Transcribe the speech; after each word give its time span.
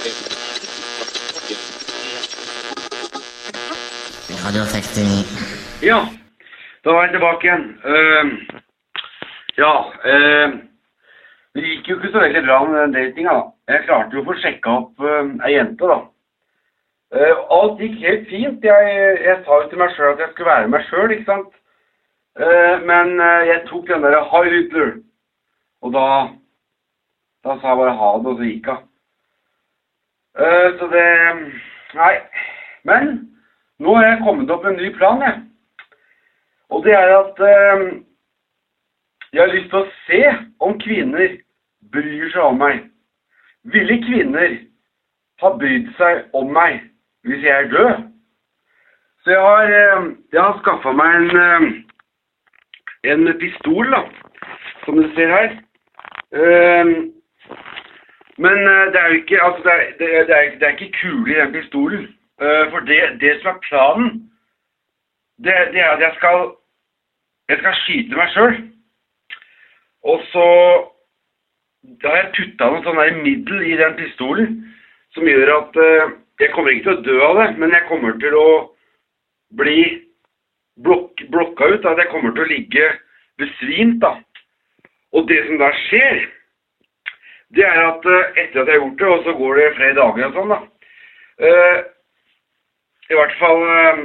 Radio 0.00 0.24
69. 4.64 5.28
Ja, 5.84 6.08
da 6.84 6.92
var 6.94 7.02
jeg 7.04 7.12
tilbake 7.12 7.44
igjen. 7.44 7.66
Uh, 7.84 8.26
ja, 9.60 9.72
uh, 9.84 10.48
det 11.52 11.60
gikk 11.66 11.84
jo 11.90 11.96
ikke 11.98 12.12
så 12.14 12.22
veldig 12.24 12.42
bra 12.46 12.56
med 12.64 12.76
den 12.80 12.96
datinga, 12.96 13.32
da. 13.36 13.44
Jeg 13.74 13.84
klarte 13.90 14.16
jo 14.16 14.22
å 14.24 14.28
få 14.30 14.34
sjekka 14.40 14.68
opp 14.78 14.94
uh, 15.04 15.28
ei 15.44 15.52
jente, 15.58 15.84
da. 15.92 15.98
Uh, 17.12 17.36
alt 17.60 17.76
gikk 17.84 18.00
helt 18.00 18.24
fint. 18.32 18.60
Jeg, 18.72 18.82
jeg 19.28 19.36
sa 19.44 19.52
jo 19.60 19.68
til 19.68 19.84
meg 19.84 19.92
sjøl 19.98 20.14
at 20.14 20.24
jeg 20.24 20.32
skulle 20.32 20.52
være 20.54 20.72
meg 20.78 20.88
sjøl, 20.88 21.10
ikke 21.12 21.28
sant. 21.28 21.52
Men 22.88 23.08
eh, 23.20 23.48
jeg 23.50 23.66
tok 23.66 23.88
den 23.90 24.04
derre 24.06 24.22
high 24.30 24.52
Hitler. 24.54 24.92
Og 25.82 25.90
da 25.92 26.30
Da 27.44 27.58
sa 27.58 27.74
jeg 27.74 27.80
bare 27.82 27.98
ha 27.98 28.10
det, 28.16 28.30
og 28.30 28.38
så 28.38 28.44
gikk 28.46 28.70
hun. 28.70 28.89
Eh, 30.40 30.78
så 30.78 30.86
det 30.86 31.06
Nei. 31.94 32.14
Men 32.82 33.08
nå 33.82 33.94
har 33.96 34.06
jeg 34.06 34.22
kommet 34.24 34.50
opp 34.50 34.62
med 34.64 34.76
en 34.76 34.82
ny 34.82 34.92
plan, 34.96 35.22
jeg. 35.22 35.40
Og 36.70 36.84
det 36.84 36.94
er 36.94 37.10
at 37.16 37.42
eh, 37.44 37.82
jeg 39.32 39.42
har 39.42 39.52
lyst 39.52 39.68
til 39.72 39.82
å 39.82 39.90
se 40.06 40.20
om 40.62 40.78
kvinner 40.80 41.34
bryr 41.92 42.30
seg 42.32 42.46
om 42.46 42.60
meg. 42.62 42.86
Ville 43.74 43.98
kvinner 44.06 44.56
ha 45.42 45.52
brydd 45.60 45.90
seg 45.98 46.22
om 46.32 46.54
meg 46.54 46.78
hvis 47.26 47.44
jeg 47.44 47.66
er 47.66 47.72
død? 47.74 48.08
Så 49.24 49.34
jeg 49.34 49.44
har, 49.44 49.74
eh, 49.82 50.10
jeg 50.32 50.40
har 50.40 50.60
skaffa 50.62 50.94
meg 50.96 51.18
en, 51.20 51.70
en 53.12 53.32
pistol, 53.42 53.92
da, 53.92 54.04
som 54.86 55.02
du 55.02 55.10
ser 55.18 55.36
her. 55.36 55.58
Men 58.44 58.58
eh, 58.72 58.86
det 58.92 59.00
er 59.00 59.08
jo 59.08 59.20
ikke, 59.20 59.42
altså 59.42 59.62
det 59.64 59.74
er, 59.74 59.92
det, 59.98 60.08
er, 60.16 60.24
det, 60.58 60.66
er, 60.66 60.76
ikke 60.76 60.98
kule 61.00 61.32
i 61.32 61.40
den 61.40 61.52
pistolen. 61.52 62.04
Eh, 62.40 62.64
for 62.72 62.80
det, 63.20 63.32
som 63.42 63.50
er 63.52 63.64
planen, 63.68 64.10
det, 65.44 65.54
det 65.72 65.80
er 65.80 65.90
at 65.90 66.00
jeg 66.00 66.12
skal, 66.16 66.54
jeg 67.48 67.58
skal 67.58 67.76
skyte 67.82 68.16
meg 68.16 68.32
sjøl. 68.34 68.56
Og 70.02 70.24
så 70.32 70.46
har 72.04 72.16
jeg 72.16 72.32
tutta 72.36 72.70
noe 72.72 72.84
sånn 72.84 73.22
middel 73.24 73.64
i 73.68 73.76
den 73.80 73.96
pistolen 74.00 74.56
som 75.14 75.28
gjør 75.28 75.52
at 75.58 75.78
eh, 75.84 76.16
jeg 76.40 76.52
kommer 76.54 76.72
ikke 76.72 76.86
til 76.88 76.96
å 76.96 77.04
dø 77.04 77.16
av 77.26 77.38
det, 77.42 77.48
men 77.60 77.76
jeg 77.76 77.88
kommer 77.88 78.16
til 78.22 78.36
å 78.40 78.50
bli 79.60 79.80
blok 80.80 81.20
blokka 81.28 81.74
ut. 81.74 81.84
At 81.84 82.00
jeg 82.00 82.08
kommer 82.12 82.32
til 82.32 82.46
å 82.46 82.52
ligge 82.54 82.90
besvimt. 83.40 84.00
da. 84.00 84.16
Og 85.12 85.28
det 85.28 85.42
som 85.46 85.60
da 85.60 85.68
skjer, 85.84 86.22
det 87.56 87.66
er 87.66 87.80
at 87.82 88.06
eh, 88.06 88.42
etter 88.44 88.62
at 88.62 88.68
jeg 88.68 88.78
har 88.78 88.82
gjort 88.84 88.98
det, 89.00 89.08
og 89.08 89.24
så 89.24 89.32
går 89.38 89.54
det 89.58 89.74
flere 89.76 89.98
dager 89.98 90.26
og 90.28 90.36
sånn, 90.36 90.54
da 90.54 90.58
eh, 91.46 91.78
I 93.10 93.18
hvert 93.18 93.36
fall 93.40 93.62
eh, 93.74 94.02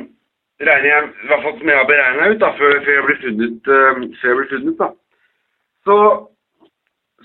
regner 0.66 0.90
jeg 0.90 1.10
i 1.10 1.30
hvert 1.30 1.44
fall 1.46 1.58
som 1.60 1.72
jeg 1.72 1.80
har 1.82 1.90
beregna 1.90 2.30
ut, 2.32 2.40
da, 2.42 2.52
før, 2.60 2.78
jeg 2.80 3.06
blir 3.06 3.22
funnet, 3.22 3.70
før 4.22 4.32
jeg 4.32 4.40
blir 4.40 4.52
funnet 4.54 4.78
da. 4.82 4.90
Så, 5.86 5.98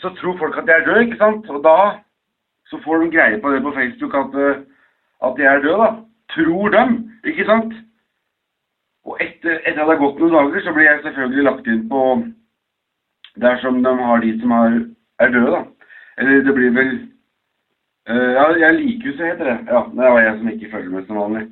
så 0.03 0.13
tror 0.19 0.39
folk 0.41 0.59
at 0.61 0.69
jeg 0.69 0.83
er 0.83 0.89
død, 0.89 1.03
ikke 1.07 1.21
sant? 1.21 1.49
Og 1.49 1.63
da 1.65 1.77
så 2.71 2.79
får 2.85 3.05
de 3.05 3.13
greie 3.15 3.39
på 3.43 3.51
det 3.51 3.63
på 3.63 3.73
Facebook 3.75 4.15
at, 4.15 4.35
at 5.27 5.39
jeg 5.39 5.49
er 5.55 5.63
død, 5.65 5.79
da. 5.85 5.89
Tror 6.35 6.75
dem, 6.75 6.99
ikke 7.27 7.47
sant? 7.49 7.73
Og 9.09 9.17
etter, 9.23 9.57
at 9.65 9.79
det 9.79 9.87
har 9.89 10.03
gått 10.03 10.21
noen 10.21 10.37
dager, 10.37 10.63
så 10.67 10.75
blir 10.77 10.87
jeg 10.87 11.03
selvfølgelig 11.07 11.47
lagt 11.49 11.71
inn 11.71 11.87
på 11.91 12.03
dersom 13.41 13.81
de 13.87 13.95
har 14.05 14.23
de 14.27 14.35
som 14.43 14.53
er, 14.59 14.77
er 15.25 15.33
døde, 15.35 15.55
da. 15.55 15.80
Eller 16.21 16.45
det 16.45 16.55
blir 16.55 16.75
vel 16.77 16.93
uh, 18.11 18.31
Ja, 18.37 18.45
jeg 18.59 18.75
Likhuset 18.75 19.27
heter 19.27 19.45
det. 19.51 19.59
Ja, 19.73 19.81
det 19.97 20.13
var 20.13 20.21
jeg 20.21 20.37
som 20.39 20.53
ikke 20.53 20.71
følger 20.73 20.91
med 20.91 21.07
som 21.07 21.21
vanlig. 21.23 21.47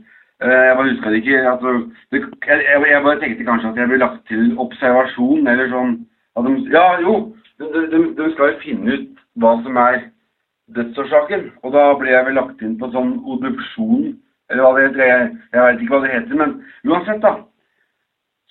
Uh, 0.45 0.61
jeg 0.67 0.77
bare 0.77 0.91
huska 0.91 1.11
det 1.11 1.23
ikke. 1.23 1.41
Altså, 1.53 1.73
det, 2.11 2.23
jeg, 2.47 2.85
jeg, 2.93 3.03
bare 3.07 3.21
tenkte 3.21 3.49
kanskje 3.49 3.73
at 3.73 3.81
jeg 3.81 3.89
ble 3.89 4.03
lagt 4.05 4.21
til 4.29 4.45
observasjon, 4.65 5.49
eller 5.49 5.73
sånn 5.73 5.97
de, 6.47 6.55
Ja, 6.77 6.87
jo, 7.03 7.15
de, 7.59 7.73
de, 7.93 8.03
de 8.21 8.31
skal 8.34 8.53
jo 8.53 8.62
finne 8.62 8.95
ut 8.95 9.25
hva 9.43 9.57
som 9.65 9.81
er 9.89 10.01
dødsårsaken. 10.77 11.51
Og 11.62 11.75
da 11.75 11.91
ble 11.99 12.12
jeg 12.12 12.28
vel 12.28 12.41
lagt 12.41 12.62
inn 12.62 12.78
på 12.78 12.93
sånn 12.95 13.17
obduksjon, 13.25 14.12
eller 14.51 14.65
hva 14.65 14.73
det 14.77 14.87
heter. 14.89 15.05
Jeg, 15.09 15.28
jeg 15.57 15.67
vet 15.67 15.83
ikke 15.83 15.97
hva 15.97 16.05
det 16.05 16.15
heter, 16.15 16.43
men 16.43 16.57
uansett, 16.87 17.25
da. 17.25 17.34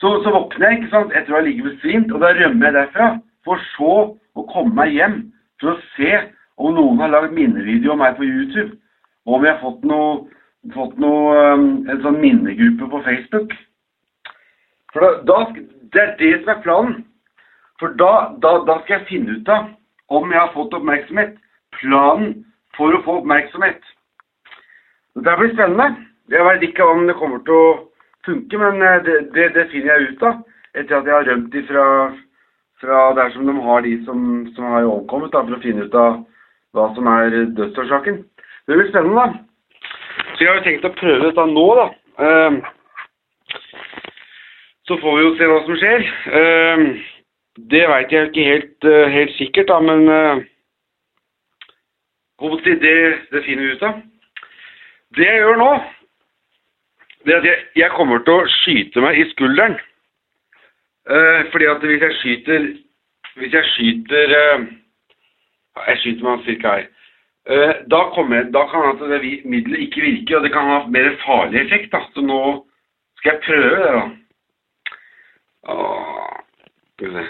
Så, 0.02 0.12
så 0.24 0.34
våkner 0.34 0.70
jeg 0.70 0.82
ikke 0.82 0.94
sant, 0.94 1.14
etter 1.16 1.34
å 1.34 1.40
ha 1.40 1.46
ligget 1.46 1.72
besvimt, 1.72 2.12
og 2.14 2.22
da 2.22 2.36
rømmer 2.38 2.70
jeg 2.70 2.76
derfra. 2.76 3.08
For 3.48 3.62
så 3.74 3.94
å 4.38 4.44
komme 4.52 4.76
meg 4.78 4.94
hjem 4.94 5.18
for 5.62 5.74
å 5.74 5.80
se 5.96 6.12
om 6.58 6.76
noen 6.76 7.02
har 7.02 7.14
lagd 7.14 7.36
minnevideo 7.38 7.94
av 7.94 8.02
meg 8.02 8.18
på 8.18 8.26
YouTube. 8.28 8.78
Og 9.28 9.38
om 9.38 9.46
jeg 9.46 9.56
har 9.56 9.64
fått 9.64 9.84
noe, 9.88 10.12
fått 10.74 10.98
noe 11.02 11.42
um, 11.54 11.68
en 11.90 12.02
sånn 12.04 12.20
minnegruppe 12.22 12.90
på 12.92 13.04
Facebook. 13.06 13.54
For 14.94 15.04
da, 15.04 15.12
da, 15.28 15.40
Det 15.94 16.02
er 16.02 16.16
det 16.20 16.34
som 16.42 16.54
er 16.54 16.64
planen. 16.64 16.96
For 17.80 17.94
da, 18.00 18.14
da, 18.44 18.58
da 18.66 18.80
skal 18.82 18.98
jeg 18.98 19.10
finne 19.12 19.38
ut 19.38 19.50
av 19.54 19.70
om 20.18 20.32
jeg 20.32 20.40
har 20.40 20.54
fått 20.56 20.74
oppmerksomhet. 20.74 21.36
Planen 21.78 22.34
for 22.78 22.96
å 22.96 23.04
få 23.06 23.20
oppmerksomhet. 23.22 23.84
Det 25.18 25.36
blir 25.40 25.54
spennende. 25.54 26.06
Jeg 26.32 26.46
vet 26.46 26.66
ikke 26.68 26.86
om 26.86 27.06
det 27.08 27.18
kommer 27.20 27.44
til 27.46 27.56
å 27.56 27.68
funke, 28.28 28.60
men 28.60 28.82
eh, 28.84 29.02
det, 29.06 29.18
det, 29.36 29.52
det 29.56 29.68
finner 29.72 29.94
jeg 29.94 30.14
ut 30.14 30.26
av 30.28 30.42
etter 30.78 30.98
at 30.98 31.08
jeg 31.08 31.16
har 31.16 31.30
rømt 31.30 31.56
ifra 31.58 31.86
fra 32.82 33.14
der 33.18 33.32
som 33.34 33.48
de 33.48 33.56
har 33.62 33.82
de 33.82 33.94
som, 34.06 34.48
som 34.56 34.72
har 34.74 34.86
omkommet, 34.86 35.32
da, 35.34 35.44
for 35.44 35.58
å 35.58 35.64
finne 35.64 35.88
ut 35.88 35.98
av 35.98 36.24
hva 36.78 36.88
som 36.96 37.10
er 37.10 37.38
dødsårsaken. 37.58 38.22
Det 38.68 38.78
blir 38.78 38.90
spennende, 38.92 39.24
da. 39.24 39.28
Så 40.36 40.44
jeg 40.44 40.52
har 40.52 40.60
jo 40.60 40.66
tenkt 40.68 40.90
å 40.90 40.98
prøve 40.98 41.30
dette 41.30 41.46
nå, 41.50 41.68
da. 41.80 41.88
Ehm, 42.28 42.60
så 44.88 44.98
får 45.02 45.18
vi 45.18 45.24
jo 45.26 45.36
se 45.38 45.50
hva 45.50 45.60
som 45.66 45.80
skjer. 45.82 46.06
Ehm, 46.42 46.86
det 47.74 47.84
veit 47.90 48.14
jeg 48.14 48.30
ikke 48.30 48.48
helt, 48.52 48.86
eh, 48.86 49.14
helt 49.16 49.34
sikkert, 49.40 49.72
da, 49.72 49.80
men 49.82 50.06
uh, 50.10 50.38
det, 52.64 52.98
det 53.32 53.44
finner 53.48 53.64
vi 53.64 53.72
ut 53.74 53.84
av. 53.88 54.02
Det 55.18 55.26
jeg 55.26 55.40
gjør 55.42 55.58
nå, 55.58 55.72
det 57.26 57.34
er 57.34 57.40
at 57.40 57.48
jeg, 57.50 57.64
jeg 57.82 57.96
kommer 57.98 58.22
til 58.22 58.38
å 58.38 58.52
skyte 58.60 59.02
meg 59.02 59.18
i 59.18 59.26
skulderen. 59.32 59.80
Eh, 61.10 61.52
fordi 61.52 61.66
at 61.66 61.84
hvis 61.88 62.02
jeg 62.02 62.14
skyter 62.20 62.60
Hvis 63.36 63.54
jeg 63.54 63.66
skyter 63.66 64.28
eh, 64.42 64.66
Jeg 65.88 65.98
skyter 65.98 66.24
meg 66.24 66.46
cirka 66.46 66.74
her. 66.76 66.88
Eh, 67.48 67.74
da, 67.92 68.00
jeg, 68.34 68.54
da 68.54 68.64
kan 68.68 68.88
altså 68.90 69.08
det 69.08 69.46
middelet 69.46 69.80
ikke 69.80 70.02
virke, 70.02 70.38
og 70.38 70.44
det 70.44 70.52
kan 70.52 70.66
ha 70.68 70.80
mer 70.88 71.14
farlig 71.26 71.62
effekt. 71.62 71.92
Da. 71.92 72.02
Så 72.14 72.22
nå 72.22 72.66
skal 73.18 73.32
jeg 73.32 73.42
prøve 73.46 73.70
det, 73.84 73.94
da. 73.94 74.04
Åh, 75.74 76.34
skal 76.94 77.08
vi 77.08 77.14
se 77.14 77.28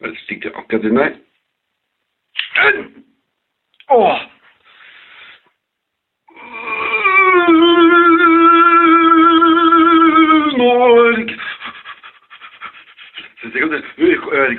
Bare 0.00 0.16
stikke 0.22 0.54
akkurat 0.54 0.84
inn 0.86 1.00
der. 1.02 1.14
Åh! 3.90 4.20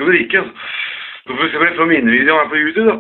Vi 0.08 1.50
se 1.52 1.58
om 1.58 1.64
jeg 1.66 1.76
får 1.78 1.86
minnevideo 1.86 2.36
her 2.40 2.50
på 2.50 2.56
YouTube. 2.56 2.94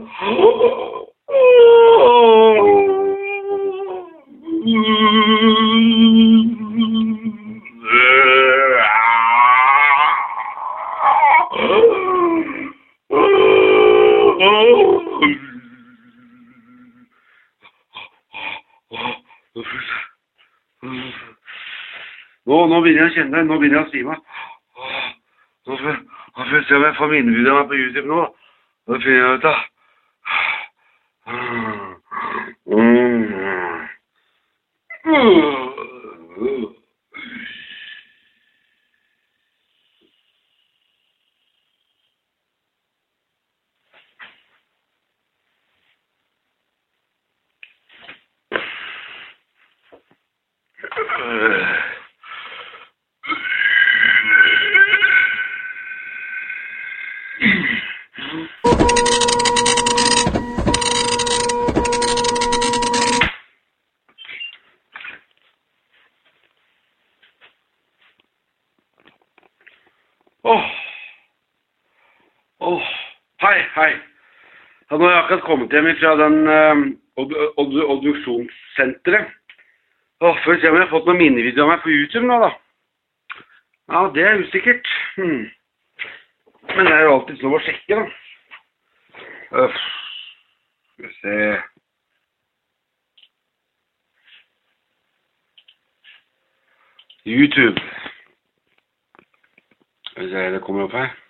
Nå, 22.50 22.66
nå 22.66 22.82
begynner 22.82 23.04
jeg 23.06 23.12
å 23.12 23.16
kjenne 23.16 23.38
det. 23.38 23.46
Nå 23.46 23.58
begynner 23.60 23.80
jeg 23.80 23.88
å 23.88 23.92
svime 23.94 24.16
nå 26.70 26.76
får 26.76 26.86
jeg 26.86 26.86
se 26.86 26.86
om 26.86 26.86
jeg 26.86 26.98
får 26.98 27.10
minnevideoene 27.14 27.68
på 27.68 27.78
YouTube 27.78 28.08
nå. 28.08 29.52
Kommet 75.50 75.74
hjem 75.74 75.90
fra 76.00 76.16
den 76.20 76.38
uh, 76.48 76.80
obduksjonssenteret. 77.60 79.36
Åh, 80.20 80.44
får 80.44 80.54
vi 80.54 80.62
se 80.62 80.70
om 80.70 80.76
jeg 80.76 80.84
har 80.84 80.92
fått 80.92 81.08
noen 81.08 81.22
minnevideoer 81.22 81.64
av 81.66 81.72
meg 81.72 81.84
på 81.86 81.94
YouTube 81.94 82.28
nå, 82.28 82.40
da. 82.44 82.52
Ja, 83.90 84.02
det 84.16 84.26
er 84.28 84.42
usikkert. 84.44 84.88
Hmm. 85.16 85.46
Men 86.76 86.86
det 86.86 86.94
er 86.94 87.06
jo 87.08 87.14
alltid 87.16 87.46
noe 87.46 87.58
å 87.58 87.64
sjekke, 87.64 88.02
da. 88.02 88.04
Uff. 89.64 89.80
Skal 90.94 91.08
vi 91.08 91.14
se 91.22 91.38
YouTube. 97.30 97.82
Skal 100.12 100.26
vi 100.26 100.32
se, 100.32 100.46
det 100.52 100.62
kommer 100.68 100.90
opp 100.90 101.00
her. 101.00 101.29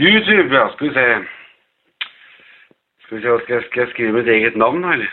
YouTube, 0.00 0.54
ja. 0.54 0.68
Skal 0.72 0.88
vi 0.88 0.94
se. 0.94 1.24
Skal 3.02 3.16
vi 3.16 3.22
se, 3.22 3.38
skal 3.44 3.54
jeg, 3.54 3.64
skal 3.64 3.80
jeg 3.80 3.90
skrive 3.90 4.12
mitt 4.12 4.28
eget 4.28 4.56
navn, 4.56 4.84
eller? 4.84 5.10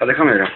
Ja, 0.00 0.06
det 0.06 0.16
kan 0.16 0.26
vi 0.26 0.32
gjøre. 0.32 0.50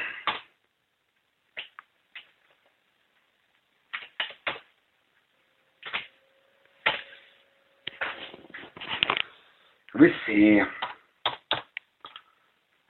Skal 9.88 10.00
vi 10.00 10.12
se 10.24 10.66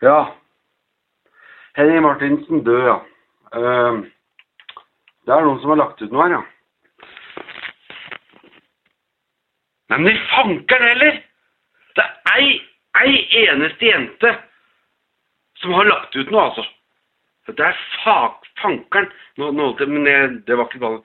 Ja. 0.02 0.24
Henning 1.76 2.02
Martinsen 2.02 2.64
død, 2.64 2.82
ja. 2.86 2.96
Uh, 3.56 4.06
det 5.26 5.34
er 5.34 5.44
noen 5.44 5.60
som 5.60 5.74
har 5.74 5.82
lagt 5.82 6.00
ut 6.02 6.12
noe 6.12 6.24
her, 6.24 6.38
ja. 6.38 6.42
Nei, 9.90 9.98
men 9.98 10.12
i 10.14 10.20
fankeren 10.30 10.88
heller! 10.88 11.22
Det 11.98 12.04
er 12.06 12.36
ei, 12.38 12.50
ei 13.02 13.14
eneste 13.42 13.88
jente 13.88 14.34
som 15.60 15.74
har 15.74 15.88
lagt 15.88 16.16
ut 16.16 16.30
noe, 16.30 16.44
altså. 16.46 16.64
Det 17.50 17.64
er 17.66 17.78
fak, 18.04 18.46
fankeren 18.62 19.08
nå, 19.40 19.50
nå, 19.56 19.72
Men 19.90 20.04
det, 20.06 20.16
det 20.46 20.58
var 20.58 20.68
ikke 20.68 20.82
bare 20.84 21.00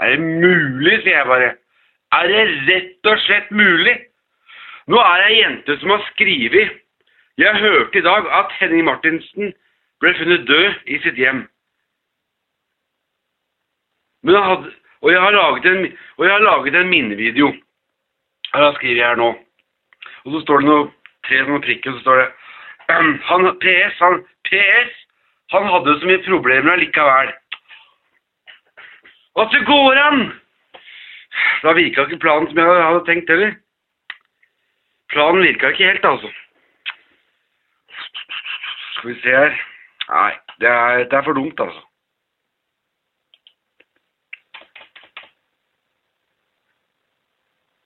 Er 0.00 0.14
det 0.14 0.20
mulig, 0.24 1.02
sier 1.02 1.18
jeg 1.18 1.28
bare. 1.28 1.50
Er 2.16 2.28
det 2.30 2.44
rett 2.70 3.10
og 3.12 3.20
slett 3.26 3.50
mulig? 3.52 3.98
Nå 4.88 4.98
er 4.98 5.20
det 5.20 5.28
ei 5.28 5.40
jente 5.42 5.76
som 5.80 5.92
har 5.92 6.06
skrevet 6.08 6.78
Jeg 7.38 7.60
hørte 7.60 7.98
i 7.98 8.06
dag 8.06 8.28
at 8.40 8.56
Henning 8.60 8.86
Martinsen 8.88 9.52
ble 10.00 10.14
funnet 10.18 10.48
død 10.48 10.88
i 10.90 10.98
sitt 11.04 11.20
hjem. 11.20 11.44
Men 14.22 14.36
han 14.36 14.48
hadde, 14.50 14.72
og, 15.02 15.12
jeg 15.12 15.20
har 15.20 15.30
laget 15.30 15.66
en, 15.66 15.98
og 16.16 16.24
jeg 16.24 16.32
har 16.32 16.44
laget 16.46 16.76
en 16.80 16.88
minnevideo. 16.88 17.52
Her 18.54 18.72
skriver 18.74 18.96
jeg 18.96 19.08
her 19.08 19.16
nå. 19.16 19.30
Og 20.24 20.32
så 20.32 20.40
står 20.44 20.60
det 20.60 20.68
noe 20.68 20.90
tre 21.26 21.40
sånne 21.42 21.62
prikker, 21.64 21.90
og 21.90 21.96
så 21.98 22.02
står 22.04 22.20
det 22.20 22.28
han, 23.30 23.48
PS, 23.62 23.98
han, 23.98 24.20
PS, 24.48 25.00
han 25.54 25.68
hadde 25.72 25.98
så 26.00 26.10
mye 26.10 26.22
problemer 26.26 26.72
allikevel. 26.76 27.32
At 29.42 29.52
det 29.54 29.66
går 29.66 30.00
an! 30.06 30.22
Da 31.62 31.72
virka 31.72 32.04
ikke 32.04 32.20
planen 32.20 32.48
som 32.50 32.58
jeg 32.60 32.86
hadde 32.86 33.04
tenkt 33.06 33.30
heller. 33.32 33.54
Planen 35.12 35.46
virka 35.46 35.72
ikke 35.72 35.88
helt, 35.88 36.04
altså. 36.04 36.30
Skal 38.96 39.10
vi 39.10 39.20
se 39.20 39.36
her 39.36 39.60
Nei, 40.12 40.32
det 40.60 40.68
er, 40.68 41.04
det 41.08 41.16
er 41.16 41.24
for 41.24 41.32
dumt, 41.32 41.60
altså. 41.60 41.80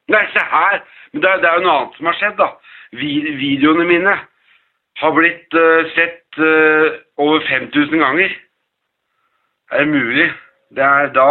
Nei, 0.09 0.23
se 0.33 0.43
her! 0.53 0.83
Men 1.13 1.23
det 1.23 1.35
det 1.43 1.51
er 1.51 1.59
jo 1.59 1.67
noe 1.67 1.77
annet 1.77 1.99
som 1.99 2.09
har 2.11 2.19
skjedd, 2.21 2.37
da. 2.39 2.49
Videoene 2.97 3.87
mine 3.89 4.17
har 5.01 5.15
blitt 5.17 5.57
uh, 5.59 5.89
sett 5.97 6.41
uh, 6.41 6.99
over 7.21 7.43
5000 7.49 7.99
ganger. 8.05 8.37
Er 9.73 9.83
det 9.83 9.89
mulig? 9.89 10.29
Det 10.77 10.85
er, 10.85 11.11
da, 11.15 11.27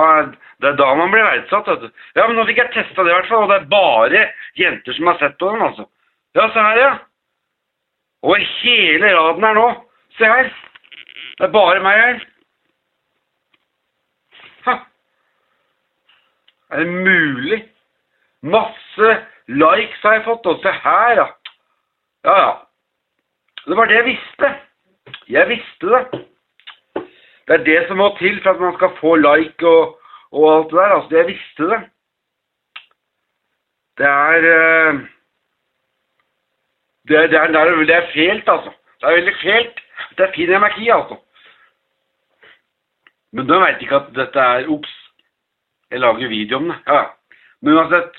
det 0.62 0.70
er 0.70 0.78
da 0.80 0.92
man 0.96 1.12
blir 1.12 1.24
verdsatt. 1.24 1.68
vet 1.68 1.88
du. 1.88 1.90
Ja, 2.16 2.28
men 2.28 2.36
nå 2.40 2.46
fikk 2.48 2.62
jeg 2.62 2.74
testa 2.76 3.04
det, 3.04 3.12
i 3.12 3.18
hvert 3.18 3.32
fall. 3.32 3.46
Og 3.46 3.52
det 3.52 3.58
er 3.62 3.72
bare 3.72 4.24
jenter 4.60 4.98
som 4.98 5.12
har 5.12 5.20
sett 5.22 5.38
på 5.40 5.52
den, 5.52 5.64
altså. 5.64 5.88
Ja, 6.36 6.48
se 6.52 6.68
her, 6.68 6.80
ja. 6.80 6.94
Over 8.26 8.44
hele 8.62 9.12
raden 9.16 9.44
her 9.48 9.60
nå. 9.60 9.68
Se 10.18 10.32
her. 10.32 10.52
Det 11.38 11.48
er 11.48 11.54
bare 11.54 11.84
meg 11.84 12.02
her. 12.02 12.26
Ha. 14.68 14.76
Er 16.72 16.84
det 16.84 16.88
mulig? 17.08 17.62
Masse 18.46 19.10
likes 19.48 20.02
har 20.04 20.20
jeg 20.20 20.26
fått, 20.28 20.46
og 20.46 20.62
se 20.62 20.72
her, 20.84 21.18
ja. 21.18 21.26
Ja, 22.26 22.36
ja. 22.42 22.54
Det 23.66 23.78
var 23.78 23.90
det 23.90 23.98
jeg 23.98 24.06
visste. 24.06 24.52
Jeg 25.30 25.50
visste 25.50 25.90
det. 25.90 26.22
Det 27.48 27.54
er 27.54 27.64
det 27.66 27.80
som 27.88 27.98
må 27.98 28.12
til 28.20 28.38
for 28.44 28.54
at 28.54 28.62
man 28.62 28.76
skal 28.78 28.94
få 29.00 29.16
like 29.16 29.68
og, 29.68 30.00
og 30.32 30.46
alt 30.52 30.72
det 30.72 30.80
der. 30.80 30.94
Altså, 30.96 31.18
jeg 31.18 31.28
visste 31.28 31.70
det. 31.72 31.82
Det 33.98 34.06
er 34.06 34.48
uh, 34.54 35.02
det, 37.08 37.18
er, 37.18 37.28
det, 37.28 37.40
er, 37.40 37.48
det, 37.48 37.62
er, 37.62 37.84
det 37.86 37.96
er 37.96 38.12
fælt, 38.14 38.50
altså. 38.50 38.72
Det 39.02 39.10
er 39.10 39.16
veldig 39.16 39.36
fælt. 39.42 39.82
Det 40.18 40.26
er 40.26 40.34
fin 40.36 40.50
energi, 40.50 40.90
altså. 40.90 41.18
Men 43.32 43.50
de 43.50 43.60
veit 43.60 43.82
ikke 43.82 43.96
at 43.96 44.14
dette 44.16 44.40
er 44.40 44.70
Ops. 44.70 44.94
Jeg 45.92 46.00
lager 46.00 46.28
video 46.28 46.58
om 46.58 46.68
det. 46.70 46.78
Ja. 46.88 47.04
Men 47.62 47.78
uansett 47.78 48.18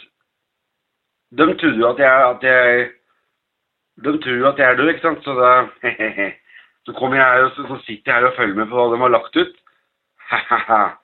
de 1.38 1.46
trodde 1.60 1.80
jo 1.80 1.88
at 1.90 1.98
jeg, 1.98 2.28
at 2.30 2.42
jeg 2.42 2.90
De 4.04 4.12
tror 4.20 4.36
jo 4.36 4.48
at 4.48 4.58
jeg 4.58 4.70
er 4.70 4.76
død, 4.76 4.88
ikke 4.88 5.00
sant, 5.00 5.24
så 5.24 5.32
da 5.34 5.50
Så 6.86 6.92
kommer 6.92 7.16
jeg 7.16 7.44
og 7.44 7.50
så, 7.50 7.66
så 7.68 7.76
sitter 7.86 8.12
jeg 8.12 8.20
her 8.20 8.26
og 8.28 8.36
følger 8.36 8.54
med 8.54 8.66
på 8.70 8.76
hva 8.76 8.92
de 8.92 9.00
har 9.00 9.08
lagt 9.08 9.36
ut. 9.36 9.54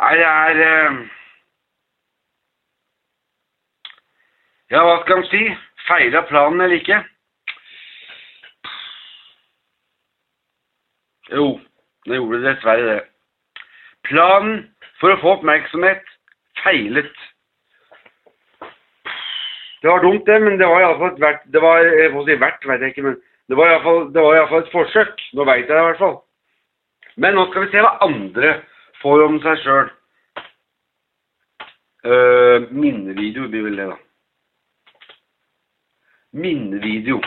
Nei, 0.00 0.14
det 0.20 0.28
er 0.28 0.60
uh... 0.62 1.00
Ja, 4.70 4.84
hva 4.86 4.94
skal 5.02 5.20
en 5.22 5.26
si? 5.32 5.42
Feila 5.88 6.22
planen 6.28 6.62
eller 6.64 6.80
ikke? 6.80 7.00
Jo, 11.32 11.60
det 12.06 12.20
gjorde 12.20 12.42
dessverre 12.44 12.86
det. 12.88 13.02
Planen 14.08 14.56
for 15.00 15.14
å 15.14 15.20
få 15.20 15.36
oppmerksomhet 15.38 16.04
feilet. 16.62 17.14
Det 19.84 19.90
var 19.90 20.00
dumt, 20.00 20.26
det, 20.26 20.40
men 20.40 20.54
det 20.56 20.66
var 20.66 20.80
iallfall 20.80 21.10
et 21.12 21.20
verdt 21.20 21.42
Det 21.52 21.60
var 21.60 21.82
jeg 21.84 22.12
får 22.12 22.22
si 22.24 22.36
verdt, 22.40 22.62
vet 22.70 22.80
jeg 22.80 22.94
ikke, 22.94 23.02
men 23.04 23.16
det 23.52 23.58
var 23.58 23.74
iallfall 23.74 24.62
et 24.62 24.70
forsøk. 24.72 25.26
Nå 25.36 25.44
veit 25.44 25.68
jeg 25.68 25.74
det 25.74 25.82
i 25.82 25.88
hvert 25.90 26.00
fall. 26.00 26.16
Men 27.20 27.36
nå 27.36 27.44
skal 27.50 27.66
vi 27.66 27.70
se 27.74 27.82
hva 27.84 27.92
andre 28.06 28.54
får 29.02 29.26
om 29.26 29.36
seg 29.44 29.60
sjøl. 29.60 29.92
Uh, 32.04 32.14
eh, 32.16 32.66
minnevideo 32.72 33.50
blir 33.52 33.68
vel 33.68 33.76
det, 33.80 33.90
da. 33.92 34.00
Minnevideo. 36.32 37.20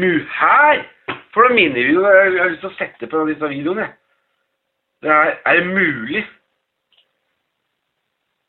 Mu... 0.00 0.10
Her! 0.40 0.84
For 1.34 1.46
noen 1.46 1.58
minivideoer 1.58 2.30
Jeg 2.32 2.42
har 2.42 2.52
lyst 2.52 2.62
til 2.64 2.70
å 2.70 2.78
sette 2.78 3.08
på 3.10 3.24
disse 3.28 3.50
videoene. 3.50 3.88
Det 5.00 5.10
er, 5.14 5.34
er 5.46 5.60
det 5.60 5.66
mulig? 5.70 6.22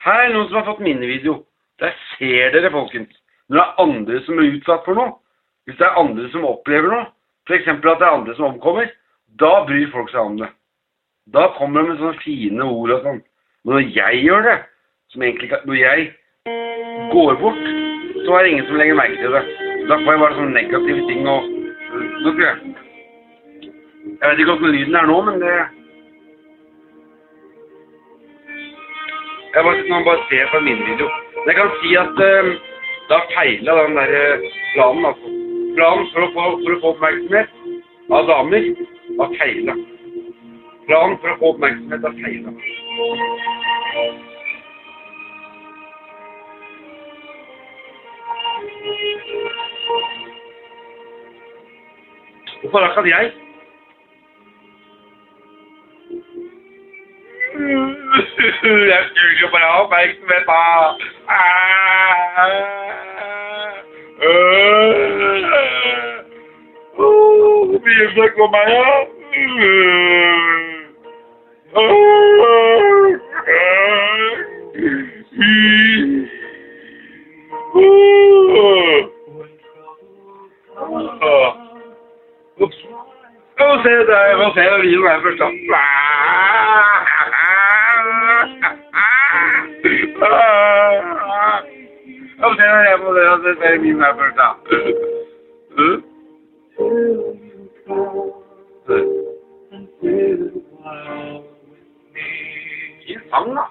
Her 0.02 0.26
er 0.26 0.34
noen 0.34 0.50
som 0.50 0.60
har 0.60 0.70
fått 0.72 0.84
minivideo. 0.84 1.42
Der 1.82 1.94
ser 2.14 2.54
dere, 2.56 2.72
folkens. 2.74 3.14
Når 3.50 3.58
det 3.58 3.66
er 3.66 3.84
andre 3.84 4.22
som 4.26 4.40
er 4.40 4.56
utsatt 4.56 4.88
for 4.88 4.98
noe. 4.98 5.14
Hvis 5.70 5.78
det 5.78 5.86
er 5.86 6.00
andre 6.02 6.30
som 6.34 6.48
opplever 6.50 6.90
noe, 6.90 7.06
f.eks. 7.46 7.68
at 7.70 7.84
det 7.86 8.08
er 8.08 8.16
andre 8.16 8.36
som 8.38 8.48
omkommer, 8.50 8.90
da 9.40 9.52
bryr 9.68 9.92
folk 9.94 10.10
seg 10.12 10.22
om 10.24 10.40
det. 10.42 10.50
Da 11.32 11.52
kommer 11.58 11.84
de 11.84 11.92
med 11.92 12.02
sånne 12.02 12.24
fine 12.24 12.66
ord 12.66 12.96
og 12.98 13.06
sånn. 13.06 13.22
Men 13.64 13.78
når 13.78 13.92
jeg 13.94 14.24
gjør 14.26 14.48
det, 14.48 14.58
som 15.14 15.24
egentlig 15.28 15.52
Når 15.66 15.76
jeg 15.76 16.14
går 17.12 17.36
bort, 17.44 17.68
så 18.26 18.38
er 18.38 18.44
det 18.44 18.52
ingen 18.52 18.66
som 18.70 18.80
legger 18.80 18.98
merke 18.98 19.20
til 19.22 19.38
det. 19.38 19.71
Da 19.90 19.98
får 19.98 20.12
jeg 20.14 20.22
bare 20.22 20.38
sånne 20.38 20.56
negative 20.56 21.06
ting 21.10 21.28
og 21.30 21.50
Nå 22.22 22.32
tror 22.32 22.44
jeg 22.46 22.58
Jeg 24.06 24.26
vet 24.30 24.42
ikke 24.44 24.54
åssen 24.56 24.76
lyden 24.76 24.98
er 25.00 25.08
nå, 25.10 25.18
men 25.28 25.40
det 25.42 25.54
Jeg 29.52 29.64
bare, 29.68 29.84
man 29.90 30.06
bare 30.08 30.28
ser 30.30 30.46
på 30.52 30.60
min 30.64 30.80
video. 30.88 31.08
Men 31.36 31.50
jeg 31.50 31.58
kan 31.58 31.72
si 31.82 31.90
at 32.00 32.14
det 32.22 33.18
har 33.18 33.26
feila 33.34 33.74
den 33.82 33.98
der 34.00 34.14
eh, 34.16 34.46
planen, 34.74 35.06
altså. 35.10 35.32
Planen 35.76 36.08
for 36.14 36.24
å 36.24 36.30
få, 36.32 36.46
for 36.62 36.76
å 36.76 36.80
få 36.80 36.92
oppmerksomhet 36.96 37.50
av 38.16 38.30
damer 38.32 38.70
har 39.20 39.36
feila. 39.42 39.76
Planen 40.88 41.20
for 41.20 41.34
å 41.34 41.40
få 41.42 41.52
oppmerksomhet 41.56 42.08
har 42.08 42.16
feila. 42.22 42.56
Hvorfor 52.62 52.80
akkurat 52.80 53.10
jeg? 53.10 53.32
Jeg 58.54 59.04
skulle 59.06 59.40
jo 59.42 59.48
bare 59.52 59.72
ha 59.72 59.82
oppmerksomhet, 59.84 60.46
da. 60.48 60.62
Hvor 66.96 67.80
mye 67.86 68.06
snakk 68.14 68.36
om 68.46 68.52
meg, 68.52 68.68
ja? 68.76 68.88
Få 77.74 77.88
se 78.52 78.52
det, 78.54 79.01
få 82.62 83.68
se 83.84 84.62
det 84.62 84.82
videoen 84.82 85.10
her 85.10 85.20
først, 85.22 85.40
da. 85.40 85.48
Få 92.42 92.48
se 92.58 92.64
det, 92.64 92.84
jeg 92.90 93.00
må 93.04 93.10
det, 93.16 93.24
få 93.30 93.36
se 93.44 93.52
videoen 93.82 94.04
her 94.04 94.14
først, 94.20 94.38
da. 94.42 94.48
Fin 103.08 103.22
sang, 103.30 103.50
da. 103.56 103.66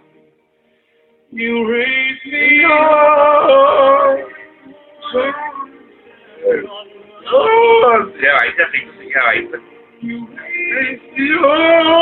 You 1.32 1.64
raise 1.64 2.24
me 2.26 2.64
up. 2.66 2.90
Jeg 7.30 8.32
veit 8.38 8.58
jeg 8.58 8.68
fikk 8.72 8.86
det, 8.98 9.06
jeg 9.14 9.22
veit 9.28 9.48
det. 9.52 9.60
Jeg 10.02 11.99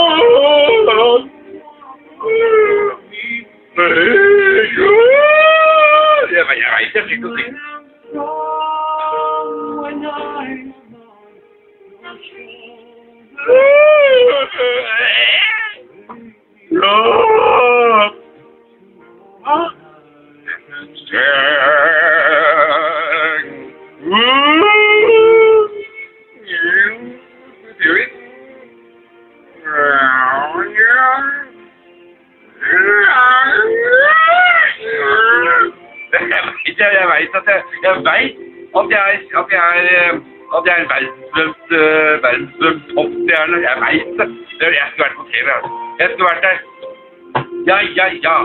Ja, 48.09 48.15
ja, 48.15 48.41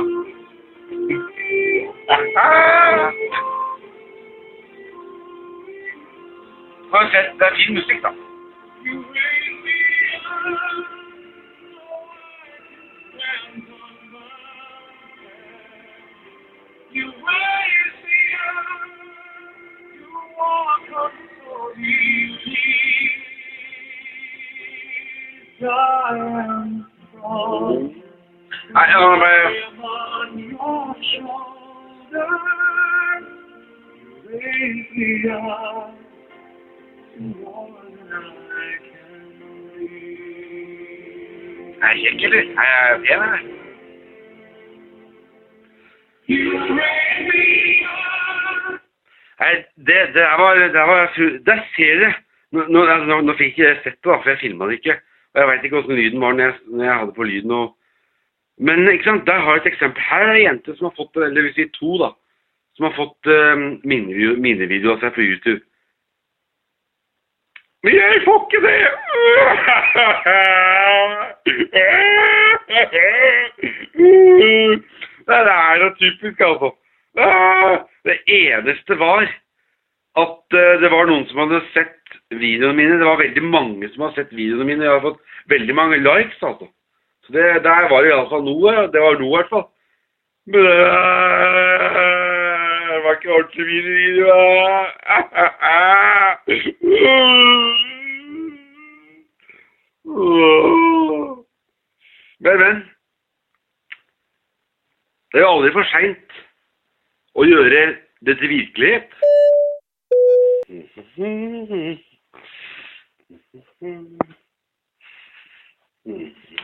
ja. 2.98 3.12
Har 6.91 7.10
sett, 7.12 7.39
det 7.39 7.48
er 7.48 7.55
fin 7.55 7.74
musikk, 7.74 8.03
da. 28.53 28.74
Nei, 28.74 28.86
jeg 28.89 29.00
må 29.01 29.07
bare 29.24 29.43
Er 41.83 41.98
kjekk, 42.00 42.24
eller? 42.24 42.43
Er 42.63 42.67
jeg 42.74 43.01
pen, 43.03 43.24
eller? 43.24 43.41
Nei, 49.39 49.55
det, 49.75 49.98
det 50.15 50.27
var, 50.39 50.55
det 50.55 50.83
var 50.88 51.12
Der 51.45 51.60
ser 51.75 52.00
dere! 52.00 52.13
Nå, 52.53 52.63
nå, 52.69 52.86
nå, 53.10 53.15
nå 53.25 53.33
fikk 53.33 53.57
jeg 53.57 53.79
sett 53.81 53.98
det, 53.98 54.05
da, 54.05 54.19
for 54.22 54.29
jeg 54.29 54.39
filma 54.43 54.67
det 54.69 54.77
ikke. 54.77 54.95
Og 55.33 55.39
jeg 55.41 55.50
veit 55.50 55.63
ikke 55.65 55.79
åssen 55.79 55.98
lyden 55.98 56.22
var 56.22 56.36
når 56.38 56.43
jeg, 56.45 56.57
når 56.69 56.86
jeg 56.86 56.98
hadde 57.01 57.15
på 57.17 57.25
lyden. 57.25 57.51
og 57.51 57.65
men 58.57 58.88
ikke 58.91 59.03
sant, 59.03 59.27
der 59.27 59.39
har 59.39 59.57
jeg 59.57 59.62
et 59.65 59.72
eksempel. 59.74 60.01
Her 60.10 60.22
er 60.22 60.33
det 60.33 60.41
en 60.41 60.48
jente 60.48 60.75
som 60.77 60.86
har 60.89 60.95
fått, 60.98 61.15
eller 61.15 61.33
det 61.36 61.43
vil 61.43 61.53
si 61.55 61.65
to, 61.74 61.98
da, 62.01 62.10
som 62.77 62.86
har 62.88 62.95
fått 62.98 63.29
uh, 63.29 63.55
minnevideo, 63.83 64.36
minnevideo 64.41 64.93
av 64.93 65.00
seg 65.01 65.15
på 65.15 65.25
YouTube. 65.25 65.63
Men 67.83 67.98
jeg 67.98 68.22
får 68.25 68.38
ikke 68.45 68.62
det! 68.63 68.81
Det 75.27 75.39
er 75.39 75.81
da 75.81 75.89
typisk, 76.00 76.41
altså. 76.41 76.69
Det 78.03 78.17
eneste 78.38 79.00
var 79.00 79.25
at 80.24 80.55
uh, 80.55 80.74
det 80.83 80.93
var 80.93 81.10
noen 81.10 81.25
som 81.31 81.43
hadde 81.43 81.60
sett 81.74 82.00
videoene 82.29 82.77
mine. 82.77 83.01
Det 83.01 83.10
var 83.10 83.22
veldig 83.22 83.43
mange 83.50 83.89
som 83.93 84.07
har 84.07 84.15
sett 84.15 84.31
videoene 84.31 84.69
mine. 84.69 84.86
Jeg 84.86 84.93
har 84.93 85.03
fått 85.10 85.22
veldig 85.51 85.75
mange 85.75 86.00
likes, 86.05 86.39
altså. 86.45 86.69
Så 87.24 87.34
det, 87.34 87.63
der 87.63 87.89
var 87.89 88.01
det 88.01 88.10
iallfall 88.12 88.44
noe. 88.44 88.72
Det 88.92 89.01
var 89.01 89.20
noe, 89.20 89.27
i 89.27 89.36
hvert 89.38 89.50
fall. 89.53 89.68
Men 90.46 90.63
det 92.92 93.03
var 93.03 93.13
ikke 93.15 93.34
ordentlig 93.34 93.65
video. 93.68 94.27
Men, 102.39 102.58
men. 102.60 102.84
Det 105.32 105.39
er 105.39 105.46
jo 105.46 105.53
aldri 105.56 105.72
for 105.74 105.88
seint 105.89 106.36
å 107.34 107.48
gjøre 107.48 107.86
det 108.27 108.36
til 108.38 108.51
virkelighet. 108.51 109.15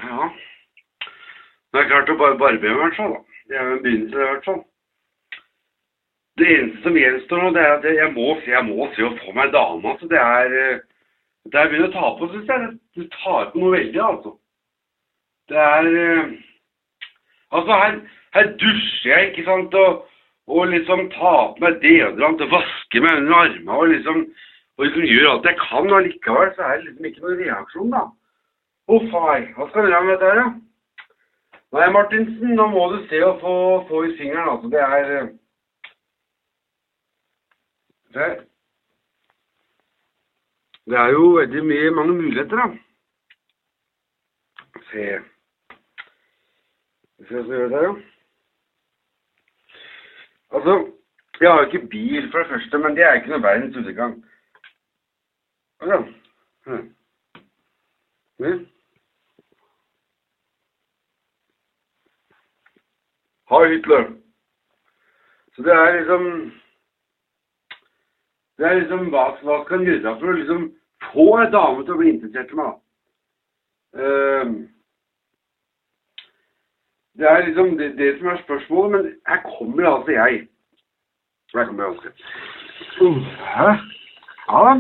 Ja. 0.03 0.29
Det 1.69 1.81
er 1.81 1.89
klart 1.91 2.09
å 2.09 2.17
bare 2.17 2.37
barbere 2.39 2.75
i 2.75 2.81
hvert 2.81 2.97
fall. 2.97 3.15
da. 3.15 3.39
Det 3.49 3.57
er 3.57 3.63
jo 3.65 3.77
en 3.77 3.83
begynnelse, 3.85 4.17
i 4.19 4.29
hvert 4.29 4.45
fall. 4.49 4.59
Det 6.39 6.51
eneste 6.55 6.83
som 6.85 6.97
gjenstår 6.97 7.41
nå, 7.43 7.49
det 7.55 7.63
er 7.63 7.73
at 7.77 7.87
jeg 7.89 8.11
må, 8.15 8.27
jeg 8.47 8.65
må 8.67 8.87
se 8.95 9.05
å 9.05 9.15
få 9.21 9.33
meg 9.37 9.53
dame. 9.53 9.93
altså. 9.93 10.09
Det 10.11 10.21
er 10.21 10.59
eh, 10.61 10.85
Det 11.49 11.59
er 11.59 11.69
begynner 11.71 11.89
å 11.89 11.95
ta 11.95 12.09
på, 12.19 12.27
syns 12.29 12.51
jeg. 12.51 12.69
Det 12.95 13.07
tar 13.15 13.49
på 13.51 13.61
noe 13.61 13.73
veldig, 13.77 14.01
altså. 14.05 14.35
Det 15.49 15.57
er 15.57 15.89
eh, 16.03 16.37
Altså, 17.49 17.73
her, 17.81 17.95
her 18.37 18.49
dusjer 18.61 19.09
jeg, 19.09 19.29
ikke 19.31 19.43
sant, 19.47 19.73
og, 19.73 20.03
og 20.53 20.67
liksom 20.69 21.07
tar 21.15 21.55
på 21.55 21.63
meg 21.63 21.79
deodorant 21.81 22.43
og 22.45 22.51
vasker 22.51 23.01
meg 23.01 23.23
under 23.23 23.39
armene 23.39 23.77
og 23.79 23.89
liksom 23.89 24.19
og 24.79 24.85
liksom 24.85 25.07
gjør 25.11 25.25
alt 25.27 25.47
jeg 25.49 25.57
kan, 25.59 25.89
og 25.91 26.05
likevel 26.05 26.51
så 26.55 26.63
er 26.63 26.77
det 26.77 26.85
liksom 26.85 27.07
ikke 27.09 27.23
noen 27.23 27.39
reaksjon, 27.41 27.89
da. 27.91 28.03
Å, 28.87 28.99
a 28.99 29.23
meg. 29.25 29.49
Hva 29.57 29.65
skal 29.67 29.81
dere 29.83 29.91
gjøre 29.91 30.05
med 30.05 30.13
dette 30.13 30.29
her, 30.29 30.39
da? 30.39 30.45
Nei, 31.71 31.89
Martinsen, 31.93 32.55
nå 32.57 32.65
må 32.73 32.87
du 32.89 33.01
se 33.09 33.19
å 33.21 33.35
få, 33.41 33.55
få 33.89 34.03
i 34.07 34.15
fingeren, 34.17 34.49
altså. 34.55 34.69
Det 34.73 34.81
er 34.81 35.29
Se. 38.09 38.13
det 38.13 38.23
er, 38.25 38.39
det 40.89 40.97
er 40.97 41.11
jo 41.13 41.27
veldig 41.35 41.65
mye, 41.67 41.91
mange 41.93 42.15
muligheter, 42.17 42.57
da. 42.57 42.69
Se 44.89 45.03
Hvis 47.19 47.35
jeg 47.35 47.43
se 47.43 47.51
hva 47.51 47.59
gjør 47.59 47.69
det 47.69 47.83
her, 47.83 47.91
da. 47.91 47.93
Altså, 50.57 50.75
jeg 51.41 51.51
har 51.51 51.61
jo 51.61 51.67
ikke 51.67 51.87
bil, 51.93 52.31
for 52.31 52.39
det 52.39 52.49
første, 52.55 52.77
men 52.81 52.97
det 52.97 53.05
er 53.05 53.19
ikke 53.19 53.35
noe 53.35 53.43
verdens 53.43 53.77
undergang. 53.77 54.17
Ja. 55.85 56.01
Hm. 56.65 56.89
Ja. 58.39 58.57
Hi, 63.49 63.67
Hitler. 63.73 64.03
Så 65.55 65.61
det 65.61 65.73
er 65.73 65.95
liksom 65.99 66.51
Det 68.57 68.65
er 68.67 68.79
liksom 68.79 69.07
hva, 69.09 69.23
hva 69.41 69.63
kan 69.65 69.85
gjøre 69.87 70.11
for 70.19 70.29
å 70.29 70.35
liksom 70.35 70.65
få 71.13 71.25
en 71.39 71.51
dame 71.53 71.85
til 71.85 71.95
å 71.95 71.99
bli 72.01 72.11
interessert 72.11 72.51
i 72.51 72.57
meg? 72.59 72.73
Ehm, 74.03 74.51
det 77.17 77.29
er 77.29 77.45
liksom 77.47 77.71
det, 77.79 77.87
det 77.97 78.09
som 78.17 78.27
er 78.33 78.41
spørsmålet, 78.43 78.91
men 78.91 79.07
her 79.31 79.41
kommer 79.45 79.87
altså 79.93 80.11
jeg. 80.17 80.41
Her 81.55 81.69
kommer 81.69 81.83
jeg 81.83 81.95
altså. 81.95 82.11
Uh, 82.99 83.31
Hæ? 83.55 83.69
Ja, 84.51 84.61
da. 84.67 84.75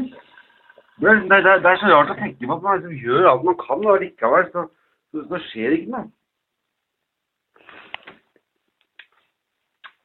det, 0.99 1.15
det, 1.31 1.41
det 1.63 1.71
er 1.71 1.81
så 1.81 1.93
rart 1.95 2.13
å 2.13 2.19
tenke 2.19 2.45
på 2.45 2.59
at 2.59 2.67
man 2.67 2.83
liksom 2.83 3.01
gjør 3.07 3.31
alt 3.31 3.47
man 3.47 3.59
kan, 3.63 3.89
og 3.95 4.03
likevel 4.03 4.51
så, 4.51 4.67
så, 5.13 5.25
så 5.31 5.41
skjer 5.47 5.79
ikke 5.79 5.95
noe. 5.95 6.11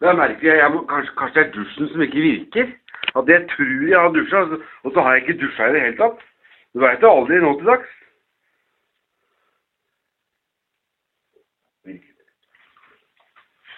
Det 0.04 0.10
er 0.10 0.16
merkelig. 0.16 0.48
Jeg 0.48 0.70
må, 0.72 0.80
kanskje, 0.84 1.12
kanskje 1.16 1.40
det 1.40 1.46
er 1.48 1.52
dusjen 1.52 1.86
som 1.88 2.02
ikke 2.04 2.20
virker? 2.20 2.72
At 3.16 3.28
jeg 3.28 3.46
tror 3.50 3.86
jeg 3.88 4.00
har 4.00 4.08
dusja, 4.12 4.38
og 4.84 4.92
så- 4.92 5.00
har 5.00 5.14
jeg 5.14 5.22
ikke 5.22 5.40
dusja 5.40 5.68
i 5.68 5.72
det 5.72 5.80
hele 5.80 5.96
tatt. 5.96 6.18
Du 6.74 6.80
veit 6.80 7.00
jo 7.02 7.10
aldri 7.10 7.38
nå 7.40 7.52
til 7.58 7.66
dags. 7.66 7.88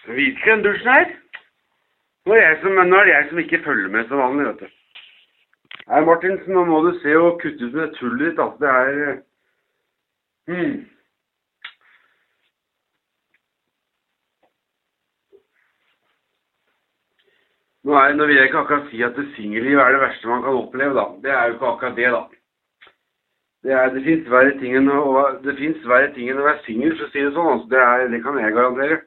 Virker 0.06 0.50
den 0.54 0.64
dusjen 0.64 0.92
her? 0.92 1.06
Nå 2.26 2.32
er, 2.32 2.42
jeg 2.48 2.58
som, 2.62 2.72
nå 2.72 2.96
er 2.96 3.04
det 3.04 3.14
jeg 3.14 3.26
som 3.28 3.38
ikke 3.38 3.62
følger 3.64 3.88
med 3.88 4.08
som 4.08 4.18
vanlig, 4.18 4.46
vet 4.46 4.60
du. 4.60 4.68
Nei, 5.86 6.00
Martinsen, 6.00 6.52
nå 6.54 6.64
må 6.64 6.82
du 6.82 6.98
se 6.98 7.16
og 7.16 7.40
kutte 7.40 7.64
ut 7.64 7.72
med 7.72 7.86
det 7.86 7.94
tullet 7.94 8.30
ditt. 8.30 8.38
Altså, 8.38 8.58
det 8.60 8.68
er 8.68 9.10
eh, 9.10 9.18
hmm. 10.48 10.95
Nå, 17.86 17.94
er, 17.94 18.16
nå 18.18 18.26
vil 18.26 18.34
jeg 18.34 18.48
ikke 18.48 18.64
akkurat 18.64 18.88
si 18.90 19.02
at 19.06 19.18
singelliv 19.36 19.78
er 19.78 19.92
det 19.94 20.00
verste 20.02 20.26
man 20.26 20.42
kan 20.42 20.56
oppleve, 20.58 20.94
da. 20.96 21.04
Det 21.22 21.30
er 21.30 21.44
jo 21.46 21.54
ikke 21.54 21.68
akkurat 21.70 21.98
det, 21.98 22.08
da. 22.14 22.22
Det, 23.66 23.72
er, 23.72 23.92
det 23.94 24.02
fins 24.02 24.30
verre 24.30 24.54
ting 24.58 24.74
enn 24.78 24.90
å, 24.90 25.02
være 25.12 26.56
singel, 26.64 26.96
for 26.96 27.06
å 27.06 27.12
si 27.12 27.22
det 27.22 27.30
sånn. 27.34 27.50
Altså, 27.52 27.68
det, 27.70 27.82
er, 27.82 28.08
det 28.10 28.20
kan 28.24 28.40
jeg 28.42 28.56
garantere. 28.56 28.98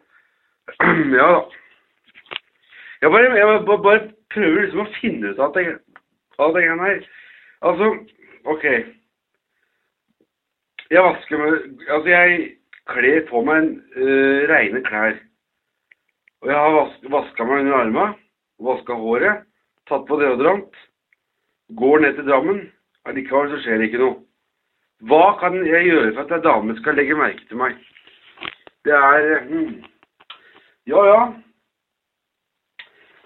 ja 1.19 1.27
da. 1.36 1.41
Jeg 3.01 3.12
bare, 3.12 3.36
jeg 3.39 3.50
bare, 3.50 3.81
bare 3.83 4.01
prøver 4.31 4.62
liksom 4.62 4.86
å 4.86 4.93
finne 5.00 5.33
ut 5.33 5.43
av 5.43 5.53
det, 5.55 5.65
det 6.39 6.50
greiene 6.55 6.88
her. 6.88 7.03
Altså, 7.67 7.91
ok. 8.55 8.65
Jeg 10.89 11.05
vasker 11.05 11.43
meg 11.43 11.86
Altså, 11.89 12.09
jeg 12.09 12.39
kler 12.95 13.21
på 13.27 13.43
meg 13.48 13.62
en 13.62 13.69
øh, 13.95 14.48
reine 14.51 14.83
klær. 14.88 15.19
Og 16.41 16.51
jeg 16.51 16.59
har 16.63 16.75
vas 16.79 17.00
vaska 17.12 17.48
meg 17.48 17.65
under 17.65 17.79
armene, 17.81 18.19
vaska 18.59 18.93
håret, 18.93 19.45
tatt 19.89 20.05
på 20.07 20.19
deodorant, 20.19 20.73
går 21.79 21.99
ned 22.03 22.17
til 22.17 22.27
Drammen. 22.27 22.65
Allikevel 23.07 23.53
så 23.53 23.61
skjer 23.63 23.79
det 23.79 23.89
ikke 23.89 24.01
noe. 24.01 24.17
Hva 25.07 25.37
kan 25.39 25.55
jeg 25.63 25.87
gjøre 25.87 26.11
for 26.11 26.25
at 26.25 26.33
ei 26.35 26.43
dame 26.43 26.75
skal 26.81 26.97
legge 26.99 27.15
merke 27.15 27.45
til 27.47 27.59
meg? 27.61 27.77
Det 28.83 28.95
er 28.95 29.45
hmm. 29.47 29.77
Ja, 30.89 31.03
ja. 31.05 31.21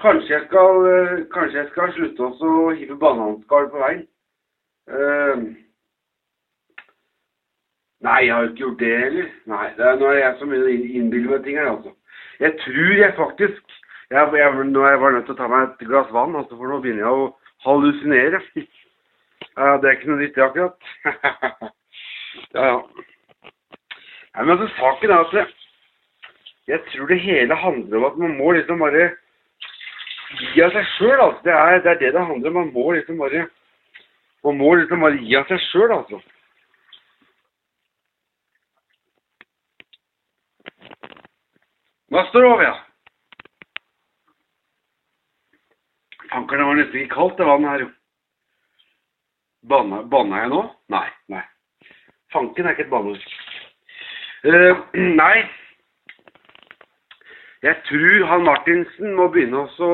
Kanskje 0.03 0.33
jeg 0.33 0.45
skal, 0.47 0.85
eh, 0.91 1.19
kanskje 1.33 1.59
jeg 1.61 1.69
skal 1.71 1.93
slutte 1.95 2.27
å 2.27 2.71
hive 2.75 2.97
bananskall 2.99 3.69
på 3.71 3.79
veien. 3.79 4.01
Uh, 4.83 5.53
nei, 8.03 8.17
jeg 8.25 8.33
har 8.33 8.43
jo 8.43 8.49
ikke 8.49 8.63
gjort 8.65 8.81
det 8.81 8.89
heller. 8.99 9.29
Nei, 9.47 9.67
det 9.77 9.85
er, 9.87 9.99
nå 10.01 10.09
er 10.09 10.19
jeg 10.19 10.35
som 10.41 10.55
innbiller 10.57 11.31
meg 11.31 11.45
ting 11.45 11.61
her, 11.61 11.69
altså. 11.71 11.93
Jeg 12.43 12.57
tror 12.65 12.91
jeg 12.99 13.15
faktisk 13.15 13.62
jeg, 14.11 14.33
jeg, 14.39 14.65
Nå 14.69 14.83
er 14.83 14.95
jeg 14.95 15.01
bare 15.03 15.13
nødt 15.17 15.25
til 15.29 15.35
å 15.35 15.39
ta 15.39 15.49
meg 15.51 15.67
et 15.69 15.87
glass 15.87 16.11
vann, 16.15 16.35
altså, 16.35 16.57
for 16.57 16.71
nå 16.71 16.79
begynner 16.83 17.05
jeg 17.05 17.25
å 17.25 17.33
hallusinere. 17.67 18.43
Ja, 19.53 19.75
det 19.77 19.85
er 19.85 19.95
ikke 19.97 20.07
noe 20.07 20.17
nyttig 20.17 20.41
akkurat. 20.41 20.85
ja, 22.55 22.63
ja. 22.63 22.77
Nei, 24.33 24.45
men 24.47 24.53
altså, 24.55 24.69
saken 24.79 25.11
er 25.11 25.25
at 25.27 25.33
det, 25.35 25.43
jeg 26.71 26.79
tror 26.87 27.11
det 27.11 27.19
hele 27.21 27.57
handler 27.59 27.97
om 27.99 28.05
at 28.07 28.17
man 28.23 28.37
må 28.37 28.53
liksom 28.55 28.79
bare 28.81 29.09
gi 30.39 30.63
av 30.63 30.71
seg 30.73 30.87
sjøl, 30.95 31.19
altså. 31.19 31.41
Det 31.45 31.53
er, 31.53 31.81
det 31.83 31.91
er 31.91 31.99
det 31.99 32.13
det 32.15 32.25
handler 32.29 32.49
om. 32.49 32.55
Man 32.61 32.71
må 32.73 32.91
liksom 32.95 33.19
bare 33.21 33.47
Man 34.43 34.57
må 34.57 34.73
liksom 34.75 34.99
bare 34.99 35.19
gi 35.21 35.35
av 35.39 35.51
seg 35.51 35.61
sjøl, 35.69 35.91
altså. 35.91 36.21
Hva 42.13 42.25
står 42.29 42.47
over, 42.47 42.63
ja? 42.63 42.73
Fanker, 46.33 46.63
var 46.65 46.73
nesten 46.73 47.03
ikke 47.03 47.13
kaldt, 47.13 47.37
det 47.37 47.45
vannet 47.45 47.69
her, 47.69 47.83
jo. 47.85 47.89
Banna, 49.69 50.39
jeg 50.41 50.49
nå? 50.49 50.61
Nei, 50.89 51.05
nei. 51.31 51.43
Fanken 52.33 52.65
er 52.65 52.73
ikke 52.73 52.87
et 52.87 52.89
banneord. 52.89 53.27
Uh, 54.43 54.81
nei. 55.21 55.43
Jeg 57.63 57.77
tror 57.87 58.25
han 58.27 58.43
Martinsen 58.43 59.13
må 59.15 59.29
begynne 59.31 59.61
å, 59.63 59.93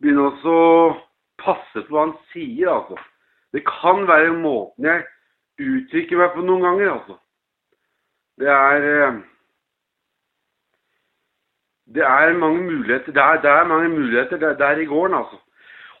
begynne 0.00 0.30
å 0.30 0.60
passe 1.42 1.82
på 1.82 1.92
hva 1.92 2.06
han 2.06 2.14
sier, 2.30 2.70
altså. 2.72 2.96
Det 3.52 3.64
kan 3.66 4.06
være 4.08 4.36
måten 4.38 4.86
jeg 4.86 5.04
uttrykker 5.66 6.20
meg 6.20 6.36
på 6.36 6.44
noen 6.46 6.64
ganger, 6.68 6.92
altså. 6.94 7.18
Det 8.40 8.52
er 8.52 8.86
uh, 8.86 9.18
Det 11.96 12.02
er 12.04 12.38
mange 12.38 12.62
muligheter. 12.62 13.12
Det 13.12 13.22
er, 13.22 13.42
det 13.42 13.50
er 13.50 13.68
mange 13.68 13.88
muligheter 13.88 14.54
der 14.62 14.78
i 14.78 14.88
gården, 14.88 15.18
altså. 15.20 15.42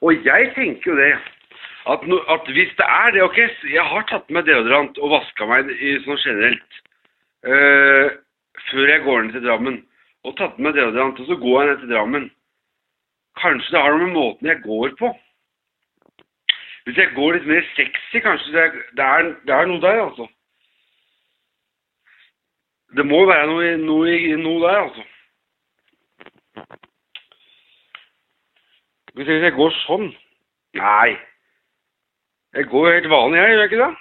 Og 0.04 0.26
jeg 0.26 0.52
tenker 0.54 0.92
jo 0.92 0.98
det 0.98 1.14
at, 1.86 2.06
no, 2.10 2.18
at 2.34 2.48
hvis 2.52 2.72
det 2.78 2.86
er 2.86 3.10
det 3.14 3.22
Ok, 3.22 3.38
jeg 3.70 3.84
har 3.90 4.06
tatt 4.10 4.30
med 4.30 4.48
deodorant 4.48 4.98
og 4.98 5.12
vaska 5.14 5.46
meg 5.48 5.70
i, 5.76 5.96
sånn 6.04 6.18
generelt 6.24 6.80
uh, 7.46 8.08
før 8.70 8.90
jeg 8.90 9.04
går 9.04 9.22
ned 9.22 9.36
til 9.36 9.46
Drammen. 9.46 9.78
Og 10.26 10.34
tatt 10.40 10.58
med 10.58 10.74
deodorant, 10.74 11.20
og 11.20 11.28
så 11.28 11.36
går 11.38 11.60
jeg 11.60 11.70
ned 11.70 11.84
til 11.84 11.92
Drammen. 11.94 12.30
Kanskje 13.40 13.76
det 13.76 13.84
har 13.84 13.94
noe 13.94 14.06
med 14.08 14.16
måten 14.16 14.50
jeg 14.50 14.64
går 14.64 14.96
på. 14.98 15.12
Hvis 16.86 16.98
jeg 17.02 17.14
går 17.14 17.36
litt 17.36 17.46
mer 17.50 17.68
sexy, 17.74 18.22
kanskje 18.22 18.52
det 18.54 18.62
er, 18.62 18.74
det 18.98 19.06
er, 19.06 19.30
det 19.46 19.54
er 19.54 19.70
noe 19.70 19.82
der, 19.82 20.00
altså. 20.06 20.26
Det 22.96 23.04
må 23.06 23.24
være 23.26 23.46
noe, 23.50 23.72
noe, 23.82 24.18
noe 24.42 24.60
der, 24.62 24.82
altså. 24.84 25.06
Hvis 29.16 29.28
jeg 29.32 29.52
går 29.56 29.70
sånn 29.86 30.10
Nei. 30.76 31.16
Jeg 32.52 32.66
går 32.68 32.88
jo 32.88 32.96
helt 32.96 33.08
vanlig, 33.08 33.38
jeg, 33.38 33.48
gjør 33.48 33.62
jeg 33.62 33.70
ikke 33.70 33.78
det? 33.80 33.94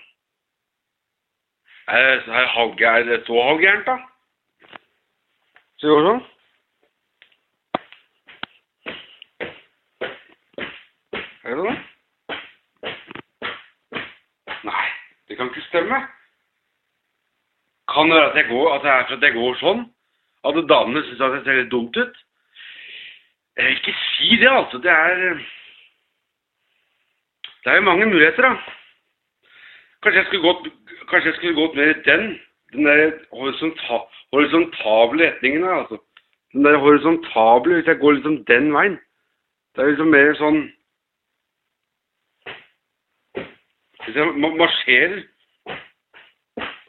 Er 1.87 2.01
det, 2.03 3.19
så 3.27 3.35
halvgærent, 3.45 3.87
da? 3.87 3.95
Så 5.79 5.87
jeg 5.87 5.95
går 5.95 6.07
sånn? 6.09 6.21
Er 11.45 11.55
det 11.55 11.65
det? 11.69 11.77
Nei, 14.67 14.85
det 15.29 15.39
kan 15.39 15.51
ikke 15.51 15.67
stemme. 15.69 16.03
Kan 17.95 18.11
det 18.11 18.19
være 18.19 18.29
at, 18.33 18.39
jeg 18.41 18.49
går, 18.51 18.71
at 18.75 18.83
det 18.83 18.91
er 18.91 19.15
at 19.15 19.27
jeg 19.29 19.39
går 19.39 19.59
sånn? 19.63 19.87
At 20.43 20.63
damene 20.75 21.07
syns 21.07 21.23
at 21.23 21.39
jeg 21.39 21.47
ser 21.47 21.61
litt 21.61 21.71
dumt 21.71 22.03
ut? 22.03 22.25
Jeg 23.57 23.65
vil 23.65 23.77
ikke 23.77 23.95
si 24.15 24.35
det, 24.41 24.49
altså. 24.51 24.77
Det 24.77 24.91
er 24.91 25.39
Det 27.63 27.71
er 27.71 27.75
jo 27.75 27.81
mange 27.81 28.05
muligheter, 28.05 28.41
da. 28.41 28.55
Kanskje 30.03 30.19
jeg 30.19 30.25
skulle 30.25 30.47
gått, 30.47 30.67
kanskje 31.09 31.29
jeg 31.29 31.35
skulle 31.35 31.61
gått 31.61 31.75
mer 31.75 31.89
i 31.89 32.01
den. 32.05 32.39
Den 32.73 32.85
der 32.85 33.11
horisonta, 33.33 33.97
horisontable 34.33 35.27
retningen 35.27 35.63
her, 35.63 35.73
altså. 35.73 35.97
Den 36.53 36.65
der 36.65 36.77
horisontable, 36.77 37.73
hvis 37.75 37.87
jeg 37.87 37.97
går 37.99 38.11
liksom 38.11 38.45
den 38.45 38.73
veien. 38.73 38.99
Det 39.75 39.83
er 39.83 39.87
liksom 39.87 40.07
mer 40.07 40.33
sånn 40.39 40.59
Hvis 44.05 44.15
jeg 44.15 44.25
marsjerer 44.37 45.23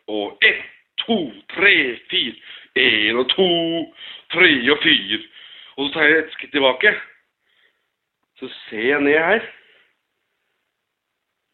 Og 0.07 0.39
ett, 0.43 0.61
to, 1.03 1.17
tre, 1.55 1.73
fire. 2.11 2.37
En 2.77 3.17
og 3.17 3.31
to, 3.33 3.49
tre 4.35 4.51
og 4.71 4.79
fire. 4.85 5.19
Og 5.77 5.89
så 5.89 5.93
tar 5.93 6.03
jeg 6.03 6.19
et 6.19 6.33
skritt 6.33 6.51
tilbake. 6.53 6.95
Så 8.37 8.49
ser 8.69 8.89
jeg 8.89 9.01
ned 9.01 9.19
her. 9.19 9.47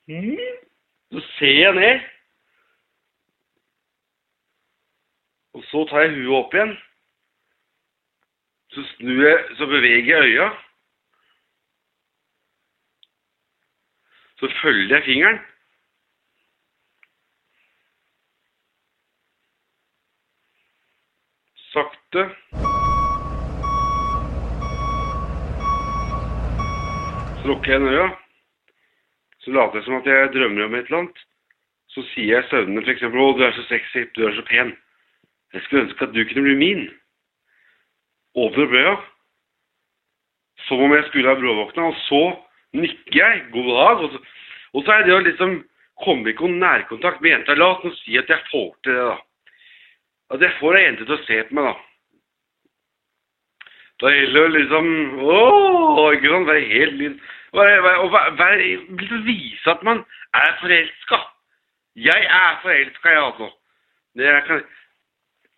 Mm. 0.07 0.37
Så 1.13 1.21
ser 1.39 1.59
jeg 1.59 1.75
ned. 1.75 2.01
Og 5.53 5.65
så 5.65 5.85
tar 5.91 6.01
jeg 6.01 6.15
huet 6.15 6.37
opp 6.39 6.55
igjen. 6.55 6.77
Så 8.73 8.85
snur 8.95 9.27
jeg, 9.29 9.57
så 9.57 9.67
beveger 9.67 10.17
jeg 10.17 10.23
øya. 10.33 10.51
Så 14.39 14.53
følger 14.63 14.97
jeg 14.97 15.05
fingeren. 15.05 15.39
Sakte. 21.73 22.72
Så 27.42 27.48
lukker 27.50 27.72
jeg 27.72 27.83
øya. 27.83 28.09
Så 29.42 29.50
later 29.50 29.74
jeg 29.81 29.85
som 29.85 29.96
at 29.98 30.07
jeg 30.07 30.33
drømmer 30.33 30.64
om 30.64 30.74
et 30.78 30.87
eller 30.87 30.98
annet. 31.02 31.22
Så 31.90 32.05
sier 32.12 32.37
jeg 32.37 32.44
søvnende 32.50 32.85
f.eks.: 32.87 33.02
'Å, 33.02 33.33
du 33.37 33.42
er 33.42 33.52
så 33.57 33.64
sexy. 33.66 34.05
Du 34.14 34.22
er 34.26 34.35
så 34.37 34.44
pen. 34.46 34.76
Jeg 35.52 35.62
skulle 35.62 35.83
ønske 35.88 36.05
at 36.07 36.14
du 36.14 36.22
kunne 36.24 36.44
bli 36.46 36.55
min.' 36.55 36.87
Åpner 38.38 38.64
opp 38.64 38.72
øya. 38.78 38.94
Som 40.68 40.81
om 40.87 40.94
jeg 40.94 41.05
skulle 41.09 41.28
ha 41.28 41.35
bråvåkna, 41.35 41.83
og 41.90 41.96
så 42.07 42.22
nikker 42.72 43.18
jeg. 43.18 43.42
God 43.52 43.68
dag. 43.74 44.05
Og 44.07 44.11
så, 44.12 44.18
og 44.72 44.85
så 44.85 44.92
er 44.94 45.02
det 45.05 45.14
å 45.14 45.24
liksom 45.26 45.64
komme 46.05 46.31
i 46.31 46.38
kon- 46.38 46.61
nærkontakt 46.62 47.20
med 47.20 47.31
jenta. 47.35 47.55
La 47.59 47.74
oss 47.74 47.85
nå 47.85 47.90
si 47.98 48.16
at 48.18 48.31
jeg 48.31 48.46
får 48.52 48.70
til 48.85 48.94
det, 48.94 49.05
da. 49.11 49.18
At 50.33 50.40
jeg 50.40 50.55
får 50.61 50.78
ei 50.78 50.85
jente 50.87 51.05
til 51.05 51.18
å 51.18 51.24
se 51.26 51.42
på 51.50 51.59
meg, 51.59 51.64
da. 51.64 51.74
Da 54.03 54.11
gjelder 54.11 54.49
det 54.49 54.59
liksom 54.59 54.87
Ååå! 55.23 56.11
ikke 56.12 56.29
sant? 56.29 56.47
Være 56.47 56.61
helt 56.61 57.23
være, 57.55 57.99
og 57.99 58.11
vise 59.27 59.71
at 59.71 59.83
man 59.83 60.05
er 60.35 60.57
forelska. 60.61 61.19
Jeg 61.97 62.23
er 62.25 62.61
forelska, 62.62 63.09
jeg, 63.09 63.25
altså. 63.25 63.51
Det 64.17 64.27
er, 64.27 64.41
kan 64.41 64.62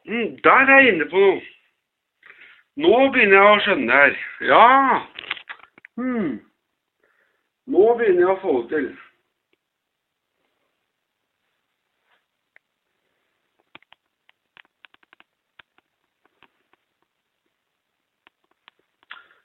mm, 0.06 0.38
Der 0.44 0.50
er 0.50 0.80
jeg 0.80 0.92
inne 0.92 1.10
på 1.10 1.16
noe. 1.16 1.40
Nå 2.76 2.94
begynner 3.14 3.36
jeg 3.38 3.50
å 3.50 3.58
skjønne 3.62 3.98
her. 4.00 4.14
Ja. 4.42 4.64
Hmm. 5.96 6.32
Nå 7.70 7.84
begynner 7.98 8.24
jeg 8.24 8.32
å 8.32 8.40
få 8.42 8.54
det 8.62 8.70
til. 8.72 8.88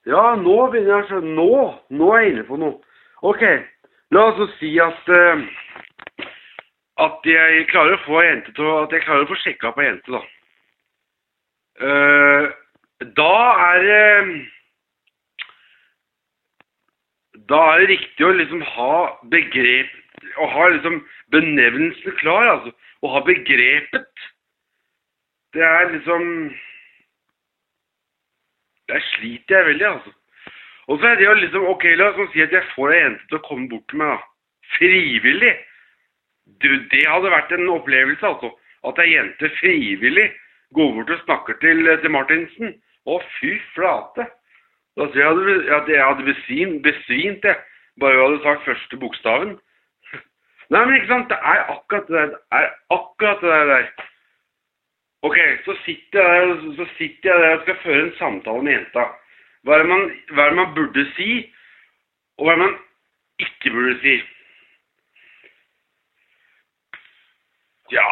Ja, 0.10 0.34
nå 0.40 0.56
begynner 0.72 0.96
jeg 0.96 1.04
å 1.04 1.08
skjønne. 1.10 1.34
Nå! 1.38 1.66
Nå 1.94 2.14
er 2.16 2.24
jeg 2.24 2.34
inne 2.34 2.46
på 2.48 2.58
noe. 2.58 2.80
Ok, 3.30 3.44
la 4.16 4.26
oss 4.30 4.40
så 4.40 4.48
si 4.58 4.72
at 4.82 5.12
uh, 5.14 5.42
at 7.04 7.28
jeg 7.28 7.68
klarer 7.70 7.96
å 7.96 8.04
få 8.04 8.22
jente 8.24 8.54
til 8.56 8.68
å 8.68 8.78
At 8.84 8.94
jeg 8.96 9.04
klarer 9.06 9.26
å 9.26 9.30
få 9.30 9.38
sjekka 9.44 9.70
opp 9.70 9.80
ei 9.80 9.90
jente, 9.90 10.16
da. 10.16 10.22
Uh, 11.80 12.46
da 13.20 13.36
er 13.68 13.86
det 13.86 14.08
Da 17.52 17.60
er 17.74 17.84
det 17.84 17.92
riktig 17.94 18.26
å 18.28 18.34
liksom 18.36 18.64
ha 18.74 18.96
begrep 19.32 19.94
Å 20.44 20.50
ha 20.56 20.68
liksom 20.74 21.00
benevnelsen 21.36 22.18
klar, 22.20 22.50
altså. 22.56 22.74
Å 23.00 23.14
ha 23.14 23.22
begrepet. 23.24 24.26
Det 25.56 25.64
er 25.64 25.94
liksom 25.94 26.26
Der 28.90 29.06
sliter 29.14 29.58
jeg 29.58 29.66
veldig, 29.66 29.88
altså. 29.88 30.12
Og 30.90 31.00
så 31.00 31.08
er 31.08 31.16
det 31.16 31.26
jo 31.26 31.34
liksom 31.38 31.66
Ok, 31.70 31.84
la 31.98 32.10
oss 32.10 32.32
si 32.34 32.42
at 32.42 32.54
jeg 32.54 32.66
får 32.74 32.94
ei 32.94 33.02
jente 33.04 33.28
til 33.30 33.38
å 33.38 33.46
komme 33.46 33.70
bort 33.70 33.86
til 33.92 34.02
meg, 34.02 34.16
da. 34.16 34.56
Frivillig. 34.78 35.54
Du, 36.62 36.70
det 36.92 37.06
hadde 37.06 37.32
vært 37.34 37.54
en 37.54 37.70
opplevelse, 37.76 38.26
altså. 38.26 38.52
At 38.90 39.02
ei 39.04 39.12
jente 39.14 39.52
frivillig 39.60 40.28
går 40.74 40.94
bort 40.98 41.14
og 41.14 41.24
snakker 41.26 41.60
til, 41.62 41.86
til 42.02 42.14
Martinsen. 42.14 42.76
Å, 43.06 43.22
fy 43.38 43.56
flate. 43.76 44.26
Tror 45.00 45.16
jeg 45.16 45.30
hadde, 45.30 45.94
jeg 45.94 46.04
hadde 46.04 46.28
besvimt, 46.28 46.82
besvimt, 46.84 47.46
jeg. 47.46 47.58
Bare 48.02 48.16
jeg 48.16 48.26
hadde 48.26 48.44
sagt 48.44 48.66
første 48.66 48.98
bokstaven. 49.00 49.58
Nei, 50.74 50.82
men 50.82 50.96
ikke 50.98 51.12
sant. 51.14 51.30
Det 51.30 51.38
er 51.54 51.66
akkurat 51.76 52.10
det 52.10 52.18
der. 52.18 52.34
Det 52.34 52.64
er 52.64 52.72
akkurat 52.98 53.46
det 53.46 53.62
der. 53.74 54.09
Ok, 55.22 55.38
så 55.66 55.76
sitter 55.86 56.24
jeg 56.24 56.48
der, 56.48 56.76
så 56.76 56.86
sitter 56.98 57.30
jeg 57.30 57.40
der 57.42 57.56
og 57.58 57.62
skal 57.62 57.76
føre 57.84 58.04
en 58.04 58.14
samtale 58.18 58.64
med 58.64 58.72
jenta. 58.72 59.06
Hva 59.64 59.76
er, 59.76 59.82
det 59.84 59.90
man, 59.92 60.06
hva 60.32 60.44
er 60.46 60.54
det 60.54 60.60
man 60.60 60.76
burde 60.76 61.04
si, 61.18 61.32
og 62.38 62.46
hva 62.46 62.54
er 62.54 62.60
det 62.60 62.66
man 62.66 62.78
ikke 63.46 63.74
burde 63.76 63.98
si? 64.04 64.16
Ja 67.92 68.08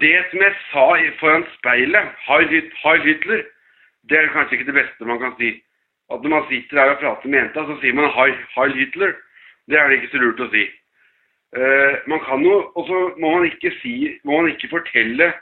Det 0.00 0.14
som 0.30 0.40
jeg 0.42 0.54
sa 0.72 0.86
foran 1.20 1.44
speilet, 1.58 2.14
Heil 2.26 3.02
Hitler, 3.06 3.42
det 4.08 4.18
er 4.18 4.32
kanskje 4.34 4.58
ikke 4.58 4.72
det 4.72 4.80
beste 4.80 5.04
man 5.06 5.20
kan 5.22 5.34
si. 5.38 5.62
At 6.10 6.22
når 6.22 6.30
man 6.30 6.48
sitter 6.48 6.76
der 6.76 6.94
og 6.94 6.98
prater 6.98 7.28
med 7.28 7.38
jenta, 7.38 7.66
så 7.68 7.76
sier 7.80 7.94
man 7.94 8.10
Heil, 8.10 8.74
Hitler. 8.74 9.14
Det 9.68 9.78
er 9.78 9.88
det 9.88 10.00
ikke 10.00 10.10
så 10.16 10.22
lurt 10.24 10.40
å 10.42 10.50
si. 10.50 10.64
Eh, 11.52 11.94
man 12.08 12.20
kan 12.24 12.44
jo, 12.44 12.72
og 12.74 12.86
så 12.88 12.98
må 13.20 13.30
man 13.36 13.44
ikke 13.44 13.74
si, 13.82 14.18
må 14.24 14.40
man 14.40 14.52
ikke 14.52 14.70
fortelle 14.72 15.32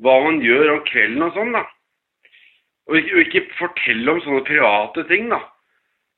hva 0.00 0.16
man 0.24 0.38
gjør 0.44 0.76
om 0.76 0.84
kvelden 0.86 1.24
og 1.26 1.34
sånn, 1.34 1.56
da. 1.56 1.64
Og 2.90 3.00
ikke, 3.00 3.24
ikke 3.24 3.42
fortelle 3.58 4.14
om 4.14 4.20
sånne 4.24 4.44
private 4.46 5.04
ting, 5.10 5.26
da. 5.32 5.40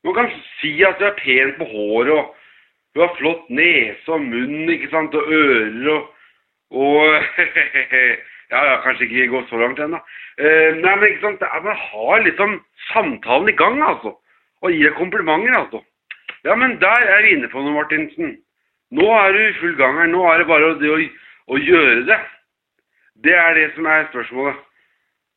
Man 0.05 0.17
kan 0.19 0.29
si 0.59 0.75
at 0.85 0.99
du 0.99 1.07
er 1.07 1.17
pen 1.17 1.55
på 1.57 1.65
håret, 1.71 2.13
og 2.13 2.35
du 2.93 3.01
har 3.01 3.15
flott 3.17 3.49
nese 3.49 4.13
og 4.13 4.21
munn, 4.21 4.69
ikke 4.69 4.91
sant, 4.91 5.17
og 5.17 5.33
ører, 5.33 5.89
og, 5.95 6.13
og 6.83 7.17
Ja, 8.53 8.59
ja, 8.69 8.73
kanskje 8.83 9.07
ikke 9.07 9.31
gå 9.31 9.39
så 9.49 9.57
langt 9.57 9.79
ennå. 9.81 9.97
Uh, 10.37 10.75
nei, 10.77 10.91
men 10.93 11.07
ikke 11.07 11.23
sant, 11.23 11.41
man 11.65 11.79
har 11.79 12.19
liksom 12.21 12.59
samtalen 12.91 13.49
i 13.49 13.55
gang, 13.57 13.79
altså. 13.81 14.11
Og 14.61 14.75
gir 14.77 14.93
komplimenter, 14.93 15.55
altså. 15.57 15.81
Ja, 16.45 16.53
men 16.55 16.75
der 16.81 17.07
er 17.15 17.23
vi 17.25 17.33
inne 17.33 17.49
på 17.49 17.63
noe, 17.63 17.73
Martinsen. 17.73 18.35
Nå 18.93 19.07
er 19.17 19.33
du 19.33 19.39
i 19.41 19.55
full 19.59 19.75
gang 19.79 19.97
her. 19.99 20.11
Nå 20.11 20.21
er 20.29 20.41
det 20.41 20.49
bare 20.49 20.75
det 20.81 20.91
å, 20.91 20.99
å 21.53 21.59
gjøre 21.61 22.03
det. 22.09 22.19
Det 23.25 23.33
er 23.37 23.57
det 23.57 23.71
som 23.77 23.87
er 23.89 24.05
spørsmålet. 24.11 24.61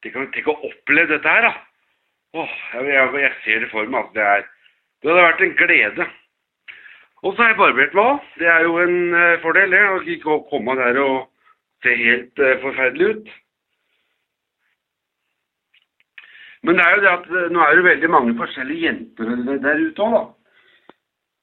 Tenk, 0.04 0.18
tenk 0.34 0.50
å 0.52 0.58
oppleve 0.68 1.14
dette 1.14 1.32
her, 1.32 1.48
da. 1.48 1.54
Åh, 2.36 2.54
jeg, 2.84 3.08
jeg, 3.22 3.32
ser 3.44 3.64
det 3.64 3.70
for 3.72 3.88
meg. 3.88 4.10
at 4.10 4.16
Det, 4.16 4.26
er, 4.26 4.46
det 5.00 5.12
hadde 5.12 5.26
vært 5.28 5.44
en 5.46 5.56
glede. 5.62 6.08
Og 7.24 7.32
så 7.32 7.42
har 7.42 7.54
jeg 7.54 7.58
barbert 7.62 7.96
meg 7.96 8.04
òg. 8.04 8.28
Det 8.42 8.52
er 8.52 8.66
jo 8.66 8.76
en 8.82 8.98
uh, 9.16 9.40
fordel, 9.42 9.72
det. 9.72 9.82
Å 9.88 10.04
ikke 10.16 10.38
komme 10.50 10.76
der 10.78 11.00
og 11.02 11.18
se 11.84 11.96
helt 11.96 12.44
uh, 12.44 12.54
forferdelig 12.64 13.10
ut. 13.14 13.34
Men 16.66 16.78
det 16.78 16.84
er 16.84 16.96
jo 16.96 17.02
det 17.04 17.10
at 17.12 17.26
eh, 17.30 17.50
nå 17.54 17.60
er 17.62 17.76
det 17.78 17.82
veldig 17.86 18.08
mange 18.10 18.32
forskjellige 18.40 18.88
jenter 18.88 19.28
der 19.62 19.82
ute 19.86 20.02
òg, 20.02 20.14
da. 20.16 20.22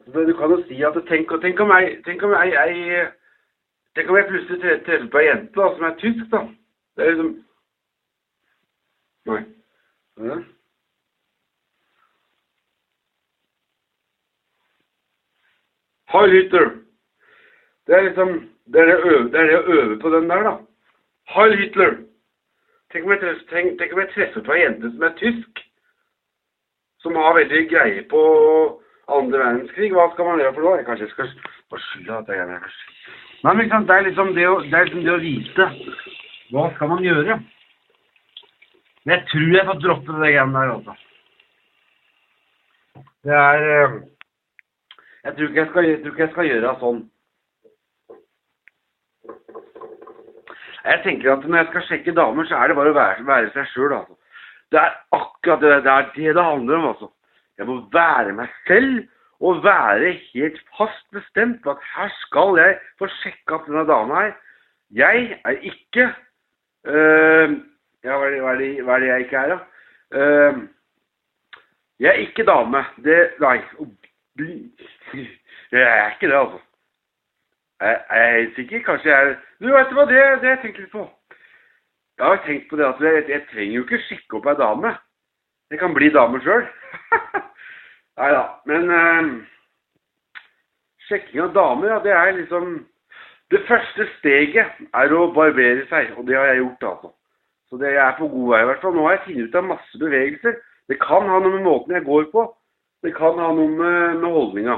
Du 0.06 0.34
kan 0.38 0.52
jo 0.52 0.64
si 0.68 0.84
at 0.84 0.98
tenk, 1.08 1.32
tenk 1.42 1.60
om 1.60 1.70
jeg, 1.70 1.98
tenk 2.06 2.24
om 2.24 2.32
jeg, 2.32 2.54
jeg 2.54 3.12
Tenk 3.96 4.10
om 4.10 4.18
jeg 4.18 4.26
plutselig 4.28 4.60
treffer 4.86 5.10
på 5.12 5.20
ei 5.22 5.28
jente 5.28 5.60
da, 5.60 5.68
som 5.76 5.84
er 5.86 5.98
tysk, 6.02 6.24
da. 6.32 6.40
Det 6.98 7.04
er 7.06 7.12
liksom 7.12 7.34
Nei. 9.30 9.44
Det? 10.18 10.40
Heil 16.14 16.34
Hitler. 16.36 16.68
Det 17.88 17.96
er 17.96 18.02
liksom 18.02 18.34
det 18.74 18.82
er 18.82 18.86
det, 18.86 18.98
øve, 19.06 19.32
det 19.32 19.40
er 19.40 19.48
det 19.48 19.60
å 19.60 19.78
øve 19.78 20.00
på 20.00 20.10
den 20.10 20.30
der, 20.30 20.44
da. 20.44 20.58
Heil 21.36 21.58
Hitler. 21.62 21.96
Tenk 22.92 23.06
om, 23.06 23.14
jeg 23.14 23.22
treffer, 23.22 23.48
tenk, 23.54 23.78
tenk 23.80 23.94
om 23.94 24.02
jeg 24.04 24.12
treffer 24.16 24.46
på 24.46 24.58
ei 24.58 24.64
jente 24.64 24.92
som 24.92 25.06
er 25.06 25.18
tysk. 25.22 25.64
Som 27.06 27.20
har 27.20 27.38
veldig 27.38 27.68
greie 27.70 28.06
på 28.10 28.24
andre 29.08 29.40
verdenskrig. 29.40 29.92
Hva 29.94 30.10
skal 30.14 30.30
man 30.30 30.42
gjøre 30.42 30.54
for 30.56 30.68
noe? 30.68 31.00
Jeg 31.02 31.10
skal 31.12 31.32
få 31.72 31.82
skylda 31.88 32.20
at 32.22 32.32
jeg 32.32 32.44
er 32.44 32.52
med. 32.52 32.78
Nei, 33.44 33.54
men 33.54 33.64
liksom? 33.64 33.88
Det 33.88 33.96
er 33.96 34.08
liksom 34.08 34.36
det 34.38 34.48
å, 34.48 34.60
det 34.64 34.78
er 34.78 34.88
liksom 34.88 35.04
det 35.04 35.14
å 35.16 35.24
vite. 35.24 35.70
Hva 36.54 36.70
skal 36.76 36.92
man 36.94 37.04
gjøre? 37.04 37.40
Men 39.04 39.18
jeg 39.18 39.26
tror 39.32 39.56
jeg 39.58 39.68
får 39.68 39.82
droppe 39.84 40.20
det 40.22 40.32
greiene 40.32 40.60
der, 40.60 40.76
altså. 40.78 40.96
Det 43.24 43.36
er 43.40 43.66
eh, 43.72 43.98
jeg 45.24 45.36
tror, 45.36 45.50
ikke 45.50 45.60
jeg, 45.60 45.70
skal, 45.72 45.86
jeg 45.88 46.00
tror 46.02 46.14
ikke 46.14 46.24
jeg 46.24 46.32
skal 46.34 46.48
gjøre 46.50 46.72
sånn. 46.80 47.02
Jeg 50.84 51.00
tenker 51.06 51.32
at 51.32 51.46
når 51.48 51.62
jeg 51.62 51.68
skal 51.70 51.86
sjekke 51.88 52.16
damer, 52.16 52.48
så 52.48 52.60
er 52.60 52.68
det 52.68 52.76
bare 52.76 52.92
å 52.92 52.98
være, 52.98 53.28
være 53.28 53.52
seg 53.56 53.70
sjøl, 53.72 53.94
altså. 54.02 54.18
Det 54.74 54.82
er 54.82 54.96
akkurat 55.16 55.62
det, 55.62 55.70
det 55.86 55.94
er 55.94 56.10
det 56.16 56.34
det 56.36 56.44
handler 56.44 56.80
om, 56.80 56.88
altså. 56.92 57.10
Jeg 57.58 57.66
må 57.70 57.76
være 57.94 58.34
meg 58.34 58.50
selv 58.68 59.04
og 59.44 59.64
være 59.64 60.14
helt 60.34 60.62
fast 60.78 61.06
bestemt 61.12 61.62
på 61.64 61.76
at 61.76 61.84
her 61.96 62.10
skal 62.22 62.58
jeg 62.58 62.80
få 63.00 63.10
sjekka 63.20 63.58
opp 63.58 63.68
denne 63.68 63.86
dama 63.90 64.22
her. 64.22 64.34
Jeg 64.92 65.40
er 65.46 65.60
ikke 65.72 66.08
øh, 66.86 67.60
Ja, 68.04 68.18
hva 68.20 68.28
er, 68.28 68.32
det, 68.34 68.40
hva, 68.44 68.52
er 68.52 68.60
det, 68.60 68.70
hva 68.84 68.96
er 68.96 69.00
det 69.00 69.08
jeg 69.08 69.26
ikke 69.26 69.38
er, 69.38 69.52
da? 69.54 69.58
Uh, 70.14 70.58
jeg 72.00 72.10
er 72.10 72.20
ikke 72.26 72.44
dame. 72.44 72.82
Det 73.04 73.20
Nei. 73.40 73.58
Jeg 75.74 75.82
er 75.82 76.12
ikke 76.12 76.28
det, 76.28 76.36
altså. 76.38 76.60
Jeg 77.82 78.02
er 78.10 78.38
helt 78.40 78.56
sikker. 78.56 78.82
Kanskje 78.84 79.10
jeg 79.10 79.30
er 79.30 79.36
Du, 79.60 79.68
vet 79.74 79.90
du 79.90 79.96
hva, 79.96 80.06
det, 80.06 80.18
det 80.42 80.50
har 80.50 80.56
jeg 80.56 80.60
tenkt 80.62 80.80
litt 80.80 80.92
på. 80.92 81.06
Jeg 82.18 82.26
har 82.26 82.44
tenkt 82.46 82.68
på 82.70 82.78
det 82.78 82.86
at 82.86 83.02
jeg, 83.02 83.24
jeg 83.30 83.42
trenger 83.52 83.76
jo 83.76 83.84
ikke 83.84 84.00
sjekke 84.08 84.38
opp 84.38 84.50
ei 84.52 84.56
dame. 84.60 84.92
Jeg 85.74 85.80
kan 85.82 85.94
bli 85.96 86.12
damer 86.14 86.42
sjøl. 86.46 86.68
Nei 88.22 88.28
da. 88.30 88.42
Men 88.70 88.92
eh, 88.94 89.30
sjekking 91.08 91.48
av 91.48 91.56
damer, 91.56 91.96
ja, 91.96 92.02
det 92.04 92.12
er 92.14 92.36
liksom 92.38 92.76
Det 93.50 93.62
første 93.68 94.06
steget 94.20 94.78
er 94.98 95.12
å 95.14 95.28
barbere 95.34 95.84
seg, 95.90 96.14
og 96.18 96.26
det 96.26 96.38
har 96.38 96.48
jeg 96.52 96.62
gjort, 96.64 96.86
altså. 96.90 97.10
Så 97.70 97.78
det, 97.82 97.92
jeg 97.94 98.02
er 98.02 98.16
på 98.18 98.30
god 98.32 98.48
vei 98.50 98.62
i 98.62 98.68
hvert 98.70 98.82
fall. 98.82 98.94
Nå 98.96 99.04
har 99.06 99.16
jeg 99.16 99.24
funnet 99.26 99.50
ut 99.50 99.58
av 99.60 99.68
masse 99.68 100.00
bevegelser. 100.02 100.56
Det 100.90 100.98
kan 101.02 101.30
ha 101.30 101.42
noe 101.42 101.52
med 101.56 101.66
måten 101.66 101.98
jeg 101.98 102.06
går 102.08 102.26
på. 102.32 102.46
Det 103.06 103.14
kan 103.18 103.38
ha 103.42 103.50
noe 103.54 103.70
med, 103.70 104.22
med 104.24 104.38
holdninga. 104.38 104.78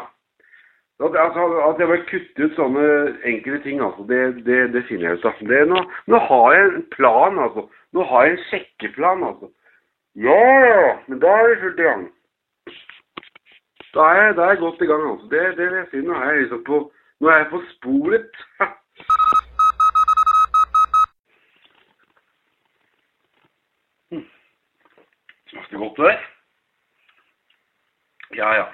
At, 1.03 1.15
altså, 1.19 1.45
at 1.69 1.79
jeg 1.79 1.91
bare 1.91 2.07
kutter 2.09 2.47
ut 2.47 2.59
sånne 2.59 2.87
enkle 3.31 3.61
ting, 3.63 3.83
altså, 3.83 4.07
det, 4.11 4.21
det, 4.47 4.59
det 4.75 4.83
finner 4.89 5.09
jeg 5.09 5.19
ut 5.19 5.29
av. 5.31 5.43
Det, 5.51 5.61
nå, 5.71 5.83
nå 6.11 6.23
har 6.31 6.55
jeg 6.55 6.67
en 6.71 6.85
plan, 6.95 7.39
altså. 7.47 7.67
Nå 7.95 8.07
har 8.11 8.27
jeg 8.27 8.35
en 8.35 8.43
sjekkeplan, 8.49 9.23
altså. 9.31 9.51
Ja, 10.15 10.65
ja, 10.65 10.99
men 11.07 11.19
da 11.19 11.27
er 11.27 11.49
vi 11.49 11.61
fullt 11.61 11.79
i 11.79 11.83
gang. 11.83 12.13
Da 13.93 13.99
er, 13.99 14.33
da 14.33 14.41
er 14.41 14.49
jeg 14.49 14.57
godt 14.57 14.81
i 14.81 14.85
gang, 14.85 15.11
altså. 15.11 15.27
Det, 15.31 15.57
det 15.57 15.65
vil 15.65 15.77
jeg 15.77 15.87
si. 15.91 15.97
Nå 15.97 16.13
er 16.13 16.29
jeg 16.29 16.41
liksom 16.41 16.63
på, 16.63 16.93
nå 17.19 17.27
er 17.27 17.37
jeg 17.37 17.47
på 17.49 17.61
sporet. 17.71 18.29
Smakte 25.49 25.77
godt 25.77 25.97
det 25.97 26.05
der. 26.05 26.19
Ja, 28.35 28.53
ja. 28.59 28.65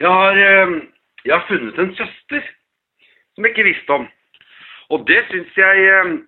Jeg 0.00 0.08
har, 0.08 0.32
eh, 0.32 0.82
jeg 1.24 1.34
har 1.34 1.46
funnet 1.48 1.78
en 1.78 1.96
søster 1.96 2.40
som 3.34 3.44
jeg 3.44 3.50
ikke 3.50 3.70
visste 3.70 3.90
om. 3.90 4.08
Og 4.88 5.08
det 5.08 5.24
syns 5.30 5.56
jeg 5.56 5.84
eh, 5.84 6.18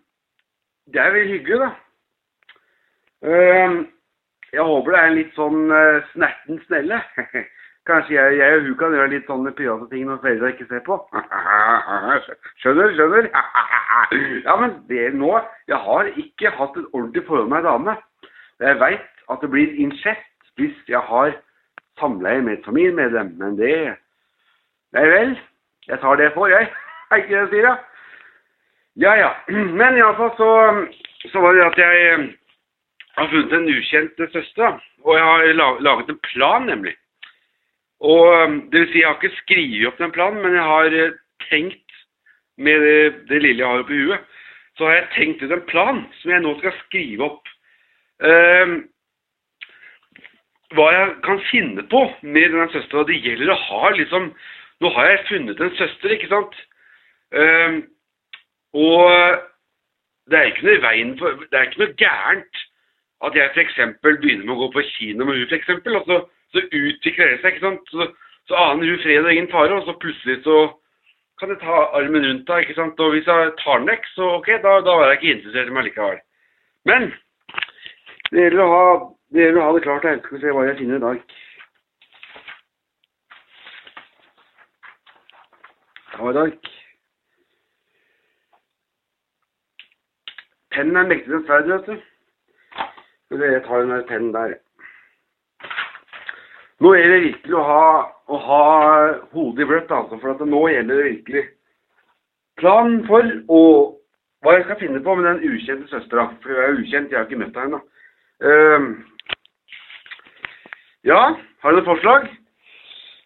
Det 0.87 1.01
er 1.01 1.11
veldig 1.11 1.33
hyggelig, 1.33 1.61
da. 1.61 1.71
Jeg 4.55 4.63
håper 4.63 4.93
det 4.93 5.01
er 5.01 5.11
en 5.11 5.19
litt 5.19 5.35
sånn 5.39 5.71
uh, 5.73 6.05
snerten 6.13 6.61
snelle. 6.67 7.01
Kanskje 7.87 8.17
jeg, 8.17 8.39
jeg 8.41 8.59
og 8.59 8.65
hun 8.67 8.79
kan 8.81 8.95
gjøre 8.97 9.13
litt 9.13 9.29
sånne 9.31 9.53
private 9.55 9.87
ting 9.91 10.07
når 10.09 10.23
foreldra 10.23 10.53
ikke 10.53 10.69
ser 10.71 10.83
på. 10.87 10.99
Skjønner, 12.63 12.95
skjønner. 12.99 13.31
Ja, 14.47 14.55
men 14.61 14.75
det 14.87 15.09
nå 15.19 15.31
Jeg 15.67 15.79
har 15.83 16.09
ikke 16.21 16.53
hatt 16.55 16.77
et 16.79 16.91
ordentlig 16.93 17.25
forhold 17.27 17.49
med 17.51 17.63
ei 17.63 17.67
dame. 17.67 17.97
Jeg 18.63 18.79
veit 18.81 19.07
at 19.33 19.43
det 19.43 19.51
blir 19.51 19.79
incest 19.83 20.51
hvis 20.61 20.77
jeg 20.89 21.01
har 21.11 21.35
samleie 22.01 22.43
med 22.43 22.59
et 22.59 22.65
familiemedlem, 22.69 23.35
men 23.41 23.59
det 23.59 23.97
Nei 24.97 25.05
vel. 25.11 25.35
Jeg 25.89 25.99
tar 26.01 26.17
det 26.17 26.33
for, 26.35 26.49
jeg. 26.49 26.71
Er 27.11 27.17
ikke 27.21 27.35
det 27.35 27.41
jeg 27.41 27.49
sier, 27.53 27.67
da? 27.67 27.75
Ja 28.97 29.13
ja. 29.21 29.31
Men 29.81 29.99
iallfall 29.99 30.33
så, 30.39 30.51
så 31.33 31.43
var 31.45 31.53
det 31.55 31.67
at 31.67 31.79
jeg 31.79 32.31
har 33.17 33.33
funnet 33.33 33.53
en 33.57 33.69
ukjent 33.73 34.23
søster. 34.33 34.79
Og 35.05 35.17
jeg 35.17 35.25
har 35.25 35.81
laget 35.81 36.11
en 36.11 36.23
plan, 36.33 36.67
nemlig. 36.67 36.95
Og 38.01 38.25
eh, 38.35 38.57
det 38.73 38.81
vil 38.81 38.91
si, 38.93 39.01
jeg 39.01 39.09
har 39.09 39.21
ikke 39.21 39.43
skrevet 39.43 39.87
opp 39.89 40.01
den 40.03 40.13
planen, 40.13 40.43
men 40.43 40.57
jeg 40.59 40.67
har 40.69 40.97
eh, 41.01 41.15
tenkt 41.49 42.01
med 42.57 42.81
det, 42.85 42.99
det 43.31 43.43
lille 43.43 43.63
jeg 43.63 43.73
har 43.73 43.85
oppi 43.85 44.01
huet, 44.01 44.27
så 44.77 44.89
har 44.89 44.99
jeg 44.99 45.09
tenkt 45.15 45.43
ut 45.43 45.55
en 45.57 45.65
plan 45.71 46.03
som 46.21 46.33
jeg 46.33 46.45
nå 46.45 46.53
skal 46.61 46.77
skrive 46.83 47.31
opp. 47.31 47.49
Eh, 48.21 48.77
hva 50.77 50.87
jeg 50.93 51.11
kan 51.25 51.43
finne 51.51 51.85
på 51.89 52.03
med 52.27 52.51
denne 52.51 52.69
søstera. 52.73 53.07
Det 53.07 53.21
gjelder 53.23 53.55
å 53.55 53.65
ha 53.71 53.97
liksom 53.97 54.33
Nå 54.85 54.91
har 54.93 55.07
jeg 55.09 55.21
funnet 55.31 55.61
en 55.65 55.71
søster, 55.79 56.13
ikke 56.13 56.29
sant? 56.29 56.57
Eh, 57.33 57.77
og 58.77 59.39
det 60.29 60.37
er 60.37 60.51
ikke 60.51 60.67
noe 60.67 60.75
i 60.77 60.83
veien 60.83 61.15
for 61.17 61.47
Det 61.47 61.57
er 61.57 61.71
ikke 61.71 61.81
noe 61.81 61.95
gærent 62.03 62.61
at 63.25 63.37
jeg 63.37 63.51
f.eks. 63.55 63.79
begynner 64.03 64.45
med 64.45 64.55
å 64.57 64.61
gå 64.65 64.73
på 64.75 64.85
kino 64.97 65.25
med 65.25 65.39
hun 65.41 65.49
f.eks. 65.49 65.71
Og 65.73 66.09
så, 66.09 66.19
så 66.53 66.65
utvikler 66.65 67.33
det 67.33 67.39
seg, 67.41 67.55
ikke 67.55 67.65
sant. 67.65 67.93
Så, 67.93 68.09
så 68.51 68.59
aner 68.61 68.93
hun 68.93 69.03
fred 69.05 69.25
og 69.25 69.33
ingen 69.33 69.51
fare, 69.53 69.79
og 69.79 69.87
så 69.87 69.97
plutselig 70.03 70.43
så 70.45 70.59
kan 71.41 71.53
jeg 71.53 71.61
ta 71.61 71.81
armen 71.97 72.25
rundt 72.25 72.49
henne, 72.49 72.63
ikke 72.65 72.79
sant. 72.79 73.01
Og 73.01 73.17
hvis 73.17 73.29
jeg 73.29 73.53
tar 73.63 73.81
den 73.81 73.91
vekk, 73.91 74.09
så 74.15 74.31
ok, 74.39 74.53
da, 74.65 74.79
da 74.85 74.99
var 75.01 75.11
jeg 75.11 75.21
ikke 75.21 75.35
interessert 75.39 75.73
i 75.73 75.77
meg 75.77 75.89
likevel. 75.89 76.23
Men 76.89 77.11
det 78.31 78.47
gjelder 78.47 78.65
å 78.65 78.71
ha 78.73 78.87
det, 79.33 79.43
gjelder 79.43 79.61
å 79.61 79.67
ha 79.67 79.75
det 79.77 79.85
klart 79.85 80.09
her. 80.09 80.23
Skal 80.25 80.43
se 80.43 80.55
hva 80.57 80.65
jeg 80.69 80.79
finner 80.81 81.01
i 81.01 81.05
dag. 81.07 81.37
Jeg 86.13 86.21
har 86.23 86.33
i 86.33 86.37
dag. 86.41 86.75
Pennen 90.77 91.01
er 91.01 91.09
mektigere 91.09 91.41
enn 91.41 91.49
sverdet, 91.49 91.73
vet 91.73 91.89
du. 91.89 92.16
Jeg 93.31 93.63
tar 93.67 93.81
den 93.81 93.91
der 93.91 94.07
pennen 94.07 94.33
der. 94.35 94.55
Nå 96.81 96.93
gjelder 96.95 97.15
det 97.17 97.25
virkelig 97.25 97.57
å 97.57 97.65
ha, 97.67 97.89
å 98.29 98.39
ha 98.47 98.63
hodet 99.33 99.65
i 99.65 99.69
bløtt, 99.69 99.91
altså. 99.91 100.19
For 100.21 100.35
at 100.35 100.45
nå 100.47 100.63
gjelder 100.71 101.01
det 101.01 101.11
virkelig 101.11 101.45
planen 102.61 103.01
for 103.09 103.31
å 103.53 103.61
hva 104.45 104.55
jeg 104.55 104.67
skal 104.67 104.79
finne 104.79 105.01
på 105.03 105.15
med 105.17 105.27
den 105.27 105.43
ukjente 105.49 105.89
søstera. 105.91 106.29
For 106.43 106.53
hun 106.53 106.63
er 106.63 106.81
ukjent, 106.83 107.11
jeg 107.11 107.19
har 107.19 107.27
ikke 107.27 107.41
møtt 107.41 107.57
henne 107.59 107.81
ennå. 107.81 107.81
Uh, 108.45 108.83
ja, 111.09 111.23
har 111.63 111.73
du 111.73 111.81
noe 111.81 111.89
forslag? 111.89 112.29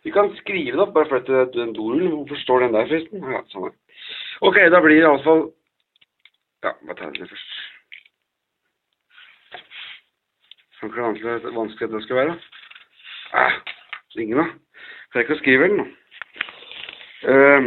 Vi 0.07 0.15
kan 0.15 0.31
skrive 0.39 0.79
det 0.79 0.85
opp, 0.87 0.95
bare 0.95 1.11
flytte 1.11 1.49
den 1.57 1.75
dorullen. 1.77 2.15
Hvorfor 2.15 2.41
står 2.45 2.65
den 2.65 2.77
der, 2.79 2.89
forresten? 2.89 3.27
Ja, 3.35 3.43
sånn 3.53 3.69
er. 3.69 3.75
Ok, 4.49 4.63
da 4.73 4.81
blir 4.81 4.97
det 4.97 5.05
iallfall 5.05 5.51
Ja, 6.65 6.73
bare 6.87 6.97
ta 6.97 7.11
den 7.11 7.29
først. 7.29 7.60
Kan 10.81 10.89
ikke 10.89 11.03
vanskelig, 11.03 11.55
vanskelig 11.55 11.93
det 11.93 12.03
skal 12.03 12.17
være. 12.17 12.35
Eh, 13.35 13.53
ingen 14.23 14.39
da. 14.39 14.47
Klarer 15.13 15.27
ikke 15.27 15.37
å 15.37 15.41
skrive 15.43 15.69
den 15.69 15.83
da. 15.83 15.87
Uh, 17.21 17.67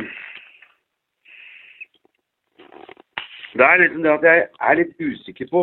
det 3.54 3.66
er 3.68 3.82
liksom 3.84 4.02
det 4.02 4.14
at 4.16 4.26
jeg 4.26 4.48
er 4.70 4.80
litt 4.80 4.96
usikker 4.98 5.52
på 5.52 5.62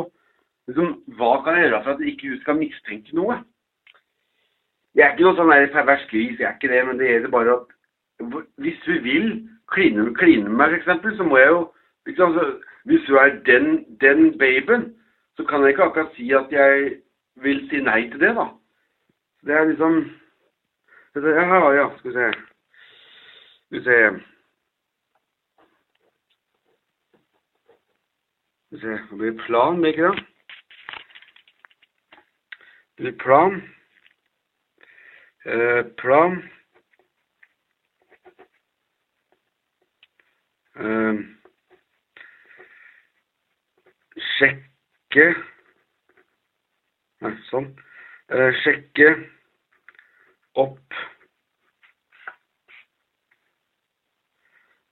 liksom, 0.70 0.92
hva 1.18 1.32
kan 1.42 1.58
jeg 1.58 1.66
gjøre 1.66 1.82
for 1.82 1.96
at 1.96 2.06
ikke 2.12 2.30
hun 2.30 2.40
skal 2.44 2.60
mistenke 2.60 3.18
noe. 3.18 3.40
Jeg 4.94 5.08
er 5.08 5.16
ikke 5.16 5.26
noe 5.26 5.38
sånn 5.40 5.50
der 5.50 5.66
pervers 5.74 6.06
gris, 6.12 6.38
jeg 6.38 6.46
er 6.46 6.54
ikke 6.54 6.70
det, 6.70 6.86
men 6.86 7.02
det 7.02 7.10
gjelder 7.10 7.34
bare 7.34 7.58
at 7.58 7.76
hvis 8.62 8.86
hun 8.86 9.04
vil 9.04 9.28
kline, 9.74 10.06
kline 10.22 10.46
med 10.46 10.58
meg, 10.62 10.78
eksempel, 10.78 11.16
så 11.18 11.26
må 11.26 11.42
jeg 11.42 11.50
jo 11.56 11.62
liksom, 12.06 12.38
Hvis 12.88 13.08
hun 13.08 13.16
er 13.20 13.34
den, 13.44 13.84
den 14.00 14.38
babyen, 14.38 14.94
så 15.36 15.44
kan 15.44 15.60
jeg 15.62 15.74
ikke 15.74 15.82
akkurat 15.90 16.14
si 16.16 16.30
at 16.32 16.46
jeg 16.50 17.00
vil 17.42 17.68
si 17.70 17.80
nei 17.84 18.08
til 18.10 18.20
det, 18.20 18.34
da. 18.36 18.48
Det 19.46 19.54
er 19.54 19.68
liksom 19.68 20.00
Ja, 21.14 21.72
ja, 21.72 21.86
skal 21.98 22.10
vi 22.10 22.14
se 22.14 22.32
Skal 23.66 23.78
vi 23.78 23.84
se 23.84 23.98
Skal 28.66 28.78
vi 28.78 28.80
se 28.80 28.88
Det 29.10 29.18
blir 29.18 29.46
plan, 29.46 29.80
blir 29.80 29.92
ikke 29.92 30.02
det? 30.02 30.26
Det 32.96 33.04
blir 33.04 33.18
plan. 33.18 33.62
Eh, 35.44 35.84
plan. 35.96 36.42
Eh, 40.76 41.14
sjekke 44.38 45.34
Nei, 47.20 47.34
sånn. 47.50 47.66
Eh, 48.32 48.50
sjekke 48.62 49.10
opp 50.60 50.94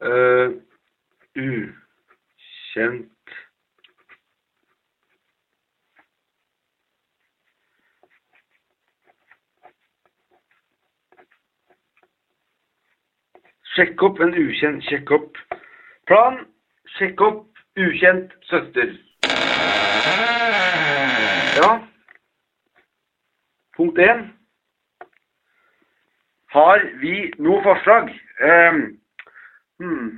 eh, 0.04 0.52
ukjent 1.38 3.14
Sjekk 13.72 14.02
opp 14.02 14.20
en 14.20 14.34
ukjent 14.34 14.84
Sjekk 14.90 15.16
opp 15.16 15.40
plan. 16.10 16.42
Sjekk 16.98 17.20
opp 17.24 17.44
ukjent 17.78 18.34
søster. 18.50 18.98
Ja. 21.56 21.87
Punkt 23.78 23.98
1. 23.98 24.30
Har 26.50 26.80
vi 26.98 27.12
noe 27.38 27.60
forslag? 27.62 28.08
Ehm, 28.42 28.80
hmm. 29.78 30.08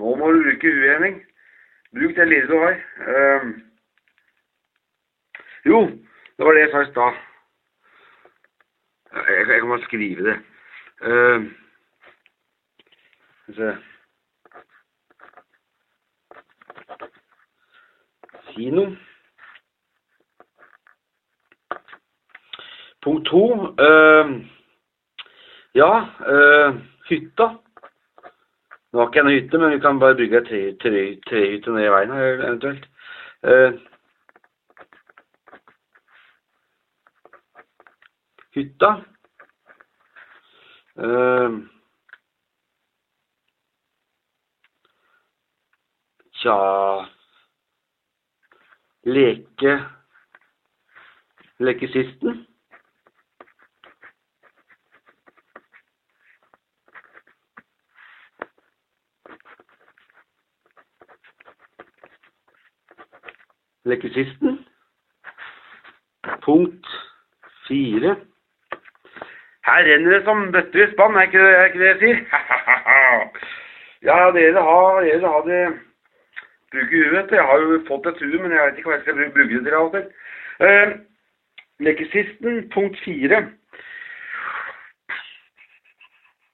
Nå 0.00 0.14
må 0.18 0.30
du 0.34 0.40
bruke 0.42 0.72
huet. 0.74 1.20
Bruk 1.94 2.16
det 2.16 2.26
lille 2.26 2.50
du 2.50 2.58
har. 2.58 2.74
Ehm. 3.14 3.52
jo, 5.64 5.80
det 6.36 6.46
var 6.46 6.52
det 6.52 6.60
jeg 6.60 6.70
sa 6.72 6.82
i 6.82 6.90
stad. 6.90 7.20
Jeg, 9.14 9.48
jeg 9.48 9.60
kan 9.60 9.68
bare 9.68 9.86
skrive 9.86 10.30
det. 10.30 10.36
Ehm. 11.06 11.50
Skal 13.42 13.54
vi 13.54 13.60
se 13.60 13.76
Kino. 18.52 18.96
Punkt 23.02 23.26
to. 23.26 23.42
øh, 23.80 24.46
ja, 25.74 25.92
øh, 26.26 26.74
hytta. 27.08 27.48
Nå 28.92 28.98
har 28.98 29.08
ikke 29.08 29.18
jeg 29.18 29.24
noe 29.24 29.36
hytte, 29.36 29.58
men 29.60 29.72
vi 29.74 29.80
kan 29.84 29.98
bare 30.00 30.16
bygge 30.16 30.38
ei 30.38 30.44
tre, 30.48 30.60
tre, 30.82 31.00
trehytte 31.28 31.72
ned 31.74 31.84
i 31.84 31.90
veien 31.92 32.12
her, 32.16 32.40
eventuelt. 32.48 32.86
Uh, 33.44 33.74
hytta. 38.56 38.90
Uh, 40.96 41.60
tja 46.40 46.56
Leke 49.04 49.78
Lekesisten. 51.60 52.47
Lekesisten. 63.88 64.58
Punkt 66.44 66.86
fire. 67.68 68.16
Her 69.68 69.84
renner 69.84 70.10
det 70.16 70.24
som 70.24 70.52
bøtter 70.52 70.84
i 70.84 70.92
spann, 70.92 71.16
er 71.16 71.28
ikke 71.28 71.44
det, 71.44 71.52
er 71.56 71.64
ikke 71.68 71.80
det 71.82 71.88
jeg 71.88 72.00
sier? 72.02 72.18
ja, 74.08 74.18
dere 74.36 74.64
har, 74.68 75.00
dere 75.04 75.32
har 75.34 75.44
det 75.48 75.62
Bruker 76.72 76.96
huet, 76.96 77.12
vet 77.12 77.30
du. 77.30 77.34
Jeg 77.34 77.44
har 77.48 77.60
jo 77.64 77.76
fått 77.88 78.06
et 78.06 78.18
hue, 78.20 78.42
men 78.42 78.52
jeg 78.52 78.64
vet 78.64 78.80
ikke 78.80 78.90
hva 78.90 78.96
jeg 78.98 79.04
skal 79.06 79.30
bruke 79.32 79.54
det 79.54 79.62
til 79.64 79.76
av 79.78 79.86
og 79.86 79.94
til. 79.94 80.02
Uh, 80.60 80.90
lekesisten, 81.86 82.58
punkt 82.74 82.98
fire. 83.04 83.38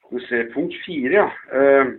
Skal 0.05 0.21
vi 0.21 0.23
se, 0.29 0.43
punkt 0.55 0.77
fire, 0.85 1.11
ja. 1.17 1.27
Uh, 1.51 1.97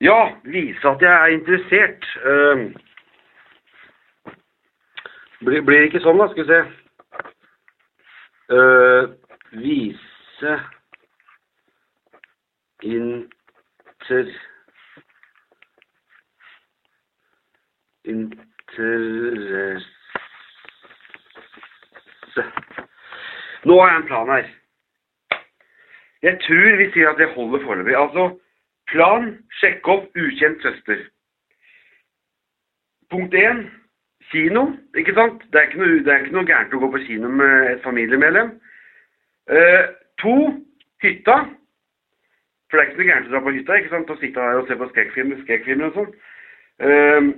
ja, 0.00 0.18
vise 0.44 0.88
at 0.88 1.02
jeg 1.02 1.14
er 1.14 1.26
interessert. 1.36 2.04
Uh, 2.24 2.72
blir, 5.44 5.62
blir 5.64 5.88
ikke 5.88 6.02
sånn, 6.04 6.20
da. 6.20 6.28
Skal 6.32 6.44
vi 6.44 6.50
se. 6.52 6.60
Uh, 8.50 9.02
vise 9.60 10.54
inter... 12.82 14.30
Interesse 18.10 19.90
Nå 23.64 23.76
har 23.76 23.90
jeg 23.90 23.96
en 24.00 24.06
plan 24.08 24.30
her. 24.32 24.46
Jeg 26.22 26.38
tror 26.46 26.76
vi 26.80 26.86
sier 26.94 27.10
at 27.10 27.18
det 27.20 27.34
holder 27.34 27.60
foreløpig. 27.64 27.96
Altså 27.96 28.22
plan, 28.90 29.32
sjekke 29.60 29.92
opp 29.94 30.16
ukjent 30.18 30.62
søster. 30.64 31.04
Punkt 33.10 33.34
én 33.34 33.64
kino, 34.30 34.66
ikke 34.98 35.14
sant? 35.14 35.42
Det 35.50 35.58
er 35.60 35.68
ikke 35.68 35.80
noe, 35.82 36.02
det 36.04 36.12
er 36.12 36.24
ikke 36.24 36.36
noe 36.36 36.48
gærent 36.48 36.74
å 36.74 36.82
gå 36.82 36.90
på 36.94 37.02
kino 37.06 37.30
med 37.40 37.70
et 37.72 37.82
familiemedlem. 37.86 38.52
Uh, 39.50 39.82
to 40.22 40.36
hytta. 41.02 41.38
For 42.70 42.78
det 42.78 42.84
er 42.84 42.90
ikke 42.90 43.02
noe 43.02 43.10
gærent 43.10 43.30
å 43.30 43.34
dra 43.34 43.44
på 43.46 43.54
hytta, 43.56 43.78
ikke 43.80 43.94
sant? 43.94 44.12
Å 44.14 44.18
sitte 44.20 44.46
her 44.46 44.62
og 44.62 44.68
se 44.70 44.78
på 44.78 44.90
skrekkfilmer, 44.92 45.42
skrekkfilmer 45.44 45.90
og 45.90 45.98
sånn. 45.98 46.12
Uh, 46.80 47.30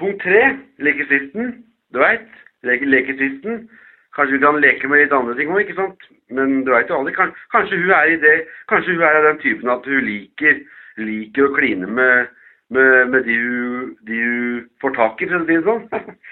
punkt 0.00 0.22
tre, 0.22 0.42
Lekesvisten, 0.82 1.56
Du 1.94 2.00
veit, 2.02 2.30
leke, 2.66 2.86
lekesisten. 2.90 3.68
Kanskje 4.14 4.36
vi 4.36 4.44
kan 4.44 4.60
leke 4.62 4.88
med 4.88 5.02
litt 5.02 5.14
andre 5.16 5.34
ting 5.38 5.50
òg, 5.50 5.64
ikke 5.64 5.78
sant? 5.78 6.08
Men 6.30 6.62
du 6.66 6.70
veit 6.70 6.90
jo 6.90 7.00
aldri. 7.00 7.16
Kanskje 7.16 7.80
hun 7.80 7.92
er 7.96 8.12
i 8.12 8.20
det, 8.22 8.34
kanskje 8.70 8.94
hun 8.94 9.02
er 9.02 9.18
av 9.18 9.28
den 9.30 9.42
typen 9.42 9.72
at 9.74 9.86
hun 9.90 10.06
liker, 10.06 10.62
liker 11.02 11.48
å 11.48 11.54
kline 11.56 11.90
med 11.90 12.32
med, 12.74 13.08
med 13.08 13.24
de, 13.24 13.36
hun, 13.36 13.96
de, 14.06 14.20
hun, 14.22 14.70
får 14.80 14.94
tak 14.96 15.22
i, 15.22 15.28
for 15.28 15.42
å 15.42 15.44
si 15.44 15.52
det 15.52 15.66
sånn. 15.66 15.84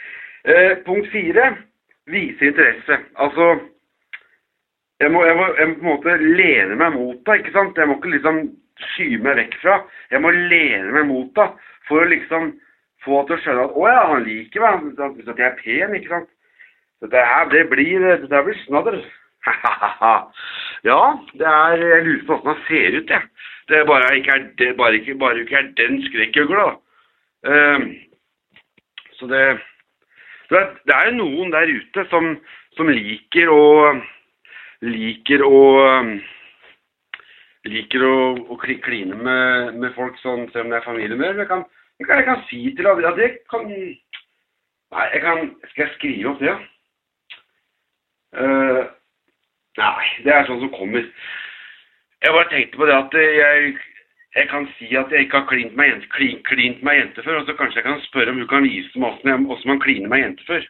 eh, 0.53 0.73
punkt 0.87 1.11
fire 1.13 1.53
vise 2.11 2.51
interesse. 2.51 2.99
Altså 3.23 3.53
jeg 5.03 5.11
må, 5.11 5.25
jeg, 5.27 5.37
må, 5.39 5.49
jeg 5.59 5.69
må, 5.69 5.77
på 5.83 5.83
en 5.83 5.89
måte 5.89 6.35
lene 6.39 6.79
meg 6.79 6.97
mot 6.97 7.23
deg, 7.27 7.43
ikke 7.43 7.57
sant? 7.57 7.79
Jeg 7.79 7.91
må 7.91 7.99
ikke 7.99 8.15
liksom 8.17 8.43
skyve 8.93 9.25
meg 9.27 9.41
vekk 9.41 9.57
fra. 9.63 9.81
Jeg 10.15 10.23
må 10.23 10.31
lene 10.35 10.93
meg 10.95 11.09
mot 11.11 11.33
deg 11.39 11.57
for 11.89 12.03
å 12.05 12.11
liksom 12.11 12.53
få 13.03 13.25
til 13.27 13.35
å 13.35 13.43
skjønne 13.43 13.67
at 13.67 13.75
å 13.75 13.89
ja, 13.91 14.05
han 14.13 14.23
liker 14.27 14.63
meg, 14.63 14.93
at, 14.95 15.19
at 15.27 15.43
jeg 15.43 15.49
er 15.49 15.59
pen, 15.59 15.97
ikke 15.99 16.13
sant? 16.13 16.31
Dette 17.03 17.25
her, 17.27 17.49
det 17.51 17.67
blir, 17.71 18.05
det 18.31 18.45
blir 18.47 18.59
snadder. 18.63 19.01
ja, 20.91 21.01
det 21.35 21.49
er 21.51 21.81
Jeg 21.83 22.05
lurer 22.07 22.27
på 22.27 22.37
åssen 22.37 22.53
han 22.53 22.63
ser 22.69 22.99
ut, 23.01 23.11
jeg. 23.11 23.23
Det 23.69 23.79
er 23.79 23.89
bare 23.89 24.17
ikke 24.19 24.37
er, 24.37 24.45
det 24.59 24.77
bare 24.79 24.95
ikke, 25.01 25.19
bare 25.19 25.43
ikke 25.43 25.57
er 25.59 25.71
den 25.79 25.99
skrekkøgla, 26.07 26.65
da. 26.69 26.75
Uh, 27.43 27.81
så 29.19 29.27
det 29.27 29.61
Det 30.87 30.95
er 30.95 31.07
jo 31.09 31.17
noen 31.17 31.51
der 31.51 31.71
ute 31.71 32.05
som, 32.11 32.37
som 32.77 32.89
liker 32.89 33.51
å 33.51 33.63
Liker 34.83 35.43
å 35.47 35.61
Liker 37.67 38.05
å, 38.07 38.17
å 38.51 38.59
kline 38.59 39.15
med, 39.15 39.75
med, 39.79 39.95
folk 39.95 40.19
sånn, 40.19 40.49
selv 40.51 40.67
om 40.67 40.71
det 40.71 40.79
er 40.81 40.87
familie 40.87 41.35
Jeg, 41.39 41.49
kan, 41.51 41.65
jeg, 41.99 42.07
kan, 42.07 42.19
jeg 42.19 42.27
kan 42.27 42.43
si 42.51 42.63
til 42.77 42.85
dem 42.85 43.05
at 43.11 43.19
det 43.19 43.31
kan 43.51 43.67
Nei, 43.71 45.07
jeg 45.15 45.23
kan 45.23 45.51
Skal 45.71 45.87
jeg 45.87 45.95
skrive 45.97 46.31
opp 46.31 46.43
det, 46.43 46.51
ja? 46.51 46.59
Uh, 48.33 48.85
nei, 49.79 50.05
det 50.25 50.33
er 50.33 50.47
sånn 50.49 50.63
som 50.65 50.73
kommer. 50.73 51.09
Jeg 52.23 52.37
bare 52.37 52.51
tenkte 52.53 52.79
på 52.81 52.87
det 52.89 52.95
at 52.97 53.17
jeg, 53.19 53.73
jeg 54.37 54.49
kan 54.49 54.69
si 54.79 54.89
at 54.97 55.13
jeg 55.13 55.27
ikke 55.27 55.43
har 55.43 55.49
klint 55.51 55.75
meg, 55.77 55.91
jente, 55.91 56.93
jente 56.97 57.25
før, 57.27 57.41
og 57.41 57.49
så 57.49 57.57
kanskje 57.59 57.83
jeg 57.83 57.89
kan 57.89 58.05
spørre 58.07 58.33
om 58.33 58.41
hun 58.41 58.49
kan 58.49 58.65
vise 58.65 59.03
meg 59.03 59.19
hvordan 59.25 59.67
man 59.73 59.83
kliner 59.83 60.13
meg 60.13 60.25
jente 60.25 60.47
før. 60.49 60.69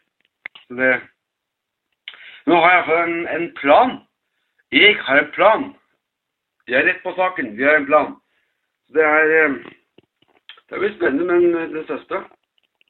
Så 0.65 0.79
det... 0.81 0.95
Nå 2.51 2.59
har 2.59 2.73
jeg 2.73 2.81
iallfall 2.81 3.05
en, 3.07 3.29
en 3.37 3.47
plan. 3.61 3.95
Jeg 4.75 4.97
har 5.07 5.21
en 5.21 5.31
plan. 5.37 5.69
Jeg 6.67 6.81
er 6.81 6.89
rett 6.89 7.03
på 7.05 7.13
saken. 7.15 7.53
Vi 7.59 7.63
har 7.69 7.79
en 7.79 7.87
plan. 7.87 8.15
Så 8.87 8.97
det 8.99 9.05
er 9.07 9.35
eh, 9.45 9.55
Det 10.71 10.81
blir 10.81 10.95
spennende 10.97 11.25
med 11.29 11.37
en, 11.37 11.77
en 11.77 11.87
søster. 11.87 12.25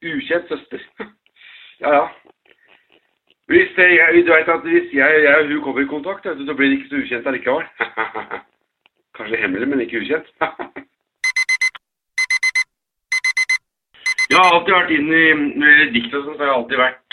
Ukjent 0.02 0.48
søster. 0.48 0.80
ja, 1.82 1.94
ja. 1.98 2.06
Hvis 3.50 3.74
jeg, 3.76 4.24
du 4.26 4.32
vet 4.32 4.48
at 4.48 4.60
hvis 4.62 4.92
jeg, 4.92 5.36
og 5.36 5.48
hun 5.48 5.62
kommer 5.62 5.82
i 5.82 5.90
kontakt, 5.90 6.24
så 6.24 6.54
blir 6.54 6.68
det 6.68 6.76
ikke 6.78 6.88
så 6.88 6.96
ukjent 7.02 7.26
allikevel. 7.26 7.66
Kanskje 9.16 9.42
hemmelig, 9.42 9.68
men 9.68 9.80
ikke 9.80 10.00
ukjent. 10.00 10.28
jeg 14.30 14.38
har 14.38 14.54
alltid 14.54 14.74
vært 14.74 14.94
inn 14.94 15.12
i 15.12 15.14
dikt 15.96 16.14
og 16.14 16.24
sånn, 16.24 16.36
så 16.36 16.42
har 16.44 16.50
jeg 16.52 16.60
alltid 16.60 16.78
vært, 16.80 17.12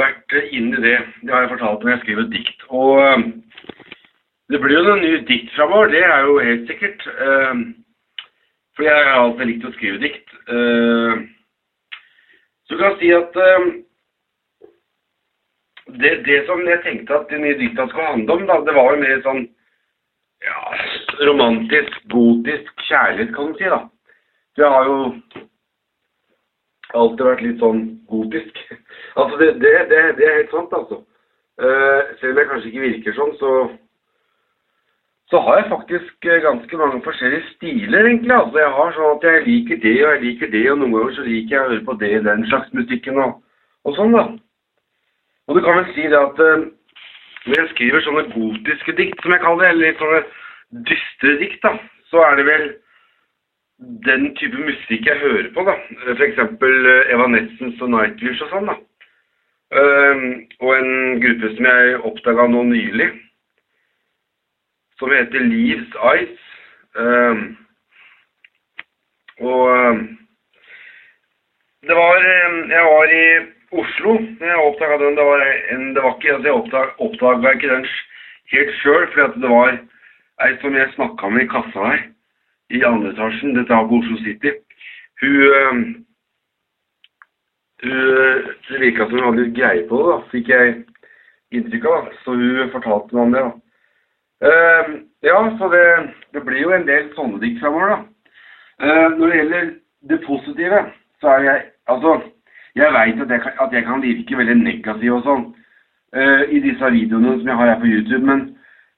vært 0.00 0.28
inn 0.50 0.68
i 0.70 0.84
det. 0.86 0.98
Det 1.22 1.32
har 1.34 1.40
jeg 1.44 1.52
fortalt 1.56 1.82
når 1.82 1.92
jeg 1.92 2.02
skriver 2.04 2.34
dikt. 2.36 2.58
Og 2.70 2.92
um, 3.02 3.24
det 4.54 4.58
blir 4.62 4.78
jo 4.78 4.86
noen 4.86 5.02
nye 5.02 5.20
dikt 5.28 5.50
framover, 5.58 5.86
det 5.92 6.04
er 6.06 6.20
jo 6.28 6.34
helt 6.46 6.64
sikkert. 6.70 7.00
Um, 7.18 7.60
for 8.76 8.82
jeg 8.86 9.10
har 9.10 9.18
alltid 9.18 9.50
likt 9.50 9.66
å 9.66 9.74
skrive 9.74 9.98
dikt. 10.02 10.28
Så 10.46 10.60
så 12.70 12.78
kan 12.80 12.94
jeg 12.94 13.00
si 13.02 13.08
at 13.12 13.34
det, 16.00 16.12
det, 16.26 16.38
som 16.46 16.62
jeg 16.68 16.82
tenkte 16.84 17.18
at 17.18 17.30
de 17.30 17.40
nye 17.42 17.58
dikta 17.58 17.86
skulle 17.88 18.10
handle 18.12 18.36
om, 18.38 18.46
da, 18.48 18.60
det 18.66 18.74
var 18.76 18.92
jo 18.92 19.00
mer 19.02 19.22
sånn 19.26 19.42
ja, 20.44 20.58
romantisk, 21.28 21.98
gotisk 22.12 22.86
kjærlighet, 22.88 23.34
kan 23.34 23.52
du 23.52 23.60
si, 23.60 23.70
da. 23.72 23.80
Jeg 24.58 24.70
har 24.70 24.90
jo 24.90 24.98
alltid 26.94 27.24
vært 27.26 27.46
litt 27.46 27.62
sånn 27.62 27.80
gotisk. 28.10 28.60
altså, 29.20 29.40
det, 29.40 29.50
det, 29.62 29.72
det, 29.92 30.02
det 30.20 30.28
er 30.28 30.38
helt 30.42 30.54
sant, 30.54 30.76
altså. 30.76 31.00
Uh, 31.54 32.00
selv 32.18 32.32
om 32.32 32.38
jeg 32.40 32.50
kanskje 32.50 32.70
ikke 32.72 32.86
virker 32.88 33.14
sånn, 33.14 33.34
så 33.38 33.50
så 35.32 35.40
har 35.40 35.56
jeg 35.56 35.70
faktisk 35.70 36.26
ganske 36.44 36.76
mange 36.76 37.00
forskjellige 37.02 37.46
stiler, 37.54 38.06
egentlig. 38.06 38.34
Altså, 38.36 38.58
jeg 38.60 38.72
har 38.76 38.90
sånn 38.94 39.14
at 39.16 39.24
jeg 39.26 39.44
liker 39.46 39.78
det, 39.84 39.94
og 40.04 40.10
jeg 40.12 40.22
liker 40.24 40.50
det, 40.52 40.64
og 40.70 40.78
noen 40.78 40.92
ganger 40.94 41.14
så 41.16 41.24
liker 41.28 41.54
jeg 41.54 41.62
å 41.62 41.70
høre 41.70 41.84
på 41.86 41.96
det, 42.02 42.10
den 42.26 42.44
slags 42.50 42.74
musikken 42.76 43.20
og, 43.24 43.38
og 43.88 43.96
sånn, 43.96 44.12
da. 44.14 44.24
Og 45.48 45.56
du 45.56 45.60
kan 45.60 45.76
vel 45.78 45.90
si 45.94 46.06
det 46.08 46.20
at 46.20 46.40
uh, 46.40 46.64
når 47.46 47.60
jeg 47.60 47.70
skriver 47.74 48.04
sånne 48.04 48.24
gotiske 48.32 48.94
dikt, 48.96 49.20
som 49.22 49.34
jeg 49.34 49.42
kaller 49.42 49.64
det, 49.64 49.72
eller 49.72 49.86
litt 49.88 50.00
sånne 50.00 50.22
dystre 50.88 51.34
dikt, 51.42 51.60
da, 51.66 51.74
så 52.08 52.22
er 52.24 52.38
det 52.38 52.46
vel 52.48 52.64
den 54.06 54.30
type 54.38 54.64
musikk 54.64 55.10
jeg 55.10 55.20
hører 55.20 55.50
på, 55.52 55.64
da. 55.66 55.74
Eksempel 56.28 56.74
Eva 56.86 56.96
Evanescence 57.18 57.82
og 57.84 57.92
Nightwish 57.92 58.44
og 58.46 58.54
sånn, 58.54 58.72
da. 58.72 58.78
Uh, 59.74 60.24
og 60.62 60.72
en 60.78 61.20
gruppe 61.20 61.50
som 61.56 61.68
jeg 61.68 62.00
oppdaga 62.08 62.48
nå 62.48 62.64
nylig, 62.70 63.10
som 65.00 65.12
heter 65.12 65.44
Leaves 65.44 66.00
Eyes. 66.12 66.50
Uh, 66.94 67.44
og 69.42 69.98
det 71.84 71.96
var 71.98 72.16
Jeg 72.70 72.84
var 72.86 73.10
i 73.12 73.24
Oslo. 73.80 74.14
Jeg 74.40 74.62
oppdaga 74.62 74.98
den. 75.02 75.16
Det 75.18 75.24
var, 75.26 75.44
en, 75.74 75.84
det 75.94 76.02
var 76.02 76.16
ikke, 76.16 76.34
altså 76.34 76.48
jeg 76.48 76.94
oppdaga 77.06 77.52
ikke 77.54 77.72
den 77.72 77.86
helt 78.52 78.72
sjøl, 78.80 79.06
for 79.12 79.36
det 79.42 79.50
var 79.50 79.76
ei 80.44 80.56
som 80.62 80.76
jeg 80.76 80.92
snakka 80.94 81.30
med 81.30 81.44
i 81.44 81.50
kassa 81.50 81.90
her, 81.90 82.00
i 82.74 82.82
andre 82.86 83.12
etasjen, 83.12 83.54
dette 83.56 83.74
er 83.74 83.88
på 83.88 84.00
Oslo 84.00 84.16
City. 84.24 84.54
Hun, 85.22 85.92
hun 87.84 88.50
Det 88.68 88.80
virka 88.80 89.06
som 89.06 89.18
hun 89.18 89.26
hadde 89.28 89.42
litt 89.42 89.56
greie 89.56 89.84
på 89.88 90.00
det, 90.00 90.06
da, 90.10 90.18
fikk 90.32 90.48
jeg 90.48 90.74
inntrykk 91.54 91.84
av. 91.90 92.08
da. 92.08 92.18
Så 92.24 92.34
hun 92.38 92.72
fortalte 92.72 93.16
meg 93.16 93.22
om 93.24 93.34
det. 93.34 93.44
da. 93.44 93.52
Uh, 94.44 94.88
ja, 95.24 95.38
så 95.58 95.68
det, 95.72 95.84
det 96.34 96.42
blir 96.44 96.64
jo 96.64 96.72
en 96.74 96.86
del 96.88 97.10
sånne 97.16 97.40
dikt 97.42 97.60
framover, 97.62 97.94
da. 97.94 98.00
Uh, 98.82 99.08
når 99.18 99.26
det 99.26 99.36
gjelder 99.38 99.68
det 100.10 100.20
positive, 100.26 100.80
så 101.20 101.36
er 101.36 101.48
jeg 101.48 101.70
Altså, 101.84 102.14
jeg 102.74 102.92
veit 102.92 103.20
at, 103.22 103.48
at 103.60 103.72
jeg 103.72 103.84
kan 103.86 104.02
virke 104.02 104.38
veldig 104.38 104.56
negativ 104.60 105.18
og 105.18 105.26
sånn 105.26 105.44
uh, 106.16 106.42
i 106.50 106.60
disse 106.64 106.90
videoene 106.96 107.38
som 107.38 107.50
jeg 107.50 107.58
har 107.60 107.72
her 107.72 107.80
på 107.82 107.90
YouTube, 107.90 108.24
men, 108.26 108.46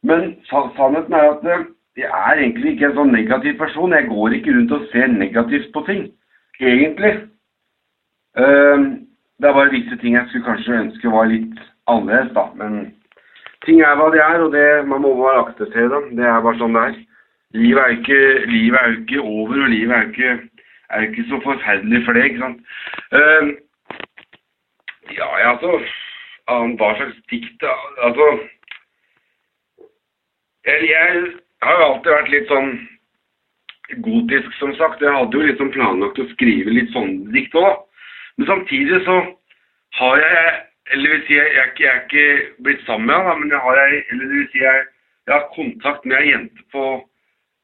men 0.07 0.29
sannheten 0.51 1.16
er 1.16 1.31
at 1.35 1.45
uh, 1.45 1.66
jeg 1.97 2.11
er 2.12 2.43
egentlig 2.43 2.74
ikke 2.74 2.91
en 2.91 2.99
sånn 2.99 3.14
negativ 3.14 3.57
person. 3.61 3.95
Jeg 3.97 4.09
går 4.11 4.37
ikke 4.37 4.53
rundt 4.53 4.74
og 4.77 4.85
ser 4.93 5.09
negativt 5.12 5.70
på 5.72 5.83
ting, 5.89 6.07
egentlig. 6.61 7.14
Uh, 8.37 9.07
det 9.41 9.49
er 9.49 9.57
bare 9.57 9.72
visse 9.72 9.97
ting 10.01 10.16
jeg 10.16 10.29
skulle 10.29 10.49
kanskje 10.49 10.81
ønske 10.83 11.12
var 11.12 11.29
litt 11.31 11.61
annerledes, 11.93 12.33
da. 12.37 12.49
Men 12.57 12.79
ting 13.64 13.83
er 13.85 13.97
hva 13.99 14.09
de 14.12 14.20
er, 14.22 14.41
og 14.45 14.53
det, 14.53 14.66
man 14.89 15.05
må 15.05 15.14
bare 15.20 15.45
akseptere 15.45 15.93
dem. 15.93 16.14
Det 16.18 16.24
er 16.24 16.45
bare 16.45 16.61
sånn 16.61 16.77
det 16.77 16.85
er. 16.89 16.99
Livet 17.57 17.83
er 17.83 17.93
jo 17.93 18.01
ikke, 18.01 18.20
livet 18.53 18.81
er 18.81 18.97
ikke 18.97 19.22
over, 19.22 19.61
og 19.64 19.72
livet 19.72 19.97
er 19.97 20.03
jo 20.05 20.12
ikke, 20.12 20.64
er 20.97 21.07
ikke 21.07 21.24
så 21.31 21.41
forferdelig 21.45 22.03
for 22.05 22.16
det, 22.16 22.24
ikke 22.29 22.43
sant. 22.43 22.59
Eh, 23.16 23.53
ja, 25.15 25.29
ja, 25.41 25.55
altså 25.55 25.81
Hva 26.79 26.93
slags 26.97 27.17
dikt? 27.31 27.65
Altså 28.03 28.27
jeg, 30.67 30.89
jeg 30.91 31.33
har 31.63 31.79
jo 31.79 31.87
alltid 31.87 32.11
vært 32.11 32.31
litt 32.33 32.49
sånn 32.51 32.71
gotisk, 34.03 34.55
som 34.59 34.73
sagt. 34.75 35.03
Jeg 35.03 35.15
hadde 35.15 35.39
jo 35.39 35.47
liksom 35.47 35.71
planlagt 35.75 36.19
å 36.19 36.27
skrive 36.33 36.75
litt 36.75 36.91
sånne 36.95 37.31
dikt 37.35 37.55
òg. 37.59 37.85
Men 38.37 38.51
samtidig 38.51 39.03
så 39.07 39.21
har 40.01 40.23
jeg 40.23 40.63
Eller 40.95 41.11
vil 41.11 41.23
si, 41.27 41.35
jeg, 41.35 41.51
jeg, 41.51 41.71
jeg 41.83 41.89
er 41.91 42.03
ikke 42.05 42.27
blitt 42.63 42.83
sammen 42.87 43.09
med 43.11 43.25
han, 43.27 43.41
men 43.41 43.51
jeg 43.51 43.59
har 43.59 43.79
jeg, 43.81 44.03
eller 44.07 44.29
det 44.31 44.37
vil 44.37 44.45
si, 44.53 44.61
jeg, 44.61 44.83
jeg 45.27 45.35
har 45.35 45.49
kontakt 45.57 46.05
med 46.07 46.15
ei 46.21 46.29
jente 46.29 46.63
på, 46.71 46.85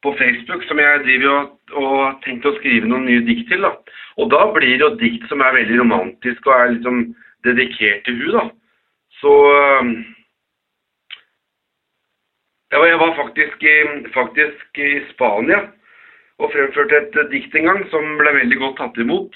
på 0.03 0.11
Facebook 0.19 0.65
som 0.67 0.81
jeg 0.83 1.03
driver 1.05 1.29
og, 1.31 1.53
og 1.71 1.93
har 2.25 2.49
å 2.49 2.53
skrive 2.57 2.89
noen 2.91 3.05
nye 3.07 3.23
dikt 3.23 3.47
til. 3.47 3.63
da. 3.63 3.71
Og 4.19 4.27
da 4.33 4.41
blir 4.51 4.75
det 4.75 4.83
jo 4.83 4.89
dikt 4.99 5.23
som 5.31 5.39
er 5.39 5.55
veldig 5.55 5.79
romantisk 5.79 6.51
og 6.51 6.53
er 6.57 6.73
liksom 6.73 6.99
dedikert 7.45 8.03
til 8.05 8.19
hun 8.19 8.35
da. 8.37 8.43
Så 9.21 9.31
øhm, 9.53 9.93
ja, 12.73 12.83
jeg 12.89 12.99
var 12.99 13.15
faktisk 13.15 13.65
faktisk 14.13 14.77
i 14.77 14.91
Spania 15.13 15.59
og 16.41 16.51
fremførte 16.51 16.97
et 16.97 17.17
eh, 17.19 17.29
dikt 17.31 17.55
en 17.55 17.67
gang 17.69 17.81
som 17.91 18.15
ble 18.19 18.33
veldig 18.39 18.57
godt 18.61 18.77
tatt 18.81 18.97
imot. 18.97 19.35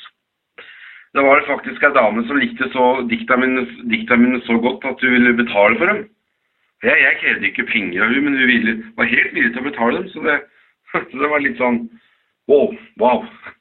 Det 1.16 1.24
var 1.26 1.45
faktisk 1.47 1.84
ei 1.84 1.93
dame 1.95 2.24
som 2.28 2.39
likte 2.41 2.68
dikta 3.10 3.38
mine, 3.38 3.64
dikta 3.91 4.18
mine 4.18 4.41
så 4.45 4.58
godt 4.62 4.86
at 4.86 5.01
hun 5.01 5.14
ville 5.14 5.34
betale 5.38 5.78
for 5.78 5.86
dem. 5.86 6.03
Jeg, 6.84 6.97
jeg 7.01 7.18
krevde 7.22 7.47
ikke 7.47 7.70
penger 7.72 8.03
av 8.03 8.12
hun, 8.14 8.24
men 8.26 8.38
hun 8.38 8.47
ville, 8.51 8.74
var 8.97 9.10
helt 9.10 9.34
villig 9.34 9.53
til 9.53 9.64
å 9.64 9.70
betale 9.70 10.01
dem, 10.01 10.10
så 10.14 10.26
det, 10.26 10.36
så 10.91 11.22
det 11.24 11.32
var 11.32 11.41
litt 11.45 11.62
sånn 11.62 11.86
wow. 12.51 12.74
wow. 13.01 13.26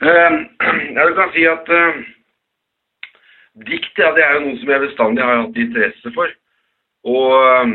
Eh, 0.00 0.34
jeg 0.96 1.10
kan 1.12 1.32
si 1.34 1.42
at 1.44 1.66
eh, 1.76 1.96
dikt 3.66 3.98
ja, 4.00 4.12
det 4.16 4.24
er 4.24 4.36
jo 4.36 4.44
noe 4.46 4.60
som 4.60 4.72
jeg 4.72 4.84
bestandig 4.86 5.24
har 5.24 5.42
hatt 5.42 5.60
interesse 5.64 6.12
for. 6.16 6.32
Og 7.10 7.34
eh, 7.40 7.74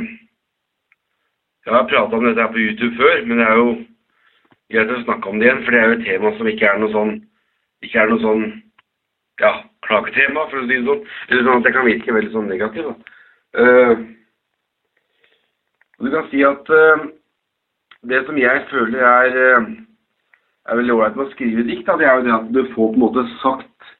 jeg 1.65 1.73
har 1.73 1.89
prata 1.89 2.17
om 2.17 2.25
dette 2.27 2.41
her 2.41 2.53
på 2.53 2.61
YouTube 2.61 2.95
før, 2.99 3.21
men 3.25 3.41
det 3.41 3.47
er 3.47 3.61
jo 3.61 3.69
greit 4.73 4.91
å 4.93 5.03
snakke 5.03 5.31
om 5.31 5.39
det 5.39 5.49
igjen, 5.49 5.63
for 5.65 5.73
det 5.73 5.81
er 5.81 5.87
jo 5.89 5.97
et 5.99 6.05
tema 6.09 6.33
som 6.37 6.51
ikke 6.51 6.69
er 6.69 6.81
noe 6.81 6.93
sånn 6.93 7.15
ikke 7.85 8.01
er 8.01 8.09
noe 8.09 8.21
sånn 8.23 8.43
ja, 9.41 9.51
klagetema, 9.85 10.45
for 10.49 10.61
å 10.61 10.65
si 10.65 10.77
det 10.77 10.85
sånn. 10.87 11.01
Eller 11.29 11.45
sånn 11.45 11.59
at 11.59 11.65
det 11.67 11.73
kan 11.75 11.87
virke 11.87 12.15
veldig 12.15 12.33
sånn 12.33 12.47
negativ. 12.49 12.91
Og 15.95 16.07
du 16.07 16.11
kan 16.11 16.29
si 16.31 16.43
at 16.47 16.71
uh, 16.71 17.05
det 18.09 18.23
som 18.27 18.39
jeg 18.39 18.63
føler 18.71 19.05
er, 19.09 19.37
uh, 19.59 19.67
er 20.69 20.79
veldig 20.81 20.95
ålreit 20.95 21.19
med 21.19 21.27
å 21.27 21.33
skrive 21.33 21.67
dikt, 21.67 21.85
da, 21.87 21.97
det 21.99 22.09
er 22.09 22.19
jo 22.19 22.25
det 22.27 22.35
at 22.35 22.49
du 22.55 22.61
får 22.73 22.91
på 22.91 22.97
en 22.97 23.03
måte 23.05 23.25
sagt, 23.41 23.91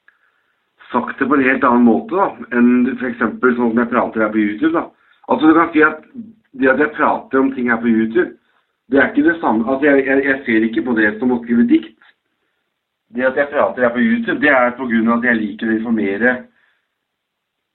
sagt 0.91 1.19
det 1.19 1.27
på 1.27 1.35
en 1.37 1.43
helt 1.45 1.63
annen 1.63 1.85
måte 1.87 2.15
da, 2.15 2.29
enn 2.55 2.95
f.eks. 2.95 3.19
sånn 3.19 3.55
som 3.57 3.81
jeg 3.81 3.91
prater 3.91 4.25
her 4.25 4.33
på 4.33 4.41
YouTube. 4.41 4.73
da. 4.73 4.87
Altså 5.27 5.49
du 5.49 5.53
kan 5.57 5.71
si 5.73 5.83
at 5.85 6.01
det 6.55 6.71
at 6.71 6.79
jeg 6.79 6.95
prater 6.95 7.41
om 7.41 7.51
ting 7.53 7.69
her 7.71 7.81
på 7.81 7.91
YouTube, 7.91 8.31
det 8.91 8.99
er 9.01 9.09
ikke 9.09 9.25
det 9.25 9.39
samme 9.41 9.65
Altså 9.65 9.85
jeg, 9.89 10.05
jeg, 10.05 10.25
jeg 10.25 10.41
ser 10.45 10.65
ikke 10.67 10.83
på 10.85 10.93
det 10.97 11.15
som 11.19 11.31
å 11.33 11.39
skrive 11.43 11.65
dikt. 11.67 11.95
Det 13.15 13.25
at 13.25 13.37
jeg 13.39 13.49
prater 13.51 13.85
her 13.85 13.93
på 13.95 14.03
YouTube, 14.03 14.39
det 14.41 14.51
er 14.51 14.69
av 14.69 15.17
at 15.17 15.25
jeg 15.29 15.39
liker 15.39 15.71
å 15.71 15.77
informere 15.79 16.35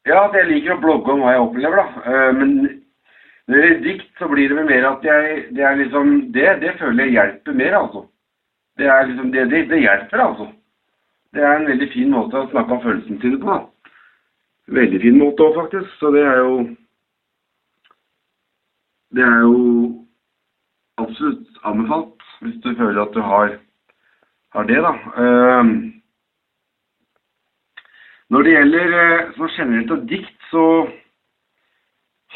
Ja, 0.06 0.22
at 0.26 0.36
jeg 0.38 0.48
liker 0.48 0.76
å 0.76 0.80
blogge 0.80 1.12
om 1.12 1.24
hva 1.24 1.34
jeg 1.34 1.42
opplever, 1.44 1.82
da. 1.82 2.04
Eh, 2.06 2.32
Men 2.38 2.54
når 3.50 3.56
det 3.56 3.66
gjelder 3.66 3.84
dikt, 3.84 4.10
så 4.18 4.28
blir 4.30 4.48
det 4.48 4.56
vel 4.56 4.70
mer 4.70 4.86
at 4.92 5.04
jeg 5.04 5.44
Det 5.56 5.66
er 5.66 5.76
liksom 5.76 6.32
Det, 6.32 6.48
det 6.62 6.78
føler 6.78 7.04
jeg 7.04 7.16
hjelper 7.18 7.58
mer, 7.62 7.76
altså. 7.82 8.06
Det 8.78 8.86
er 8.86 9.06
liksom 9.06 9.32
Det, 9.32 9.44
det, 9.50 9.62
det 9.68 9.82
hjelper, 9.82 10.24
altså. 10.24 10.48
Det 11.34 11.42
er 11.42 11.56
en 11.56 11.68
veldig 11.68 11.88
fin 11.92 12.10
måte 12.10 12.38
å 12.40 12.48
snakke 12.50 12.74
om 12.74 12.82
følelsene 12.82 13.20
sine 13.22 13.38
på. 13.42 13.56
Veldig 14.74 15.00
fin 15.02 15.18
måte 15.18 15.46
òg, 15.46 15.56
faktisk. 15.60 15.92
Så 16.00 16.10
det 16.14 16.24
er 16.26 16.38
jo 16.42 16.54
Det 19.10 19.22
er 19.26 19.40
jo 19.42 19.56
absolutt 21.02 21.56
anbefalt 21.66 22.26
hvis 22.40 22.60
du 22.62 22.68
føler 22.76 23.00
at 23.02 23.14
du 23.14 23.20
har, 23.20 23.56
har 24.54 24.68
det, 24.68 24.76
da. 24.84 24.92
Uh, 25.18 25.64
når 28.30 28.42
det 28.42 28.52
gjelder 28.52 28.94
uh, 29.34 29.48
generelt 29.56 29.90
av 29.90 30.04
dikt, 30.12 30.36
så 30.52 30.62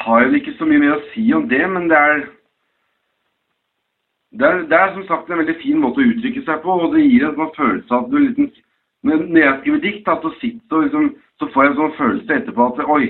har 0.03 0.21
jeg 0.21 0.29
vel 0.29 0.41
ikke 0.41 0.57
så 0.59 0.67
mye 0.67 0.83
mer 0.83 0.97
å 0.97 1.07
si 1.13 1.29
om 1.39 1.47
det, 1.49 1.63
men 1.71 1.87
det 1.93 2.01
er 2.01 2.27
det 4.35 4.47
er, 4.51 4.63
det 4.67 4.79
er 4.81 4.93
som 4.97 5.07
sagt 5.07 5.31
en 5.31 5.39
veldig 5.45 5.57
fin 5.63 5.79
måte 5.79 6.03
å 6.03 6.11
uttrykke 6.11 6.43
seg 6.43 6.63
på, 6.67 6.75
og 6.75 6.97
det 6.97 7.07
gir 7.07 7.29
en 7.29 7.39
sånn 7.39 7.55
følelse 7.55 7.95
av 7.95 8.03
at 8.03 8.11
du 8.11 8.19
liksom 8.19 8.51
Når 9.05 9.17
når 9.17 9.41
jeg 9.41 9.57
skriver 9.61 9.81
dikt, 9.81 10.07
så 10.23 10.31
sitter 10.41 10.83
liksom 10.83 11.17
Så 11.41 11.49
får 11.53 11.63
jeg 11.63 11.71
en 11.71 11.77
sånn 11.81 11.97
følelse 11.99 12.37
etterpå 12.39 12.67
at 12.67 12.79
Oi, 12.95 13.09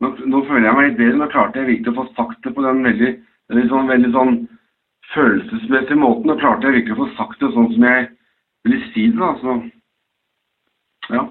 nå, 0.00 0.08
nå 0.32 0.44
føler 0.48 0.68
jeg 0.68 0.76
meg 0.76 0.86
litt 0.88 1.00
bedre. 1.00 1.18
Nå 1.18 1.26
klarte 1.32 1.60
jeg 1.60 1.68
virkelig 1.68 1.92
å 1.92 1.98
få 1.98 2.04
sagt 2.16 2.38
det 2.46 2.54
på 2.56 2.62
den 2.64 2.84
veldig, 2.86 3.10
veldig 3.52 3.68
sånn, 3.72 3.90
veldig 3.90 4.12
sånn 4.14 4.38
følelsesmessige 5.10 5.98
måten. 6.00 6.30
Nå 6.30 6.38
klarte 6.40 6.70
jeg 6.70 6.78
virkelig 6.78 6.96
å 6.96 7.02
få 7.02 7.08
sagt 7.18 7.42
det 7.42 7.50
sånn 7.56 7.68
som 7.74 7.84
jeg 7.88 8.06
ville 8.64 8.88
si 8.94 9.08
det, 9.10 9.18
da. 9.18 9.34
Så 9.42 9.58
ja. 11.10 11.26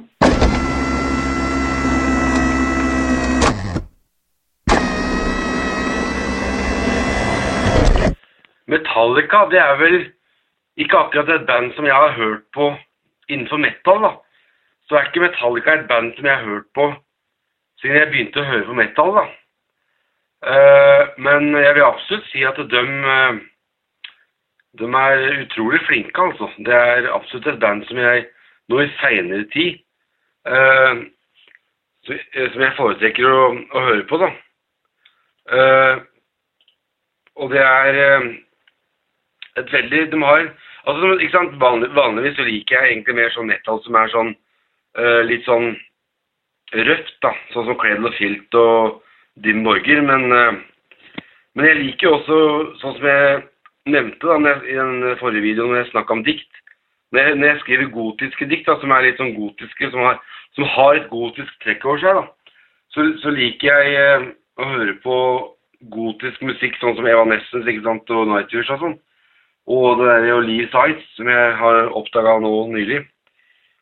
Metallica, 8.70 9.48
det 9.50 9.64
er 9.64 9.82
vel 9.82 9.98
ikke 10.78 11.00
akkurat 11.00 11.34
et 11.34 11.48
band 11.48 11.74
som 11.74 11.88
jeg 11.90 11.96
har 11.96 12.14
hørt 12.20 12.46
på 12.54 12.70
innenfor 13.30 13.58
metal, 13.62 14.02
da. 14.04 14.12
Så 14.88 14.98
er 14.98 15.06
ikke 15.08 15.22
Metallica 15.22 15.76
et 15.78 15.88
band 15.88 16.16
som 16.18 16.26
jeg 16.26 16.36
har 16.36 16.50
hørt 16.50 16.70
på 16.74 16.88
siden 17.80 17.96
jeg 17.96 18.10
begynte 18.12 18.42
å 18.42 18.50
høre 18.50 18.66
på 18.68 18.78
metal, 18.80 19.14
da. 19.16 19.28
Uh, 20.40 21.04
men 21.20 21.52
jeg 21.56 21.76
vil 21.76 21.84
absolutt 21.84 22.28
si 22.32 22.46
at 22.48 22.60
de, 22.72 22.82
eh, 23.14 23.40
de 24.80 24.88
er 25.02 25.24
utrolig 25.44 25.82
flinke, 25.88 26.22
altså. 26.22 26.50
Det 26.66 26.76
er 26.76 27.10
absolutt 27.14 27.48
et 27.48 27.60
band 27.60 27.86
som 27.88 28.00
jeg 28.00 28.26
nå 28.70 28.84
i 28.84 28.92
seinere 29.00 29.48
tid 29.54 29.80
uh, 30.48 31.02
Som 32.08 32.64
jeg 32.64 32.76
foretrekker 32.78 33.26
å, 33.28 33.42
å 33.76 33.84
høre 33.88 34.06
på, 34.10 34.20
da. 34.22 34.30
Uh, 35.50 35.96
og 37.40 37.52
det 37.52 37.62
er 37.64 37.98
et 39.58 39.72
veldig 39.74 40.02
De 40.12 40.20
har 40.24 40.50
Altså, 40.90 41.12
ikke 41.20 41.36
sant, 41.36 41.58
vanlig, 41.62 41.92
Vanligvis 41.98 42.38
så 42.40 42.48
liker 42.48 42.78
jeg 42.78 42.94
egentlig 42.94 43.18
mer 43.20 43.34
sånn 43.36 43.50
metal 43.52 43.82
som 43.86 43.98
er 44.00 44.12
sånn 44.14 44.34
uh, 44.98 45.22
litt 45.28 45.46
sånn 45.46 45.72
røft, 46.90 47.16
da. 47.26 47.34
Sånn 47.54 47.70
som 47.70 47.78
Cradle 47.82 48.10
of 48.10 48.18
Filt 48.18 48.58
og 48.58 49.00
Dim 49.44 49.62
Borger. 49.66 50.02
Men, 50.06 50.28
uh, 50.34 51.24
men 51.58 51.70
jeg 51.70 51.82
liker 51.84 52.10
jo 52.10 52.16
også, 52.20 52.40
sånn 52.82 52.98
som 52.98 53.10
jeg 53.12 53.44
nevnte 53.90 54.30
da, 54.30 54.40
jeg, 54.50 54.64
i 54.74 54.80
den 54.80 55.20
forrige 55.22 55.46
videoen 55.46 55.74
når 55.74 55.84
jeg 55.84 55.92
snakka 55.94 56.18
om 56.18 56.26
dikt 56.26 56.50
når 57.12 57.22
jeg, 57.22 57.38
når 57.38 57.48
jeg 57.48 57.60
skriver 57.64 57.94
gotiske 57.94 58.48
dikt, 58.50 58.68
da, 58.68 58.76
som 58.82 58.92
er 58.94 59.08
litt 59.08 59.18
sånn 59.22 59.34
gotiske, 59.34 59.90
som 59.94 60.04
har, 60.06 60.20
som 60.58 60.68
har 60.76 61.00
et 61.00 61.08
gotisk 61.10 61.56
trekk 61.64 61.88
over 61.88 62.04
seg, 62.04 62.20
da, 62.20 62.54
så, 62.94 63.06
så 63.24 63.34
liker 63.34 63.70
jeg 63.70 63.96
uh, 63.98 64.28
å 64.62 64.70
høre 64.76 64.96
på 65.04 65.16
gotisk 65.96 66.44
musikk, 66.46 66.78
sånn 66.80 66.98
som 66.98 67.08
Evanescence 67.10 67.72
ikke 67.72 67.86
sant, 67.86 68.14
og 68.14 68.30
Nightwish 68.30 68.70
og 68.76 68.84
sånn. 68.84 68.98
Og 69.68 70.00
det 70.00 70.08
der 70.08 70.42
Lee 70.42 70.68
Sides, 70.72 71.04
som 71.16 71.28
jeg 71.28 71.58
har 71.58 71.94
oppdaga 71.96 72.40
nå 72.40 72.68
nylig. 72.74 73.08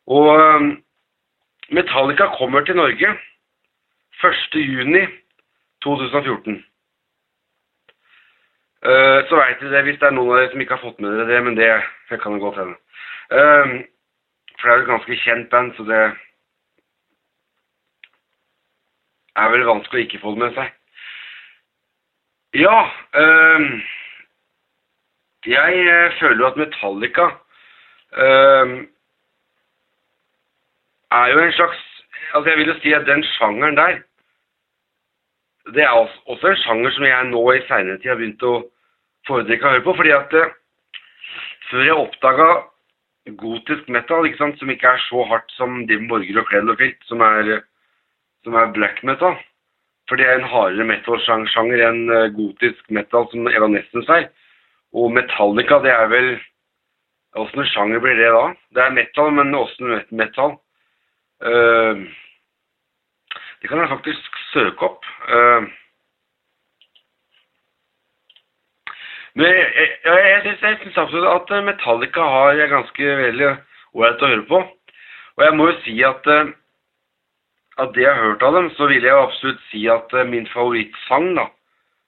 Og 0.08 0.40
eh, 0.40 0.62
Metallica 1.70 2.26
kommer 2.38 2.62
til 2.66 2.76
Norge 2.76 3.08
1.6.2014. 4.24 6.64
Uh, 8.88 9.20
så 9.28 9.36
veit 9.36 9.60
dere 9.60 9.74
det 9.74 9.84
hvis 9.88 10.00
det 10.00 10.08
er 10.08 10.14
noen 10.14 10.30
av 10.32 10.38
dere 10.38 10.52
som 10.52 10.62
ikke 10.62 10.76
har 10.78 10.86
fått 10.86 11.00
med 11.02 11.10
dere 11.12 11.32
det, 11.32 11.40
men 11.44 11.56
det, 11.58 11.70
jeg 12.12 12.20
kan 12.22 12.34
jo 12.38 12.44
godt 12.46 12.60
hende. 12.62 12.78
Uh, 13.34 13.68
for 14.54 14.64
det 14.64 14.72
er 14.72 14.78
jo 14.78 14.84
et 14.86 14.92
ganske 14.92 15.16
kjent 15.24 15.48
band, 15.50 15.70
så 15.76 15.82
det 15.88 16.04
er 19.38 19.54
vel 19.54 19.66
vanskelig 19.68 20.00
å 20.00 20.06
ikke 20.06 20.22
få 20.22 20.30
det 20.36 20.44
med 20.44 20.52
seg. 20.58 20.68
Ja 22.58 22.78
øhm, 23.20 23.82
Jeg 25.48 25.74
øh, 25.76 26.12
føler 26.20 26.38
jo 26.38 26.48
at 26.48 26.58
Metallica 26.58 27.26
uh, 28.24 28.70
er 31.20 31.28
jo 31.34 31.40
en 31.40 31.52
slags 31.52 31.84
Altså, 32.34 32.50
jeg 32.50 32.58
vil 32.58 32.68
jo 32.68 32.80
si 32.80 32.94
at 32.94 33.08
den 33.08 33.24
sjangeren 33.24 33.78
der 33.78 34.00
Det 35.76 35.84
er 35.84 35.90
også, 35.90 36.48
en 36.48 36.58
sjanger 36.64 36.92
som 36.92 37.04
jeg 37.04 37.24
nå 37.24 37.52
i 37.52 37.62
seinere 37.68 37.98
tid 37.98 38.10
har 38.10 38.20
begynt 38.20 38.44
å 38.44 38.56
foretrekke 39.28 39.68
å 39.68 39.72
høre 39.72 39.84
på, 39.86 39.94
fordi 40.00 40.12
at 40.16 40.34
uh, 40.34 40.52
før 41.70 41.84
jeg 41.84 42.02
oppdaga 42.02 42.48
gotisk 43.44 43.90
metal, 43.92 44.26
ikke 44.26 44.40
sant, 44.40 44.60
som 44.60 44.72
ikke 44.72 44.88
er 44.88 45.02
så 45.10 45.24
hardt 45.28 45.52
som 45.52 45.82
Dim 45.88 46.08
Borger 46.08 46.40
og 46.40 46.48
Cradlefield, 46.48 46.96
som 47.08 47.24
er, 47.28 47.62
som 48.44 48.56
er 48.56 48.72
black 48.76 49.04
metal. 49.04 49.36
For 50.08 50.16
det 50.16 50.28
er 50.28 50.40
en 50.40 50.48
hardere 50.48 50.88
metal-sjanger 50.88 51.84
enn 51.90 52.04
gotisk 52.40 52.88
metal, 53.00 53.28
som 53.32 53.52
Evanescence 53.52 54.16
er. 54.16 54.30
Og 54.98 55.12
Metallica, 55.14 55.82
det 55.84 55.94
er 55.94 56.08
vel 56.12 56.38
Åssen 57.38 57.68
sjanger 57.70 58.00
blir 58.02 58.16
det 58.18 58.30
da? 58.34 58.46
Det 58.74 58.82
er 58.82 58.96
metal, 58.96 59.28
men 59.36 59.54
åssen 59.54 59.92
metal? 60.16 60.56
Uh, 61.44 62.08
det 63.62 63.70
kan 63.70 63.84
jeg 63.84 63.92
faktisk 63.92 64.40
søke 64.54 64.88
opp. 64.88 65.06
Uh, 65.30 65.68
Men 69.38 69.46
jeg, 69.54 69.66
jeg, 69.78 69.90
jeg, 70.02 70.56
jeg 70.66 70.78
syns 70.82 70.96
absolutt 70.98 71.52
at 71.52 71.66
Metallica 71.66 72.24
har 72.26 72.62
ganske 72.72 73.10
veldig 73.20 73.50
ålreit 73.94 74.24
å 74.24 74.30
høre 74.32 74.46
på. 74.50 74.62
Og 75.38 75.44
jeg 75.46 75.54
må 75.54 75.68
jo 75.68 75.76
si 75.84 75.94
at 76.08 76.30
av 77.78 77.92
det 77.94 78.02
jeg 78.02 78.16
har 78.16 78.32
hørt 78.32 78.46
av 78.48 78.58
dem, 78.58 78.72
så 78.74 78.88
vil 78.90 79.06
jeg 79.06 79.14
absolutt 79.14 79.62
si 79.70 79.84
at 79.94 80.16
min 80.32 80.50
favorittsang, 80.50 81.36
da 81.38 81.46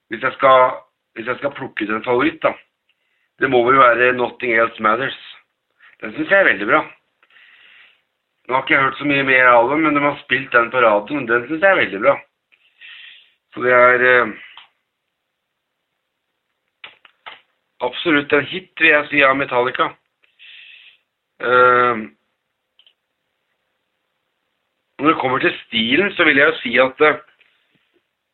Hvis 0.09 0.25
jeg 0.25 0.33
skal, 0.39 0.71
hvis 1.13 1.29
jeg 1.29 1.37
skal 1.37 1.53
plukke 1.53 1.85
ut 1.85 1.93
en 1.99 2.07
favoritt, 2.07 2.41
da 2.41 2.55
Det 3.39 3.49
må 3.49 3.63
vel 3.63 3.79
være 3.79 4.13
'Nothing 4.13 4.53
Else 4.53 4.83
Matters'. 4.83 5.21
Den 6.01 6.13
syns 6.13 6.29
jeg 6.29 6.39
er 6.39 6.51
veldig 6.51 6.67
bra. 6.67 6.81
Nå 8.47 8.53
har 8.53 8.63
ikke 8.63 8.73
jeg 8.73 8.83
hørt 8.83 8.97
så 8.97 9.05
mye 9.05 9.23
mer 9.23 9.47
av 9.47 9.69
dem, 9.69 9.79
men 9.79 9.95
de 9.95 10.01
har 10.01 10.19
spilt 10.23 10.51
den 10.51 10.71
på 10.71 10.81
radioen. 10.81 11.27
Den 11.27 11.47
syns 11.47 11.61
jeg 11.61 11.71
er 11.71 11.81
veldig 11.83 11.99
bra. 12.01 12.19
Så 13.53 13.61
det 13.63 13.73
er 13.73 14.33
absolutt 17.81 18.33
en 18.33 18.45
hit, 18.45 18.71
vil 18.79 18.89
jeg 18.89 19.07
si, 19.09 19.21
av 19.23 19.35
Metallica. 19.37 19.89
Eh, 21.39 22.01
når 24.99 25.13
det 25.13 25.19
kommer 25.21 25.39
til 25.39 25.55
stilen, 25.65 26.11
så 26.15 26.25
vil 26.27 26.37
jeg 26.37 26.51
jo 26.51 26.57
si 26.59 26.73
at 26.83 27.01
eh, 27.07 27.21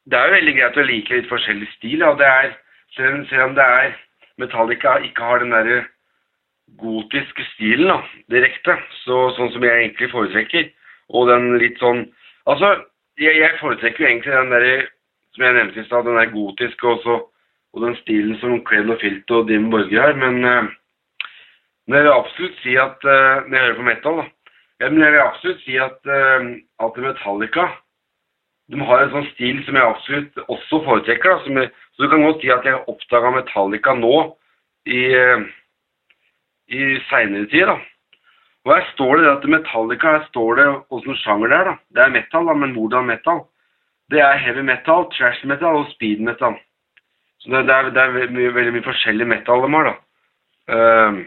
det 0.06 0.18
er 0.18 0.28
jo 0.30 0.38
veldig 0.38 0.56
greit 0.58 0.78
å 0.78 0.86
like 0.86 1.20
litt 1.20 1.30
forskjellig 1.30 1.70
stil. 1.76 2.00
Ja. 2.02 2.14
det 2.18 2.26
er, 2.30 2.58
selv 2.96 3.44
om 3.50 3.56
det 3.58 3.66
er 3.66 3.96
Metallica 4.42 4.98
ikke 5.06 5.24
har 5.24 5.44
den 5.44 5.54
derre 5.56 5.84
gotiske 6.82 7.46
stilen 7.54 7.92
da, 7.92 8.00
direkte, 8.34 8.76
så, 9.04 9.30
sånn 9.38 9.52
som 9.54 9.64
jeg 9.64 9.84
egentlig 9.84 10.10
foretrekker, 10.12 10.68
og 11.14 11.30
den 11.32 11.56
litt 11.62 11.82
sånn 11.82 12.08
Altså, 12.46 12.68
jeg, 13.18 13.40
jeg 13.40 13.58
foretrekker 13.58 14.04
jo 14.04 14.08
egentlig 14.08 14.34
den 14.36 14.52
derre, 14.54 14.74
som 15.34 15.46
jeg 15.48 15.56
nevnte 15.56 15.80
i 15.82 15.86
stad, 15.88 16.06
den 16.06 16.20
der 16.20 16.30
gotiske 16.30 16.86
og 16.86 17.00
så 17.02 17.16
og 17.76 17.84
den 17.84 17.96
stilen 18.00 18.38
som 18.40 18.62
Cled 18.68 18.90
og 18.94 19.02
Filt 19.02 19.32
og 19.36 19.50
Dim 19.50 19.68
Borger 19.72 20.02
har. 20.02 20.16
Men, 20.20 20.38
uh, 20.48 20.70
men, 21.88 21.98
jeg 21.98 22.06
vil 22.06 22.14
absolutt 22.14 22.62
si 22.64 22.78
at 22.80 23.04
uh, 23.04 23.44
Når 23.44 23.58
jeg 23.58 23.66
hører 23.66 23.80
på 23.80 23.88
metal, 23.90 24.22
da. 24.22 24.28
Men 24.86 25.04
jeg 25.04 25.16
vil 25.16 25.24
absolutt 25.26 25.66
si 25.66 25.76
at, 25.88 26.00
uh, 26.08 26.48
at 26.88 27.02
Metallica 27.08 27.68
de 28.74 28.82
har 28.82 29.04
en 29.04 29.12
sånn 29.14 29.28
stil 29.34 29.60
som 29.66 29.78
jeg 29.78 29.90
absolutt 29.92 30.40
også 30.48 30.80
foretrekker. 30.88 31.36
Da, 31.36 31.62
jeg, 31.62 31.74
så 31.94 32.06
du 32.06 32.12
kan 32.12 32.24
godt 32.26 32.42
si 32.42 32.52
at 32.54 32.66
jeg 32.66 32.82
oppdaga 32.92 33.34
Metallica 33.36 33.94
nå 33.98 34.16
i, 34.90 35.02
i 36.74 36.88
seinere 37.10 37.50
tid. 37.52 37.74
Og 38.66 38.74
her 38.74 38.88
står 38.94 39.22
det 39.22 39.28
at 39.30 39.46
Metallica, 39.54 40.16
her 40.18 40.26
står 40.32 40.58
det 40.60 40.70
åssen 40.98 41.20
sjanger 41.22 41.52
det 41.52 41.60
er. 41.60 41.70
da. 41.70 41.76
Det 41.94 42.06
er 42.06 42.16
metal, 42.16 42.50
da, 42.50 42.58
men 42.58 42.74
hvordan 42.74 43.12
metal? 43.12 43.44
Det 44.10 44.22
er 44.22 44.42
heavy 44.42 44.66
metal, 44.66 45.06
trash 45.14 45.46
metal 45.46 45.84
og 45.84 45.92
speed 45.94 46.26
metal. 46.26 46.58
Så 47.42 47.52
det, 47.54 47.68
det, 47.70 47.76
er, 47.76 47.94
det 47.94 48.02
er 48.02 48.34
mye, 48.34 48.54
veldig 48.54 48.74
mye 48.74 48.86
forskjellig 48.86 49.28
metal 49.30 49.62
de 49.62 49.72
har, 49.76 49.92
da. 49.92 49.96
Um, 50.66 51.18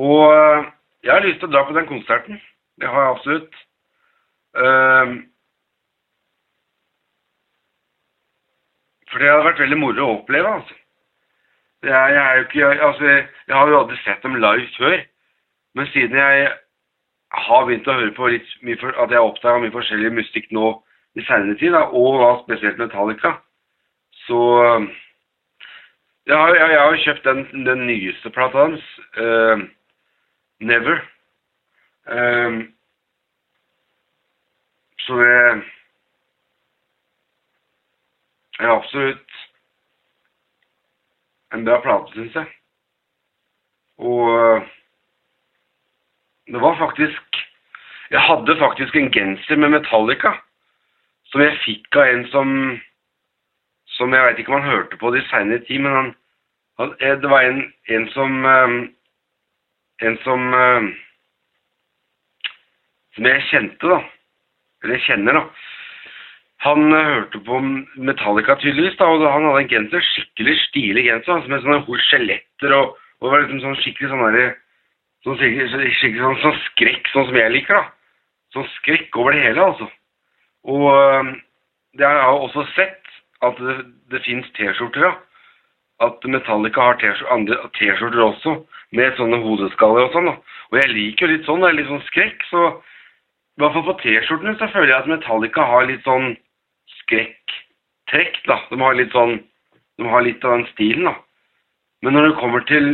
og 0.00 0.24
jeg 1.04 1.12
har 1.12 1.24
lyst 1.26 1.42
til 1.42 1.50
å 1.50 1.52
dra 1.52 1.66
på 1.68 1.76
den 1.76 1.88
konserten. 1.90 2.40
Det 2.80 2.88
har 2.90 3.02
jeg 3.02 3.10
absolutt. 3.10 3.54
Um, 4.54 5.12
for 9.10 9.22
det 9.22 9.30
hadde 9.30 9.46
vært 9.48 9.62
veldig 9.62 9.78
moro 9.78 10.06
å 10.06 10.16
oppleve, 10.18 10.56
altså. 10.58 10.80
Jeg, 11.84 12.14
jeg, 12.16 12.36
jo 12.36 12.44
ikke, 12.48 12.84
altså, 12.86 13.08
jeg 13.48 13.56
har 13.56 13.68
jo 13.68 13.78
aldri 13.78 13.96
sett 14.02 14.22
dem 14.24 14.38
live 14.40 14.68
før. 14.78 15.00
Men 15.74 15.90
siden 15.92 16.16
jeg 16.16 16.52
har 17.46 17.64
begynt 17.66 17.88
å 17.90 17.96
høre 17.98 18.14
på 18.16 18.30
litt 18.32 18.52
mye 18.64 18.78
for, 18.80 18.94
at 19.02 19.12
jeg 19.12 19.20
oppdaga 19.20 19.62
mye 19.62 19.74
forskjellig 19.74 20.12
musikk 20.16 20.50
nå 20.54 20.70
i 21.18 21.24
senere 21.26 21.58
tid, 21.60 21.74
da, 21.74 21.84
og 21.94 22.20
da 22.22 22.30
spesielt 22.42 22.80
Metallica. 22.80 23.36
Så 24.24 24.40
jeg 26.26 26.36
har, 26.40 26.56
jeg 26.56 27.02
kjøpt 27.04 27.26
den, 27.28 27.42
den, 27.66 27.86
nyeste 27.90 28.32
plata 28.32 28.66
hans, 28.66 28.84
uh, 29.20 29.66
Never. 30.64 31.02
Uh, 32.04 32.64
så 35.04 35.16
det 35.20 35.32
er 38.60 38.70
absolutt 38.70 39.40
en 41.54 41.64
bra 41.64 41.80
plate, 41.80 42.12
syns 42.12 42.34
jeg. 42.34 42.48
Og 43.98 44.22
uh, 44.32 44.62
det 46.46 46.60
var 46.60 46.78
faktisk 46.78 47.22
Jeg 48.10 48.20
hadde 48.20 48.58
faktisk 48.58 48.96
en 48.96 49.12
genser 49.12 49.56
med 49.56 49.68
Metallica 49.68 50.34
som 51.32 51.40
jeg 51.40 51.56
fikk 51.64 51.96
av 51.96 52.10
en 52.12 52.26
som 52.30 52.50
som 53.94 54.12
jeg 54.14 54.26
veit 54.26 54.38
ikke 54.38 54.52
om 54.52 54.60
han 54.60 54.70
hørte 54.70 54.98
på 54.98 55.10
det 55.14 55.22
i 55.22 55.28
seinere 55.28 55.62
tid, 55.66 55.78
men 55.84 55.92
han, 55.92 56.08
han, 56.78 56.94
eh, 57.00 57.16
Det 57.22 57.30
var 57.30 57.42
en, 57.42 57.72
en 57.88 58.08
som 58.10 58.44
um, 58.44 58.94
En 60.02 60.18
som 60.24 60.54
um, 60.54 60.88
Som 63.14 63.28
jeg 63.30 63.46
kjente, 63.50 63.90
da. 63.90 64.00
Eller 64.84 65.02
kjenner, 65.06 65.38
da. 65.38 65.70
Han 66.64 66.92
uh, 66.92 67.00
hørte 67.10 67.40
på 67.44 67.60
Metallica 68.08 68.56
tydeligvis, 68.60 68.96
da, 69.00 69.08
og 69.10 69.24
han 69.28 69.46
hadde 69.50 69.64
en 69.64 69.72
genser, 69.72 70.04
skikkelig 70.12 70.54
stilig 70.68 71.04
genser, 71.08 71.34
altså, 71.36 71.50
med 71.52 71.64
sånne 71.64 72.04
skjeletter 72.08 72.76
og, 72.78 72.94
og, 73.20 73.26
var 73.28 73.44
liksom 73.44 73.60
sånn 73.64 73.76
skikkelig 73.82 74.12
sånn 74.12 74.24
derre 74.24 74.46
sånn, 75.26 75.36
skikkelig, 75.40 75.90
skikkelig 75.98 76.24
sånn, 76.24 76.40
sånn 76.44 76.62
skrekk, 76.68 77.10
sånn 77.12 77.28
som 77.28 77.38
jeg 77.40 77.52
liker, 77.52 77.82
da. 77.82 78.24
Sånn 78.54 78.66
skrekk 78.78 79.20
over 79.20 79.36
det 79.36 79.44
hele, 79.44 79.68
altså. 79.68 79.90
Og 80.74 80.88
um, 80.88 81.34
det 81.98 82.08
har 82.08 82.20
jeg 82.20 82.42
også 82.48 82.66
sett 82.72 83.14
at 83.44 83.60
det, 83.60 83.76
det 84.14 84.22
fins 84.24 84.48
T-skjorter, 84.56 85.04
ja. 85.04 85.14
At 86.02 86.24
Metallica 86.26 86.88
har 86.88 86.98
T-skjorter 86.98 88.24
også, 88.24 88.56
med 88.96 89.14
sånne 89.18 89.38
hodeskaller 89.44 90.08
og 90.08 90.16
sånn. 90.16 90.32
da. 90.32 90.58
Og 90.72 90.80
jeg 90.80 90.90
liker 90.94 91.26
jo 91.26 91.34
litt 91.34 91.46
sånn, 91.48 91.62
det 91.62 91.70
er 91.70 91.78
litt 91.78 91.90
sånn 91.90 92.04
skrekk. 92.08 92.42
Så 92.48 92.64
i 93.54 93.62
hvert 93.62 93.74
fall 93.76 93.86
på 93.86 93.96
T-skjortene 94.02 94.56
så 94.58 94.66
føler 94.72 94.90
jeg 94.90 95.02
at 95.04 95.10
Metallica 95.10 95.66
har 95.70 95.86
litt 95.86 96.02
sånn 96.06 96.32
skrekktrekk, 96.98 98.40
da. 98.50 98.58
De 98.70 98.80
har 98.82 98.96
litt 98.98 99.14
sånn 99.14 99.38
De 99.94 100.08
har 100.10 100.24
litt 100.26 100.42
av 100.42 100.56
den 100.56 100.64
stilen, 100.72 101.06
da. 101.06 101.12
Men 102.02 102.16
når 102.16 102.24
det 102.26 102.38
kommer 102.40 102.64
til 102.66 102.88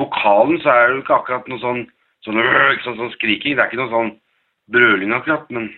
vokalen, 0.00 0.56
så 0.62 0.70
er 0.72 0.86
det 0.86 0.94
jo 0.94 1.02
ikke 1.02 1.18
akkurat 1.18 1.50
noe 1.52 1.60
sånn 1.60 1.82
sånn, 2.24 2.38
sånn, 2.84 2.96
sånn 2.96 3.12
skriking. 3.12 3.58
Det 3.58 3.60
er 3.60 3.68
ikke 3.68 3.80
noe 3.82 3.92
sånn 3.92 4.14
brøling 4.72 5.12
akkurat, 5.12 5.44
men 5.52 5.68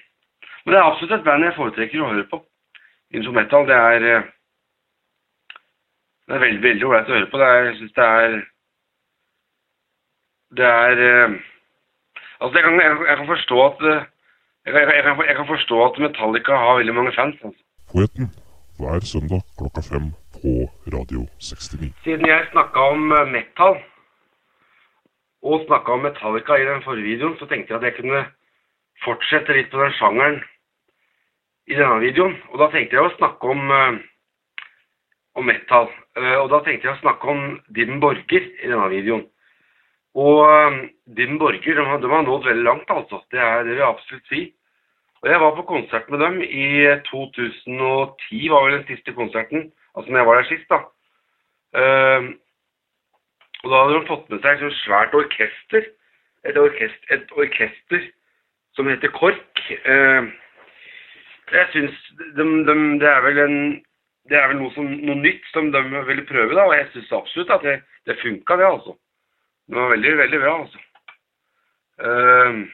men 0.63 0.75
det 0.75 0.79
er 0.79 0.87
absolutt 0.87 1.17
et 1.17 1.25
band 1.27 1.43
jeg 1.43 1.57
foretrekker 1.57 2.03
å 2.03 2.13
høre 2.13 2.29
på. 2.31 2.39
Info 3.19 3.33
det 3.35 3.77
er 3.77 4.05
eh, 4.07 4.29
Det 6.29 6.37
er 6.37 6.45
veldig 6.45 6.63
veldig 6.63 6.87
ålreit 6.87 7.11
å 7.11 7.17
høre 7.17 7.31
på. 7.33 7.39
Det 7.41 7.49
er, 7.49 7.65
jeg 7.65 7.77
syns 7.81 7.97
det 7.99 8.07
er 8.07 8.37
Det 10.57 10.69
er 10.69 11.41
Altså, 12.43 12.59
jeg 12.59 12.65
kan, 12.65 12.81
jeg 12.81 13.17
kan 13.17 13.27
forstå 13.27 13.59
at 13.67 13.83
eh, 14.67 14.75
jeg, 14.75 14.95
jeg, 14.97 15.05
kan, 15.05 15.25
jeg, 15.29 15.37
kan, 15.37 15.49
forstå 15.55 15.85
at 15.85 16.01
Metallica 16.05 16.59
har 16.65 16.81
veldig 16.81 16.95
mange 16.99 17.13
fans. 17.19 17.39
Altså. 17.45 17.63
Poeten 17.93 18.29
hver 18.81 19.05
søndag 19.13 19.43
klokka 19.59 19.83
fem 19.93 20.13
på 20.37 20.53
Radio 20.95 21.27
69. 21.39 21.93
Siden 22.05 22.27
jeg 22.27 22.51
snakka 22.53 22.79
om 22.95 23.03
metal, 23.37 23.83
og 25.43 25.65
snakka 25.67 25.93
om 25.93 26.05
Metallica 26.07 26.57
i 26.57 26.67
den 26.71 26.83
forrige 26.83 27.09
videoen, 27.11 27.37
så 27.39 27.47
tenkte 27.47 27.75
jeg 27.75 27.81
at 27.81 27.87
jeg 27.89 27.99
kunne 27.99 28.23
fortsette 29.05 29.57
litt 29.57 29.71
på 29.73 29.81
den 29.83 29.95
sjangeren 29.99 30.39
i 31.67 31.79
denne 31.79 31.99
videoen. 32.03 32.37
Og 32.53 32.63
da 32.63 32.71
tenkte 32.71 32.99
jeg 32.99 33.09
å 33.09 33.15
snakke 33.17 33.51
om, 33.55 33.71
uh, 33.71 33.99
om 35.39 35.49
metal. 35.49 35.91
Uh, 36.19 36.37
og 36.45 36.51
da 36.55 36.63
tenkte 36.63 36.89
jeg 36.89 36.97
å 36.97 37.03
snakke 37.03 37.35
om 37.35 37.43
Dibben 37.75 38.03
Borger 38.03 38.47
i 38.47 38.71
denne 38.71 38.89
videoen. 38.93 39.27
Og 40.15 40.43
um, 40.45 40.91
Dim 41.17 41.39
Borger, 41.39 41.61
de 41.63 42.03
de 42.03 42.09
har 42.11 42.23
nådd 42.23 42.45
veldig 42.45 42.65
langt, 42.65 42.91
altså. 42.91 43.23
Det, 43.31 43.39
er, 43.41 43.63
det 43.63 43.71
vil 43.71 43.81
jeg 43.81 43.89
absolutt 43.89 44.27
si. 44.29 44.43
Og 45.23 45.31
jeg 45.31 45.41
var 45.41 45.55
på 45.57 45.63
konsert 45.63 46.11
med 46.11 46.19
dem 46.19 46.41
i 46.43 46.67
2010, 47.09 48.49
var 48.51 48.65
vel 48.65 48.79
den 48.79 48.87
siste 48.91 49.13
konserten. 49.13 49.73
Altså 49.95 50.11
når 50.11 50.19
jeg 50.19 50.27
var 50.27 50.35
der 50.35 50.49
sist, 50.51 50.69
da. 50.69 50.79
Uh, 51.73 52.23
og 53.63 53.71
da 53.71 53.83
hadde 53.83 53.95
de 53.95 54.07
fått 54.11 54.31
med 54.31 54.43
seg 54.43 54.65
et 54.67 54.81
svært 54.83 55.15
orkester. 55.15 55.89
Et 56.45 56.59
orkester, 56.59 57.15
et 57.15 57.33
orkester 57.39 58.09
som 58.75 58.89
heter 58.91 59.15
KORK. 59.15 59.63
Uh, 59.87 60.29
jeg 61.53 61.69
syns 61.73 62.05
de, 62.37 62.45
de, 62.69 62.77
det 63.01 63.09
er 63.09 63.25
vel 63.25 63.43
en 63.47 63.59
det 64.31 64.39
er 64.39 64.53
vel 64.53 64.61
noe, 64.61 64.71
som, 64.75 64.87
noe 64.87 65.19
nytt 65.19 65.47
som 65.51 65.73
de 65.75 65.81
ville 66.07 66.25
prøve, 66.29 66.55
da. 66.55 66.67
Og 66.69 66.77
jeg 66.77 66.91
syns 66.93 67.15
absolutt 67.17 67.51
at 67.57 67.65
det, 67.67 67.79
det 68.07 68.21
funka, 68.23 68.59
det, 68.61 68.69
altså. 68.69 68.95
Det 69.69 69.79
var 69.79 69.93
veldig, 69.95 70.17
veldig 70.19 70.41
bra, 70.43 70.55
altså. 70.63 70.79
Uh, 72.03 72.65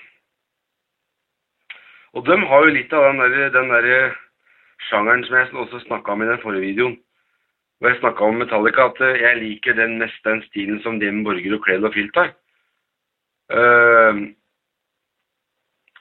og 2.16 2.24
de 2.26 2.38
har 2.50 2.64
jo 2.64 2.74
litt 2.74 2.94
av 2.96 3.04
den 3.10 3.20
der, 3.20 3.50
der 3.52 4.16
sjangeren 4.88 5.24
som 5.26 5.36
jeg 5.36 5.52
også 5.52 5.82
snakka 5.84 6.14
om 6.14 6.24
i 6.24 6.30
den 6.30 6.40
forrige 6.42 6.64
videoen. 6.70 6.96
Hvor 7.78 7.92
jeg 7.92 8.00
snakka 8.00 8.24
om 8.24 8.40
Metallica, 8.40 8.88
at 8.88 9.20
jeg 9.20 9.38
liker 9.38 9.76
den 9.78 9.98
mest 10.00 10.24
den 10.24 10.40
stilen 10.48 10.80
som 10.82 10.98
Dim 10.98 11.22
Borger 11.26 11.54
og 11.54 11.62
Kled 11.66 11.84
og 11.86 11.94
Filt 11.94 12.16
har. 12.18 12.32
Uh, 13.52 14.24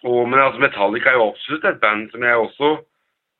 og, 0.03 0.23
men 0.29 0.39
altså 0.39 0.61
Metallica 0.61 1.11
er 1.11 1.19
jo 1.19 1.29
absolutt 1.31 1.67
et 1.67 1.81
band 1.81 2.09
som 2.11 2.23
jeg 2.23 2.41
også 2.41 2.71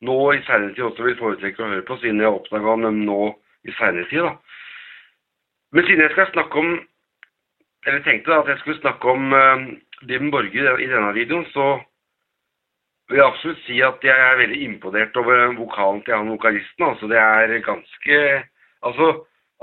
nå 0.08 0.18
i 0.34 0.44
seinere 0.46 0.76
tid 0.76 0.86
også 0.86 1.06
vil 1.06 1.18
foretrekke 1.18 1.64
å 1.64 1.72
høre 1.72 1.86
på, 1.88 1.98
siden 2.02 2.22
jeg 2.22 2.30
oppdaga 2.30 2.76
dem 2.84 3.02
nå 3.08 3.32
i 3.66 3.74
seinere 3.78 4.06
tid. 4.12 4.28
da. 4.28 4.36
Men 5.74 5.88
siden 5.88 6.06
jeg 6.06 6.14
skal 6.14 6.32
snakke 6.34 6.62
om 6.62 6.78
Eller 7.86 8.04
tenkte 8.04 8.32
da 8.32 8.42
at 8.42 8.50
jeg 8.52 8.60
skulle 8.62 8.82
snakke 8.82 9.12
om 9.12 9.34
uh, 9.34 9.68
Dim 10.10 10.32
Borger 10.32 10.80
i 10.82 10.90
denne 10.90 11.14
videoen, 11.16 11.46
så 11.54 11.78
vil 13.10 13.22
jeg 13.22 13.28
absolutt 13.28 13.62
si 13.66 13.78
at 13.86 14.04
jeg 14.04 14.24
er 14.30 14.40
veldig 14.42 14.62
imponert 14.66 15.18
over 15.20 15.54
vokalen 15.60 16.02
til 16.04 16.16
han 16.16 16.32
vokalisten. 16.34 16.90
Altså, 16.90 17.08
det 17.08 17.18
er 17.18 17.60
ganske 17.72 18.18
Altså, 18.86 19.06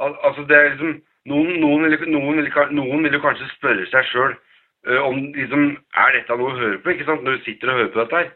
al 0.02 0.16
altså 0.26 0.42
det 0.48 0.56
er 0.56 0.70
liksom 0.70 1.02
Noen, 1.24 1.54
noen, 1.60 1.86
vil, 1.88 2.02
noen, 2.12 2.36
vil, 2.36 2.50
noen 2.76 3.04
vil 3.06 3.14
jo 3.16 3.20
kanskje 3.24 3.46
spørre 3.54 3.86
seg 3.88 4.08
sjøl 4.10 4.34
uh, 4.34 5.02
om 5.08 5.20
liksom 5.32 5.70
Er 5.96 6.16
dette 6.18 6.36
noe 6.36 6.52
å 6.52 6.58
høre 6.58 6.80
på, 6.82 6.92
ikke 6.92 7.06
sant, 7.08 7.22
når 7.24 7.38
du 7.38 7.46
sitter 7.46 7.70
og 7.72 7.78
hører 7.78 7.92
på 7.94 8.00
dette 8.02 8.18
her? 8.20 8.32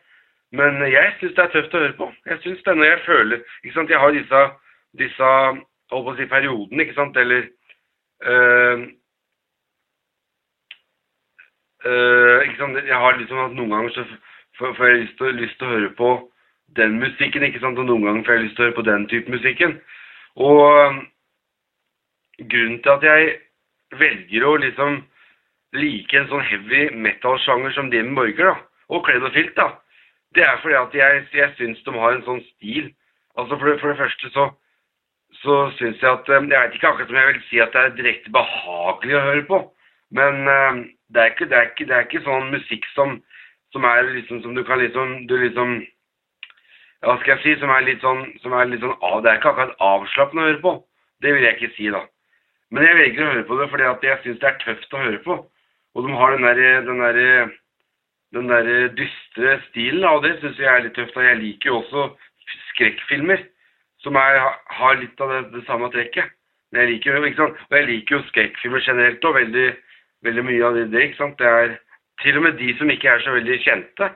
Men 0.57 0.81
jeg 0.89 1.17
syns 1.19 1.35
det 1.37 1.45
er 1.45 1.51
tøft 1.53 1.75
å 1.77 1.83
høre 1.83 1.97
på. 1.99 2.07
Jeg 2.31 2.41
syns 2.45 2.63
det 2.65 2.77
når 2.77 2.89
jeg 2.89 3.01
føler 3.05 3.43
ikke 3.65 3.75
sant, 3.75 3.91
Jeg 3.93 4.01
har 4.01 4.15
disse, 4.17 4.45
disse 5.03 5.33
holdt 5.93 6.07
på 6.07 6.15
å 6.15 6.17
si, 6.17 6.29
periodene, 6.31 6.85
ikke 6.85 6.97
sant, 6.97 7.17
eller 7.21 7.45
øh, 8.25 8.87
øh, 11.85 12.43
ikke 12.43 12.57
sant, 12.59 12.77
Jeg 12.87 12.97
har 12.97 13.17
liksom 13.17 13.39
at 13.39 13.55
noen 13.57 13.71
ganger 13.71 13.91
så 13.91 14.05
får 14.59 14.87
jeg 14.87 15.01
lyst 15.03 15.19
til, 15.19 15.35
lyst 15.35 15.59
til, 15.59 15.67
å 15.67 15.71
høre 15.71 15.91
på 15.99 16.11
den 16.77 16.99
musikken, 16.99 17.43
ikke 17.43 17.61
sant, 17.61 17.79
og 17.79 17.87
noen 17.87 18.05
ganger 18.07 18.25
får 18.25 18.35
jeg 18.35 18.45
lyst 18.47 18.57
til 18.57 18.65
å 18.65 18.69
høre 18.69 18.79
på 18.79 18.89
den 18.91 19.09
type 19.09 19.31
musikken. 19.31 19.81
Og 20.37 20.63
øh, 20.79 20.99
grunnen 22.51 22.83
til 22.83 22.91
at 22.97 23.03
jeg 23.03 23.37
velger 23.99 24.47
å 24.47 24.57
liksom 24.57 25.03
like 25.77 26.17
en 26.17 26.29
sånn 26.31 26.47
heavy 26.49 26.89
metal-sjanger 26.97 27.75
som 27.77 27.91
Dim 27.93 28.15
Borger, 28.17 28.53
da, 28.53 28.57
og 28.89 29.05
Kledd 29.05 29.27
og 29.27 29.35
Filt, 29.35 29.57
da, 29.57 29.73
det 30.35 30.45
er 30.45 30.61
fordi 30.63 30.77
at 30.79 30.95
jeg, 30.95 31.27
jeg 31.35 31.53
syns 31.57 31.83
de 31.85 31.95
har 31.97 32.15
en 32.15 32.25
sånn 32.27 32.41
stil. 32.55 32.91
Altså 33.39 33.57
For 33.57 33.71
det, 33.71 33.81
for 33.81 33.93
det 33.93 34.01
første 34.01 34.31
så, 34.35 34.45
så 35.43 35.57
syns 35.79 36.03
jeg 36.03 36.11
at 36.11 36.29
Jeg 36.29 36.47
vet 36.51 36.77
ikke 36.77 36.89
akkurat 36.91 37.13
om 37.13 37.21
jeg 37.21 37.33
vil 37.33 37.43
si 37.49 37.61
at 37.63 37.75
det 37.75 37.83
er 37.85 37.97
direkte 37.97 38.33
behagelig 38.35 39.19
å 39.19 39.27
høre 39.29 39.45
på, 39.49 39.61
men 40.19 40.41
uh, 40.49 40.81
det, 41.15 41.21
er 41.21 41.33
ikke, 41.33 41.49
det, 41.49 41.57
er 41.57 41.71
ikke, 41.71 41.87
det, 41.89 41.95
er 41.97 42.07
ikke, 42.07 42.25
sånn 42.25 42.51
musikk 42.53 42.89
som, 42.95 43.15
som 43.73 43.87
er 43.89 44.11
liksom 44.13 44.43
som 44.45 44.57
du 44.57 44.65
kan 44.65 44.81
liksom 44.83 45.15
Du 45.29 45.37
liksom 45.37 45.79
Hva 47.05 47.17
skal 47.21 47.37
jeg 47.37 47.43
si? 47.45 47.61
Som 47.61 47.71
er 47.71 47.87
litt 47.87 48.03
sånn, 48.05 48.25
er 48.27 48.71
litt 48.71 48.83
sånn 48.85 48.97
av, 49.01 49.23
Det 49.23 49.31
er 49.31 49.41
ikke 49.41 49.53
akkurat 49.53 49.85
avslappende 49.89 50.43
å 50.43 50.49
høre 50.49 50.63
på. 50.65 50.73
Det 51.23 51.35
vil 51.35 51.47
jeg 51.47 51.57
ikke 51.59 51.75
si, 51.77 51.91
da. 51.95 52.03
Men 52.75 52.85
jeg 52.85 52.99
velger 52.99 53.25
å 53.25 53.31
høre 53.33 53.47
på 53.49 53.59
det 53.61 53.69
fordi 53.73 53.87
at 53.89 54.05
jeg 54.05 54.21
syns 54.25 54.41
det 54.43 54.49
er 54.51 54.59
tøft 54.65 54.95
å 54.95 55.05
høre 55.05 55.21
på. 55.25 55.37
Og 55.95 56.07
de 56.07 56.17
har 56.21 56.35
den 56.35 56.47
derre 56.47 56.73
den 56.89 57.05
der, 57.05 57.53
den 58.37 58.51
der 58.51 58.73
dystre 58.99 59.55
stilen, 59.69 60.05
og 60.05 60.27
det 60.27 60.35
syns 60.43 60.59
jeg 60.61 60.69
er 60.73 60.85
litt 60.85 60.99
tøft. 60.99 61.17
Og 61.17 61.25
jeg 61.25 61.41
liker 61.41 61.71
jo 61.71 61.79
også 61.81 62.09
skrekkfilmer 62.73 63.47
som 64.05 64.19
er, 64.19 64.39
har 64.79 64.99
litt 65.01 65.21
av 65.23 65.33
det, 65.33 65.41
det 65.57 65.65
samme 65.67 65.91
trekket. 65.95 66.35
Jeg 66.77 66.91
liker, 66.91 67.25
ikke 67.25 67.41
sant? 67.41 67.61
Og 67.71 67.79
jeg 67.79 67.87
liker 67.89 68.19
jo 68.19 68.25
skrekkfilmer 68.29 68.85
generelt 68.85 69.25
og 69.25 69.39
veldig, 69.39 69.69
veldig 70.27 70.45
mye 70.45 70.65
av 70.67 70.79
det, 70.79 71.03
ikke 71.03 71.21
sant? 71.21 71.39
Det 71.39 71.47
er 71.47 71.77
til 72.23 72.39
og 72.39 72.47
med 72.47 72.59
de 72.59 72.73
som 72.79 72.91
ikke 72.91 73.11
er 73.11 73.23
så 73.25 73.35
veldig 73.37 73.59
kjente. 73.65 74.11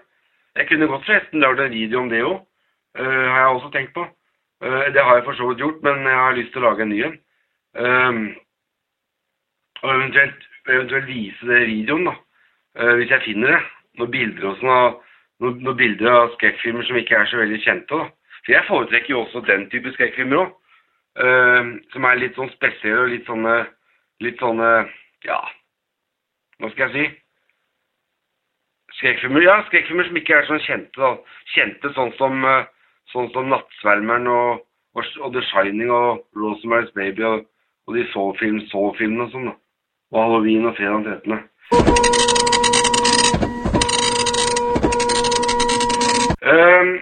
Jeg 0.56 0.68
kunne 0.68 0.88
godt 0.90 1.06
forresten 1.06 1.40
lagd 1.40 1.60
en 1.60 1.74
video 1.74 2.00
om 2.00 2.08
det 2.12 2.22
òg, 2.26 2.40
uh, 2.98 3.04
eh, 3.04 3.28
har 3.32 3.38
jeg 3.40 3.52
også 3.56 3.70
tenkt 3.72 3.94
på. 3.94 4.06
Uh, 4.64 4.86
det 4.94 5.04
har 5.04 5.16
jeg 5.16 5.24
for 5.24 5.38
så 5.38 5.48
vidt 5.48 5.62
gjort, 5.62 5.82
men 5.82 6.02
jeg 6.06 6.18
har 6.24 6.36
lyst 6.36 6.52
til 6.52 6.62
å 6.62 6.66
lage 6.68 6.84
en 6.84 6.92
ny 6.92 6.98
en. 7.06 7.14
Um, 7.72 8.24
og 9.82 9.94
eventuelt, 9.94 10.42
eventuelt, 10.68 11.06
vise 11.08 11.48
det 11.48 11.62
i 11.62 11.70
videoen, 11.70 12.10
da. 12.10 12.16
Uh, 12.78 12.94
hvis 12.98 13.14
jeg 13.14 13.24
finner 13.24 13.54
det 13.54 13.62
noen 14.00 14.12
bilder 14.12 14.50
og 14.50 14.58
sånn, 14.60 14.98
noen, 15.42 15.62
noen 15.64 15.78
bilder 15.78 16.10
av 16.12 16.34
skrekkfilmer 16.36 16.86
som 16.88 16.98
ikke 17.00 17.16
er 17.18 17.30
så 17.30 17.40
veldig 17.40 17.62
kjente. 17.64 18.02
da. 18.02 18.10
For 18.42 18.54
jeg 18.56 18.68
foretrekker 18.68 19.14
jo 19.14 19.22
også 19.22 19.44
den 19.46 19.68
type 19.72 19.94
skrekkfilmer 19.96 20.44
òg. 20.44 20.52
Uh, 21.12 21.26
eh, 21.28 21.66
som 21.92 22.06
er 22.08 22.20
litt 22.22 22.38
sånn 22.38 22.48
spesielle 22.54 23.02
og 23.04 23.10
litt 23.12 23.26
sånne 23.28 23.56
Litt 24.22 24.38
sånne 24.40 24.68
Ja, 25.26 25.40
hva 26.62 26.70
skal 26.70 26.84
jeg 26.86 26.94
si? 26.94 27.04
Skrekkfilmer 29.00 29.42
ja, 29.42 29.54
skrekkfilmer 29.66 30.06
som 30.06 30.18
ikke 30.20 30.34
er 30.36 30.44
sånn 30.46 30.60
kjente. 30.62 31.00
da. 31.00 31.08
Kjente 31.56 31.90
sånn 31.96 32.12
som, 32.20 32.44
uh, 32.46 32.68
sånn 33.10 33.30
som 33.34 33.48
'Nattsvermeren' 33.50 34.30
og, 34.30 34.62
og, 34.94 35.08
og, 35.18 35.32
'The 35.32 35.42
Shining' 35.50 35.90
og 35.90 36.22
'Rosemary's 36.38 36.92
Baby' 36.94 37.26
og, 37.26 37.48
og 37.86 37.96
de 37.96 38.06
Soul-filmene 38.12 38.68
Soul 38.70 38.94
og 38.94 39.30
sånn. 39.32 39.50
da. 39.50 39.54
Og 40.12 40.18
'Halloween' 40.20 40.68
og 40.70 40.76
'Fredag 40.76 41.02
den 41.02 41.40
13.' 41.40 41.50
Um, 46.52 46.92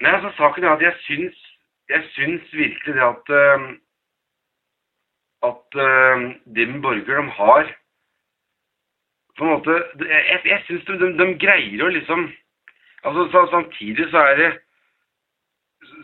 nei, 0.00 0.10
altså 0.10 0.30
Saken 0.36 0.64
er 0.64 0.70
at 0.76 0.82
jeg 0.82 0.94
syns, 1.06 1.38
jeg 1.88 2.02
syns 2.14 2.52
virkelig 2.52 2.94
det 2.94 3.02
at 3.02 3.30
um, 3.30 3.66
at 5.42 5.78
um, 5.86 6.22
Dim 6.54 6.82
Borger 6.82 7.22
de 7.22 7.30
har 7.30 7.74
på 9.36 9.44
en 9.44 9.54
måte 9.54 9.76
Jeg, 10.08 10.40
jeg 10.44 10.62
syns 10.66 10.84
de, 10.88 10.98
de, 11.00 11.12
de, 11.18 11.26
greier 11.40 11.84
å 11.84 11.92
liksom 11.92 12.26
altså 13.06 13.26
så, 13.32 13.46
Samtidig 13.52 14.08
så 14.12 14.24
er 14.32 14.36
det 14.40 14.50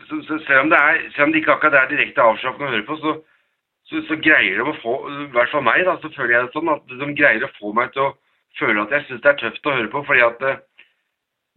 så, 0.07 0.19
så, 0.27 0.37
selv, 0.47 0.59
om 0.65 0.69
det 0.71 0.79
er, 0.79 0.99
selv 1.13 1.27
om 1.27 1.31
det 1.33 1.41
ikke 1.41 1.55
akkurat 1.55 1.79
er 1.81 1.89
direkte 1.91 2.23
avslappende 2.23 2.69
å 2.69 2.73
høre 2.73 2.85
på, 2.87 2.95
så, 3.01 3.13
så, 3.89 4.01
så, 4.07 4.17
greier 4.23 4.59
de 4.59 4.67
å 4.69 4.75
få 4.81 4.93
I 5.11 5.25
hvert 5.33 5.51
fall 5.51 5.65
meg, 5.65 5.83
da, 5.87 5.97
så 6.01 6.11
føler 6.13 6.35
jeg 6.35 6.45
det 6.45 6.55
sånn 6.55 6.71
at 6.71 6.93
de 7.01 7.09
greier 7.17 7.45
å 7.47 7.51
få 7.57 7.73
meg 7.75 7.91
til 7.95 8.05
å 8.05 8.13
føle 8.59 8.83
at 8.83 8.93
jeg 8.95 9.07
syns 9.07 9.23
det 9.23 9.31
er 9.33 9.41
tøft 9.41 9.67
å 9.67 9.75
høre 9.75 9.91
på. 9.91 10.03
fordi 10.07 10.23
at 10.23 10.45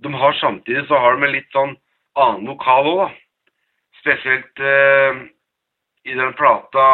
de 0.05 0.13
har 0.13 0.39
samtidig 0.41 0.85
så 0.89 0.99
har 1.01 1.17
de 1.17 1.27
en 1.27 1.35
litt 1.35 1.49
sånn 1.55 1.77
annen 2.21 2.49
vokal 2.51 2.91
òg, 2.91 3.01
da. 3.05 3.09
Spesielt 4.01 4.61
eh, 4.63 5.23
i 6.07 6.15
den 6.15 6.35
plata 6.39 6.87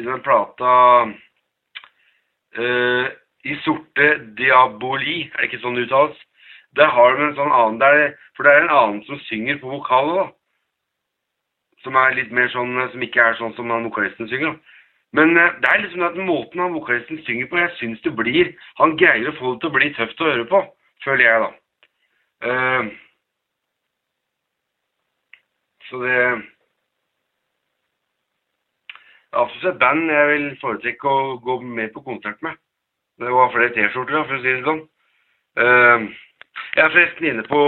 I 0.00 0.04
den 0.06 0.22
plata 0.24 0.72
eh, 2.58 3.10
I 3.44 3.56
sorte 3.64 4.08
diaboli, 4.36 5.22
er 5.30 5.38
det 5.40 5.48
ikke 5.48 5.62
sånn 5.62 5.78
det 5.78 5.86
uttales? 5.88 6.18
Der 6.76 6.90
har 6.92 7.16
de 7.16 7.24
en 7.24 7.38
sånn 7.38 7.54
annen 7.54 7.80
der, 7.80 8.18
For 8.36 8.46
det 8.46 8.52
er 8.52 8.62
en 8.64 8.74
annen 8.74 9.00
som 9.04 9.18
synger 9.26 9.58
på 9.60 9.70
vokalet, 9.72 10.20
da. 10.20 10.26
Som 11.84 11.96
er 11.96 12.14
litt 12.14 12.30
mer 12.32 12.48
sånn 12.52 12.76
Som 12.92 13.02
ikke 13.02 13.24
er 13.24 13.38
sånn 13.40 13.56
som 13.56 13.72
han 13.72 13.88
vokalisten 13.88 14.28
synger. 14.28 14.52
da. 14.52 14.76
Men 15.12 15.36
eh, 15.36 15.56
det 15.62 15.70
er 15.70 15.82
liksom 15.82 16.04
at 16.06 16.18
måten 16.22 16.60
han 16.62 16.76
vokalisten 16.76 17.18
synger 17.26 17.48
på, 17.50 17.58
jeg 17.58 17.76
syns 17.80 18.02
det 18.04 18.14
blir 18.16 18.52
Han 18.78 18.96
greier 19.00 19.32
å 19.32 19.38
få 19.38 19.54
det 19.54 19.64
til 19.64 19.72
å 19.72 19.76
bli 19.78 19.92
tøft 19.96 20.22
å 20.22 20.30
høre 20.30 20.46
på, 20.52 20.62
føler 21.04 21.24
jeg, 21.26 21.40
da. 21.46 21.50
Uh, 22.40 22.84
så 25.90 25.98
det 26.00 26.12
er 26.14 26.38
absolutt 29.36 29.74
et 29.74 29.80
band 29.82 30.12
jeg 30.14 30.28
vil 30.30 30.46
foretrekke 30.62 31.10
å 31.10 31.34
gå 31.44 31.58
mer 31.66 31.90
på 31.92 32.04
konsert 32.06 32.40
med. 32.46 32.54
Det 33.20 33.30
var 33.32 33.52
flere 33.52 33.72
T-skjorter, 33.74 34.22
for 34.24 34.38
å 34.38 34.40
si 34.40 34.48
det 34.48 34.64
sånn. 34.64 34.84
Uh, 35.60 36.06
jeg 36.76 36.84
er 36.84 36.92
forresten 36.94 37.26
inne 37.28 37.42
på, 37.44 37.62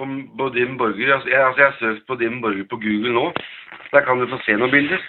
på, 0.00 0.06
på 0.38 0.46
Dim 0.54 0.78
Borger. 0.80 1.10
Altså, 1.18 1.28
jeg, 1.28 1.42
altså 1.44 1.60
jeg 1.60 1.68
har 1.68 1.80
søkt 1.82 2.06
på 2.08 2.16
Dim 2.22 2.38
Borger 2.40 2.64
på 2.70 2.78
Google 2.80 3.12
nå. 3.12 3.26
Der 3.92 4.06
kan 4.06 4.20
du 4.20 4.28
få 4.30 4.38
se 4.46 4.56
noen 4.56 4.72
bilder. 4.72 5.04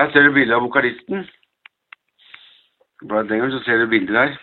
Her 0.00 0.12
ser 0.12 0.28
du 0.28 0.34
bilde 0.36 0.56
av 0.56 0.66
vokalisten. 0.66 1.24
Bare 3.08 3.24
den 3.30 3.40
gangen 3.40 3.56
så 3.56 3.62
ser 3.64 3.80
du 3.80 3.88
bilder 3.88 4.20
her. 4.20 4.36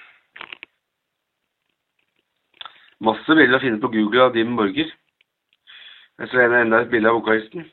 Masse 3.05 3.37
bilder 3.37 3.59
å 3.59 3.63
finne 3.63 3.79
på 3.83 3.93
Google 3.93 4.25
av 4.25 4.33
Dim 4.33 4.57
Borger. 4.57 4.89
Jeg 6.19 6.33
ser 6.33 6.57
enda 6.57 6.81
et 6.81 6.91
bilde 6.91 7.13
av 7.13 7.21
vokalisten. 7.21 7.69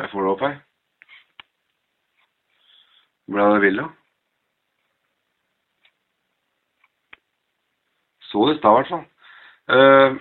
Jeg 0.00 0.12
får 0.16 0.24
det 0.24 0.34
opp 0.34 0.44
her. 0.48 0.60
Ble 3.30 3.52
det 3.52 3.64
Villa? 3.68 3.90
Så 8.30 8.46
det 8.48 8.58
stad, 8.58 8.70
i 8.70 8.78
hvert 8.78 8.92
fall. 8.94 9.06
Eh, 9.74 10.18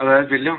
det 0.00 0.12
er 0.12 0.22
et 0.22 0.28
bilde, 0.28 0.50
ja. 0.52 0.56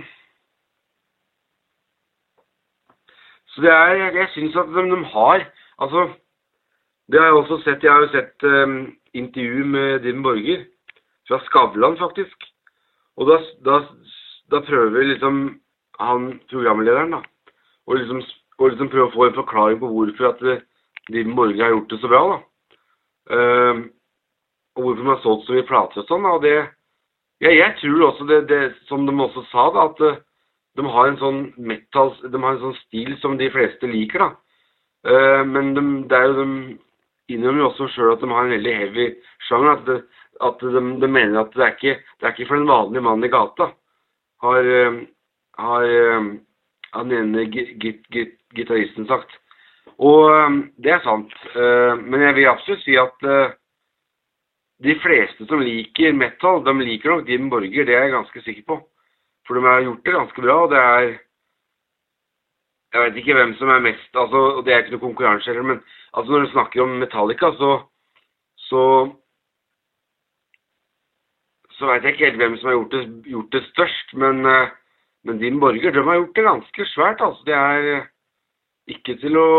Så 3.47 3.61
det 3.61 3.71
er 3.71 3.93
Jeg, 3.93 4.15
jeg 4.15 4.29
syns 4.33 4.55
at 4.55 4.69
de, 4.73 4.83
de 4.91 5.03
har 5.05 5.45
Altså, 5.79 6.13
det 7.11 7.19
har 7.19 7.25
jeg 7.25 7.33
også 7.33 7.61
sett. 7.63 7.83
Jeg 7.83 7.91
har 7.91 7.99
jo 8.01 8.09
sett 8.11 8.43
um, 8.43 8.97
intervju 9.13 9.65
med 9.65 9.99
Dim 9.99 10.23
Borger. 10.23 10.65
Fra 11.27 11.39
Skavlan, 11.45 11.97
faktisk. 11.97 12.47
Og 13.17 13.27
da, 13.29 13.37
da, 13.65 13.79
da 14.51 14.59
prøver 14.65 15.03
liksom 15.03 15.59
han 15.99 16.25
programlederen 16.49 17.13
da, 17.15 17.21
å 17.87 17.95
liksom, 17.97 18.21
å 18.57 18.67
liksom 18.69 18.89
prøve 18.89 19.07
å 19.07 19.13
få 19.15 19.25
en 19.25 19.37
forklaring 19.37 19.79
på 19.81 19.89
hvorfor 19.89 20.29
at 20.31 20.43
uh, 20.45 20.65
Dim 21.13 21.35
Borger 21.35 21.63
har 21.63 21.75
gjort 21.75 21.93
det 21.93 22.01
så 22.01 22.11
bra. 22.11 22.23
da. 22.33 22.39
Um, 23.37 23.85
og 24.77 24.83
hvorfor 24.83 25.03
de 25.03 25.09
har 25.09 25.23
solgt 25.23 25.47
så 25.47 25.55
mye 25.57 25.69
plater 25.69 26.03
og 26.03 26.09
sånn. 26.09 26.25
og 26.29 26.41
det 26.45 26.57
ja, 27.43 27.51
jeg 27.53 27.75
tror 27.81 28.07
også 28.07 28.25
det, 28.25 28.41
det, 28.49 28.61
som 28.89 29.05
de 29.05 29.13
også 29.13 29.43
sa, 29.51 29.67
da, 29.75 29.85
at 29.91 30.01
uh, 30.01 30.19
de 30.77 30.85
har 30.93 31.09
en 31.09 31.19
sånn 31.21 31.39
metal, 31.57 32.13
de 32.23 32.41
har 32.41 32.55
en 32.55 32.63
sånn 32.63 32.77
stil 32.83 33.13
som 33.21 33.38
de 33.38 33.49
fleste 33.53 33.89
liker, 33.89 34.25
da. 34.25 34.29
Uh, 35.07 35.43
men 35.45 35.75
de, 35.77 35.83
det 36.09 36.17
er 36.17 36.31
jo 36.31 36.38
de 36.41 37.35
innrømmer 37.35 37.61
jo 37.61 37.69
også 37.69 37.89
sjøl 37.93 38.15
at 38.15 38.23
de 38.23 38.31
har 38.31 38.47
en 38.47 38.55
veldig 38.55 38.73
heavy 38.79 39.07
sjanger. 39.45 39.75
At, 39.75 39.85
det, 39.85 39.99
at 40.47 40.65
de, 40.65 40.83
de, 41.03 41.11
mener 41.11 41.41
at 41.43 41.53
det 41.53 41.65
er 41.65 41.75
ikke 41.75 41.93
det 41.97 42.25
er 42.25 42.33
ikke 42.33 42.49
for 42.49 42.61
den 42.61 42.71
vanlige 42.71 43.05
mannen 43.05 43.27
i 43.27 43.33
gata. 43.33 43.69
Har, 44.45 44.71
uh, 44.88 45.01
har 45.61 45.93
uh, 45.93 46.31
han 46.97 47.13
ene 47.19 47.45
gitaristen 48.57 49.05
sagt. 49.09 49.38
Og 49.97 50.29
det 50.77 50.91
er 50.93 50.99
sant. 51.01 51.31
men 52.05 52.21
jeg 52.21 52.35
vil 52.38 52.49
absolutt 52.51 52.83
si 52.83 52.93
at 53.01 53.23
de 54.84 54.93
fleste 55.01 55.45
som 55.49 55.61
liker 55.63 56.13
metal, 56.13 56.61
de 56.65 56.73
liker 56.84 57.09
nok 57.09 57.25
Dim 57.25 57.49
Borger. 57.49 57.86
Det 57.86 57.95
er 57.95 58.07
jeg 58.07 58.13
ganske 58.13 58.41
sikker 58.45 58.65
på. 58.67 58.78
For 59.47 59.57
de 59.57 59.65
har 59.65 59.86
gjort 59.86 60.03
det 60.05 60.13
ganske 60.13 60.41
bra. 60.41 60.57
og 60.63 60.69
det 60.71 60.82
er 60.82 61.19
Jeg 62.93 63.01
vet 63.03 63.17
ikke 63.17 63.34
hvem 63.34 63.53
som 63.59 63.69
er 63.69 63.80
mest 63.80 64.15
altså, 64.15 64.38
og 64.57 64.65
Det 64.65 64.73
er 64.73 64.78
ikke 64.80 64.91
noe 64.95 65.07
konkurranse 65.07 65.49
heller, 65.49 65.63
men 65.63 65.82
altså, 66.13 66.32
når 66.32 66.39
du 66.45 66.51
snakker 66.51 66.82
om 66.82 66.89
Metallica, 66.89 67.51
så 67.51 67.71
så, 68.67 68.84
så 71.71 71.86
veit 71.88 72.03
jeg 72.03 72.13
ikke 72.13 72.25
helt 72.25 72.41
hvem 72.41 72.57
som 72.57 72.67
har 72.67 72.75
gjort 72.78 72.91
det, 72.91 73.03
gjort 73.32 73.51
det 73.51 73.63
størst. 73.63 74.13
Men, 74.13 74.45
uh, 74.45 74.69
men 75.23 75.39
Dim 75.39 75.59
Borger 75.59 75.91
de 75.91 76.03
har 76.03 76.19
gjort 76.19 76.36
det 76.36 76.43
ganske 76.43 76.86
svært. 76.86 77.21
altså 77.21 77.43
Det 77.45 77.53
er 77.53 78.07
ikke 78.88 79.17
til 79.21 79.38
å 79.38 79.49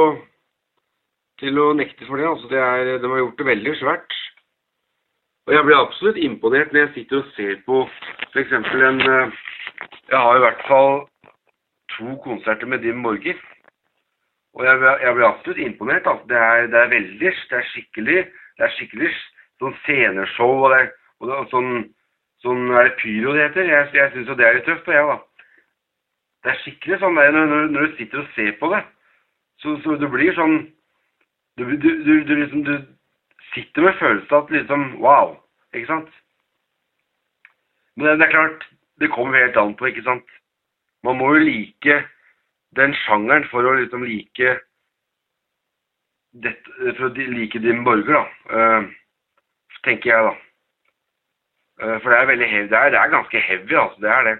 til 1.38 1.58
å 1.58 1.72
nekte 1.72 2.06
for 2.06 2.18
det. 2.18 2.26
altså 2.26 2.48
det 2.50 2.58
er, 2.58 2.98
De 2.98 3.08
har 3.08 3.18
gjort 3.22 3.38
det 3.38 3.46
veldig 3.46 3.76
svært. 3.78 4.17
Og 5.48 5.54
jeg 5.54 5.64
blir 5.64 5.80
absolutt 5.80 6.18
imponert 6.20 6.72
når 6.72 6.82
jeg 6.82 6.90
sitter 6.94 7.22
og 7.22 7.28
ser 7.32 7.54
på 7.64 7.76
f.eks. 8.34 8.50
en 8.52 8.98
uh, 9.00 9.36
jeg 10.10 10.18
har 10.20 10.36
i 10.36 10.42
hvert 10.42 10.66
fall 10.68 10.98
to 11.94 12.16
konserter 12.24 12.68
med 12.68 12.82
Dim 12.84 13.00
Borger. 13.02 13.38
Og 14.54 14.64
jeg, 14.66 14.74
jeg 15.02 15.14
blir 15.14 15.26
absolutt 15.28 15.62
imponert. 15.64 16.04
Altså. 16.06 16.26
Det, 16.28 16.36
er, 16.36 16.66
det, 16.66 16.78
er, 16.82 16.92
veldig 16.92 17.32
Det 17.50 17.56
er 17.60 17.70
skikkelig 17.70 18.18
det 18.58 18.66
er 18.66 18.74
skikkelig 18.74 19.08
sånn 19.62 19.74
sceneshow 19.84 20.66
og, 20.66 20.72
det 20.74 20.82
og, 21.22 21.30
det, 21.30 21.40
sånn, 21.54 21.72
sånn 22.44 22.62
er 22.74 22.90
det 22.90 22.96
pyro 23.00 23.32
det 23.32 23.46
heter. 23.46 23.72
Jeg, 23.72 23.90
jeg 23.96 24.12
syns 24.12 24.28
jo 24.28 24.36
det 24.36 24.48
er 24.48 24.58
litt 24.58 24.68
tøft, 24.68 24.92
jeg, 24.92 25.08
da. 25.08 25.18
Det 26.44 26.52
er 26.52 26.62
skikkelig 26.64 27.00
sånn 27.00 27.20
der, 27.22 27.32
når, 27.38 27.68
når, 27.72 27.86
du 27.86 27.96
sitter 27.96 28.20
og 28.20 28.32
ser 28.36 28.52
på 28.60 28.70
det, 28.74 28.82
så, 29.62 29.78
så 29.84 29.96
du 29.96 30.08
blir 30.12 30.36
sånn 30.36 30.58
du, 31.58 31.64
du, 31.72 31.88
du, 32.04 32.12
du, 32.28 32.34
liksom, 32.36 32.66
sitter 33.54 33.86
med 33.86 33.98
følelsen 34.00 34.34
av 34.34 34.44
at 34.44 34.54
liksom 34.56 34.88
Wow. 35.02 35.36
Ikke 35.74 35.90
sant? 35.90 36.12
Men 37.96 38.18
det, 38.20 38.26
er 38.26 38.30
klart 38.30 38.68
det 39.00 39.10
kommer 39.10 39.38
helt 39.38 39.56
an 39.58 39.74
på, 39.76 39.90
ikke 39.90 40.06
sant. 40.06 40.28
Man 41.04 41.18
må 41.18 41.32
jo 41.34 41.44
like 41.44 41.98
den 42.76 42.94
sjangeren 43.04 43.46
for 43.50 43.66
å 43.66 43.74
liksom 43.78 44.04
like 44.06 44.54
det, 46.38 46.54
for 46.96 47.08
å 47.08 47.12
like 47.16 47.60
din 47.64 47.84
borger, 47.86 48.14
da. 48.14 48.24
Uh, 48.52 49.74
tenker 49.86 50.12
jeg, 50.12 50.28
da. 50.28 50.34
Uh, 51.82 51.96
for 52.02 52.12
det 52.12 52.18
er 52.18 52.30
veldig 52.32 52.50
heavy. 52.52 52.68
Det 52.70 52.78
er, 52.78 52.92
det 52.94 53.00
er 53.00 53.14
ganske 53.14 53.44
heavy, 53.48 53.74
altså. 53.74 54.02
Det 54.04 54.12
er 54.14 54.28
det. 54.28 54.36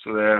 Så 0.00 0.16
det 0.16 0.30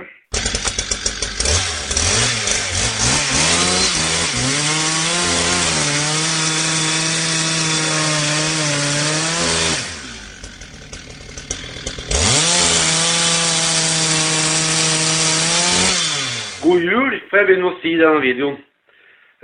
God 16.74 16.82
jul, 16.82 17.20
får 17.30 17.38
jeg 17.38 17.46
begynne 17.46 17.68
å 17.68 17.76
si 17.78 17.90
i 17.94 17.98
denne 18.00 18.18
videoen. 18.18 18.56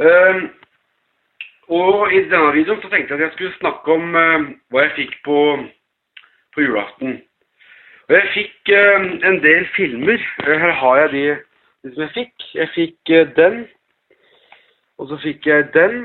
Uh, 0.02 0.38
og 1.70 2.10
i 2.10 2.24
denne 2.26 2.48
videoen 2.56 2.80
så 2.82 2.90
tenkte 2.90 3.14
jeg 3.14 3.20
at 3.20 3.22
jeg 3.28 3.34
skulle 3.36 3.58
snakke 3.60 3.94
om 3.94 4.16
uh, 4.18 4.48
hva 4.74 4.82
jeg 4.88 4.96
fikk 4.96 5.12
på, 5.28 5.36
på 6.56 6.64
julaften. 6.64 7.20
Og 8.08 8.16
jeg 8.16 8.32
fikk 8.34 8.72
uh, 8.74 9.06
en 9.30 9.38
del 9.46 9.68
filmer. 9.76 10.26
her 10.42 10.74
har 10.82 10.98
jeg 11.04 11.14
de, 11.14 11.24
de, 11.84 11.94
som 11.94 12.02
jeg 12.08 12.14
fikk. 12.18 12.50
Jeg 12.58 12.74
fikk 12.74 13.14
den. 13.38 13.62
Og 14.98 15.12
så 15.14 15.22
fikk 15.22 15.46
jeg 15.52 15.70
den. 15.78 15.98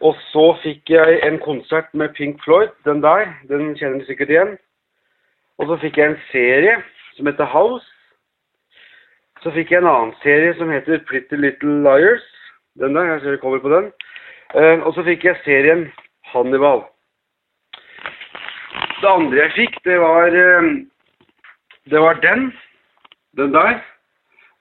Og 0.00 0.16
så 0.32 0.50
fikk 0.64 0.96
jeg 0.96 1.20
en 1.28 1.40
konsert 1.44 1.92
med 1.92 2.16
Pink 2.16 2.40
Floyd. 2.48 2.72
Den 2.88 3.04
der. 3.04 3.28
Den 3.52 3.74
kjenner 3.76 4.00
du 4.00 4.08
sikkert 4.08 4.32
igjen. 4.32 4.60
Og 5.60 5.68
så 5.68 5.82
fikk 5.84 6.00
jeg 6.00 6.14
en 6.14 6.22
serie 6.32 6.80
som 7.18 7.28
heter 7.28 7.52
House. 7.52 7.92
Så 9.42 9.50
fikk 9.50 9.72
jeg 9.72 9.82
en 9.82 9.90
annen 9.90 10.14
serie 10.22 10.54
som 10.54 10.70
heter 10.70 11.02
Pretty 11.08 11.34
Little 11.34 11.80
Liars. 11.82 12.22
Den 12.78 12.94
der, 12.94 13.08
jeg 13.10 13.20
ser 13.20 13.34
det 13.34 13.40
kommer 13.42 13.58
på 13.58 13.72
den. 13.72 13.88
Uh, 14.54 14.78
og 14.86 14.92
så 14.94 15.02
fikk 15.02 15.24
jeg 15.26 15.40
serien 15.42 15.88
Hannibal. 16.30 16.84
Det 19.00 19.08
andre 19.10 19.40
jeg 19.40 19.54
fikk, 19.56 19.80
det 19.84 19.98
var 19.98 20.30
uh, 20.30 20.68
Det 21.90 22.00
var 22.00 22.20
den. 22.22 22.52
Den 23.36 23.52
der. 23.52 23.80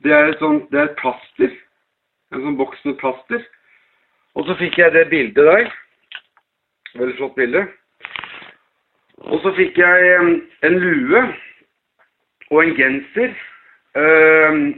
Det 0.03 0.11
er 0.17 0.31
et 0.31 0.41
sånt 0.41 0.71
Det 0.71 0.79
er 0.79 0.89
et 0.89 0.97
plaster. 0.97 1.53
En 2.33 2.41
sånn 2.41 2.57
boks 2.57 2.81
med 2.87 2.97
plaster. 2.97 3.45
Og 4.33 4.47
så 4.47 4.57
fikk 4.57 4.81
jeg 4.81 4.95
det 4.97 5.09
bildet 5.13 5.45
der. 5.45 5.69
Veldig 6.97 7.17
flott 7.19 7.37
bilde. 7.37 7.67
Og 9.29 9.45
så 9.45 9.53
fikk 9.53 9.77
jeg 9.77 10.19
um, 10.19 10.35
en 10.65 10.81
lue 10.81 11.25
og 12.49 12.63
en 12.63 12.75
genser 12.75 13.37
Uh, 13.95 14.71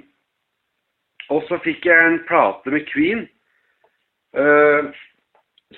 og 1.30 1.43
så 1.47 1.59
fikk 1.61 1.86
jeg 1.86 2.05
en 2.05 2.22
plate 2.28 2.72
med 2.74 2.88
Queen 2.89 3.28
uh, 4.38 4.89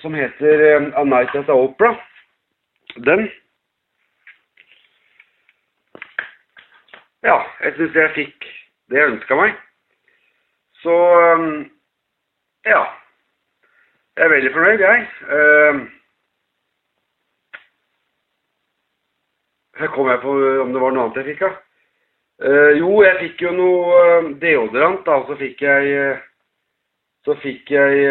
som 0.00 0.16
heter 0.16 0.62
uh, 0.80 0.86
A 1.00 1.04
Night 1.04 1.36
at 1.36 1.44
the 1.44 1.52
Opera. 1.52 1.92
Den. 3.04 3.28
Ja, 7.22 7.42
jeg 7.60 7.74
syns 7.76 7.94
jeg 7.94 8.14
fikk 8.14 8.48
det 8.88 9.00
jeg 9.00 9.12
ønska 9.12 9.36
meg. 9.36 9.58
Så 10.80 10.96
um, 11.34 11.66
ja. 12.64 12.80
Jeg 14.16 14.24
er 14.24 14.32
veldig 14.32 14.52
fornøyd, 14.54 14.80
jeg. 14.80 15.08
Her 19.76 19.92
kom 19.92 20.08
jeg 20.08 20.20
på 20.22 20.32
om 20.62 20.72
det 20.72 20.80
var 20.80 20.94
noe 20.96 21.04
annet 21.04 21.18
jeg 21.20 21.34
fikk, 21.34 21.42
da. 21.44 21.50
Ja. 21.52 21.65
Uh, 22.36 22.76
jo, 22.76 22.90
jeg 23.00 23.16
fikk 23.22 23.42
jo 23.46 23.50
noe 23.56 23.92
uh, 23.96 24.26
deodorant, 24.42 25.00
da. 25.06 25.14
og 25.22 25.30
Så 25.30 25.38
fikk 25.40 25.62
jeg 25.64 25.92
uh, 25.96 26.18
Så 27.24 27.32
fikk 27.40 27.70
jeg 27.72 28.02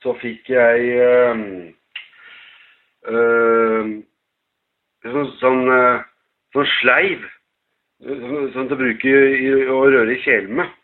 Så 0.00 0.14
fikk 0.22 0.48
jeg 0.52 0.80
sånn, 5.04 5.28
sånn, 5.40 5.62
sånn 6.52 6.68
sleiv. 6.80 7.24
Sånn, 8.04 8.50
sånn 8.52 8.68
til 8.68 8.76
å 8.76 8.80
bruke 8.80 9.14
i, 9.36 9.48
å 9.72 9.78
røre 9.84 10.12
i 10.12 10.20
kjelen 10.24 10.60
med. 10.60 10.74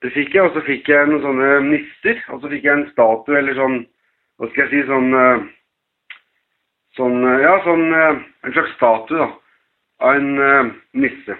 Det 0.00 0.12
fikk 0.14 0.36
jeg, 0.36 0.44
og 0.44 0.56
så 0.56 0.64
fikk 0.64 0.88
jeg 0.88 1.08
noen 1.10 1.24
sånne 1.24 1.52
nister. 1.66 2.20
Og 2.32 2.40
så 2.40 2.52
fikk 2.52 2.64
jeg 2.64 2.76
en 2.78 2.88
statue, 2.94 3.36
eller 3.40 3.60
sånn 3.60 3.78
Hva 4.38 4.48
skal 4.52 4.64
jeg 4.64 4.72
si? 4.72 4.88
Sånn 4.88 5.12
Sånn, 6.98 7.22
ja, 7.38 7.52
sånn 7.62 7.92
en 7.94 8.54
slags 8.56 8.72
statue 8.74 9.20
da, 9.20 9.28
av 10.02 10.16
en 10.18 10.32
uh, 10.42 10.70
nisse. 10.98 11.36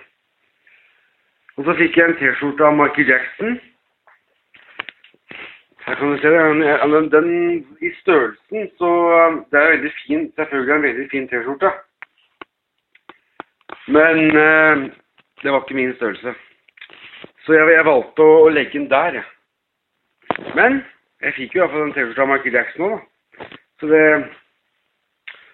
Og 1.58 1.66
så 1.66 1.74
fikk 1.80 1.98
jeg 1.98 2.12
en 2.12 2.16
T-skjorte 2.20 2.62
av 2.62 2.76
Michael 2.78 3.10
Jackson. 3.10 3.58
Her 5.82 5.98
kan 5.98 6.14
du 6.14 6.22
se 6.22 6.30
det. 6.30 6.44
Den, 6.92 7.10
den, 7.10 7.28
I 7.82 7.90
størrelsen 8.04 8.70
så 8.78 8.92
Det 9.50 9.58
er 9.58 9.70
veldig 9.74 9.92
fin, 10.04 10.26
selvfølgelig 10.38 10.74
en 10.76 10.86
veldig 10.86 11.10
fin 11.10 11.28
T-skjorte. 11.32 11.74
Men 13.98 14.24
uh, 14.38 14.86
det 15.42 15.50
var 15.50 15.64
ikke 15.64 15.80
min 15.82 15.94
størrelse. 15.98 16.38
Så 17.42 17.58
jeg, 17.58 17.70
jeg 17.74 17.90
valgte 17.90 18.22
å, 18.22 18.42
å 18.46 18.54
legge 18.54 18.78
den 18.78 18.90
der. 18.94 19.24
Men 20.54 20.84
jeg 21.24 21.34
fikk 21.34 21.56
jo 21.56 21.64
iallfall 21.64 21.88
den 21.88 21.96
T-skjorta 21.98 22.28
av 22.28 22.36
Michael 22.36 22.60
Jackson 22.62 22.92
òg, 22.92 23.00
da. 23.00 23.54
Så 23.78 23.90
det 23.90 24.04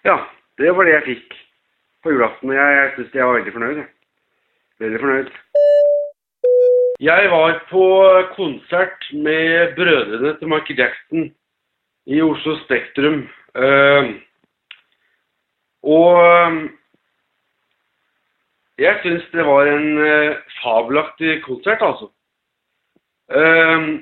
Ja, 0.04 0.18
det 0.60 0.72
var 0.76 0.84
det 0.84 0.92
jeg 0.92 1.04
fikk 1.04 1.36
på 2.04 2.12
julaften. 2.12 2.50
og 2.50 2.56
Jeg, 2.56 2.74
jeg 2.76 2.90
syns 2.96 3.14
jeg 3.14 3.26
var 3.26 3.38
veldig 3.38 3.54
fornøyd. 3.54 3.78
Veldig 4.84 5.00
fornøyd. 5.00 5.30
Jeg 7.00 7.30
var 7.30 7.56
på 7.70 7.86
konsert 8.36 9.08
med 9.12 9.74
brødrene 9.78 10.34
til 10.38 10.52
Michael 10.52 10.78
Jackson 10.78 11.24
i 12.06 12.20
Oslo 12.20 12.58
Spektrum. 12.64 13.24
Uh, 13.54 14.12
og 15.84 16.20
eh, 16.20 16.54
jeg 18.78 19.00
syns 19.02 19.26
det 19.32 19.44
var 19.46 19.68
en 19.68 19.90
uh, 19.98 20.36
fabelaktig 20.62 21.42
konsert, 21.44 21.82
altså. 21.82 22.08
Uh, 23.32 24.00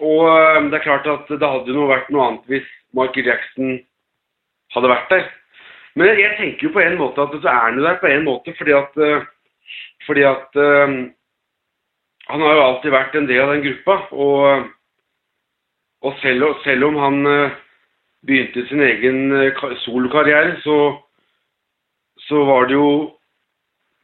og 0.00 0.22
det 0.70 0.78
er 0.78 0.86
klart 0.86 1.06
at 1.06 1.28
det 1.30 1.50
hadde 1.54 1.74
jo 1.74 1.90
vært 1.90 2.10
noe 2.10 2.24
annet 2.30 2.48
hvis 2.50 2.72
Michael 2.96 3.30
Jackson 3.30 3.78
hadde 4.76 4.92
vært 4.92 5.10
der. 5.12 5.26
Men 5.96 6.18
jeg 6.20 6.36
tenker 6.36 6.68
jo 6.68 6.72
på 6.74 6.82
en 6.84 6.98
måte 7.00 7.24
at 7.24 7.34
så 7.40 7.48
er 7.48 7.60
han 7.64 7.78
jo 7.80 7.84
der 7.86 8.00
på 8.02 8.10
en 8.12 8.24
måte 8.26 8.52
fordi 8.58 8.74
at 8.76 8.98
eh, 9.00 9.24
Fordi 10.06 10.22
at 10.28 10.56
eh, 10.62 10.96
han 12.28 12.42
har 12.42 12.54
jo 12.54 12.62
alltid 12.66 12.90
vært 12.92 13.14
en 13.16 13.26
del 13.26 13.40
av 13.42 13.52
den 13.54 13.64
gruppa. 13.64 13.96
Og, 14.12 14.66
og 16.02 16.18
selv, 16.22 16.44
selv 16.64 16.84
om 16.90 16.96
han 17.00 17.26
eh, 17.26 17.56
begynte 18.26 18.66
sin 18.68 18.82
egen 18.82 19.32
ka- 19.58 19.74
solokarriere, 19.84 20.56
så, 20.62 20.76
så 22.28 22.44
var 22.44 22.66
det 22.68 22.74
jo 22.76 22.90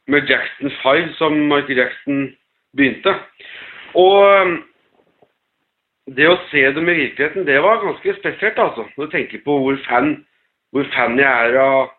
med 0.07 0.27
Jackson 0.27 0.71
5 0.83 1.13
som 1.19 1.35
Michael 1.51 1.77
Jackson 1.83 2.21
begynte. 2.75 3.13
Og 3.95 4.57
det 6.11 6.27
å 6.27 6.39
se 6.49 6.63
dem 6.75 6.89
i 6.89 6.97
virkeligheten, 6.99 7.45
det 7.47 7.61
var 7.63 7.83
ganske 7.83 8.15
spesielt, 8.19 8.59
altså. 8.59 8.87
Når 8.97 9.05
du 9.05 9.11
tenker 9.13 9.43
på 9.45 9.55
hvor 9.63 9.77
fan, 9.87 10.17
hvor 10.73 10.87
fan 10.95 11.19
jeg 11.21 11.49
er 11.49 11.59
av, 11.61 11.91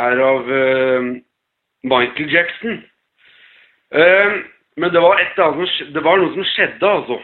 er 0.00 0.22
av 0.24 0.48
uh, 0.48 1.10
Michael 1.84 2.32
Jackson. 2.32 2.80
Uh, 3.92 4.40
men 4.80 4.94
det 4.94 5.02
var, 5.04 5.20
som 5.36 5.60
det 5.92 6.02
var 6.04 6.20
noe 6.20 6.32
som 6.32 6.46
skjedde, 6.54 6.88
altså, 6.88 7.18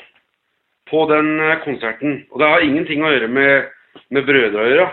på 0.91 1.05
den 1.11 1.29
eh, 1.41 1.57
konserten. 1.65 2.19
Og 2.31 2.41
det 2.41 2.49
har 2.51 2.63
ingenting 2.63 3.03
å 3.03 3.11
gjøre 3.11 3.29
med, 3.33 3.71
med 4.15 4.27
brødre 4.29 4.61
å 4.61 4.67
gjøre. 4.71 4.89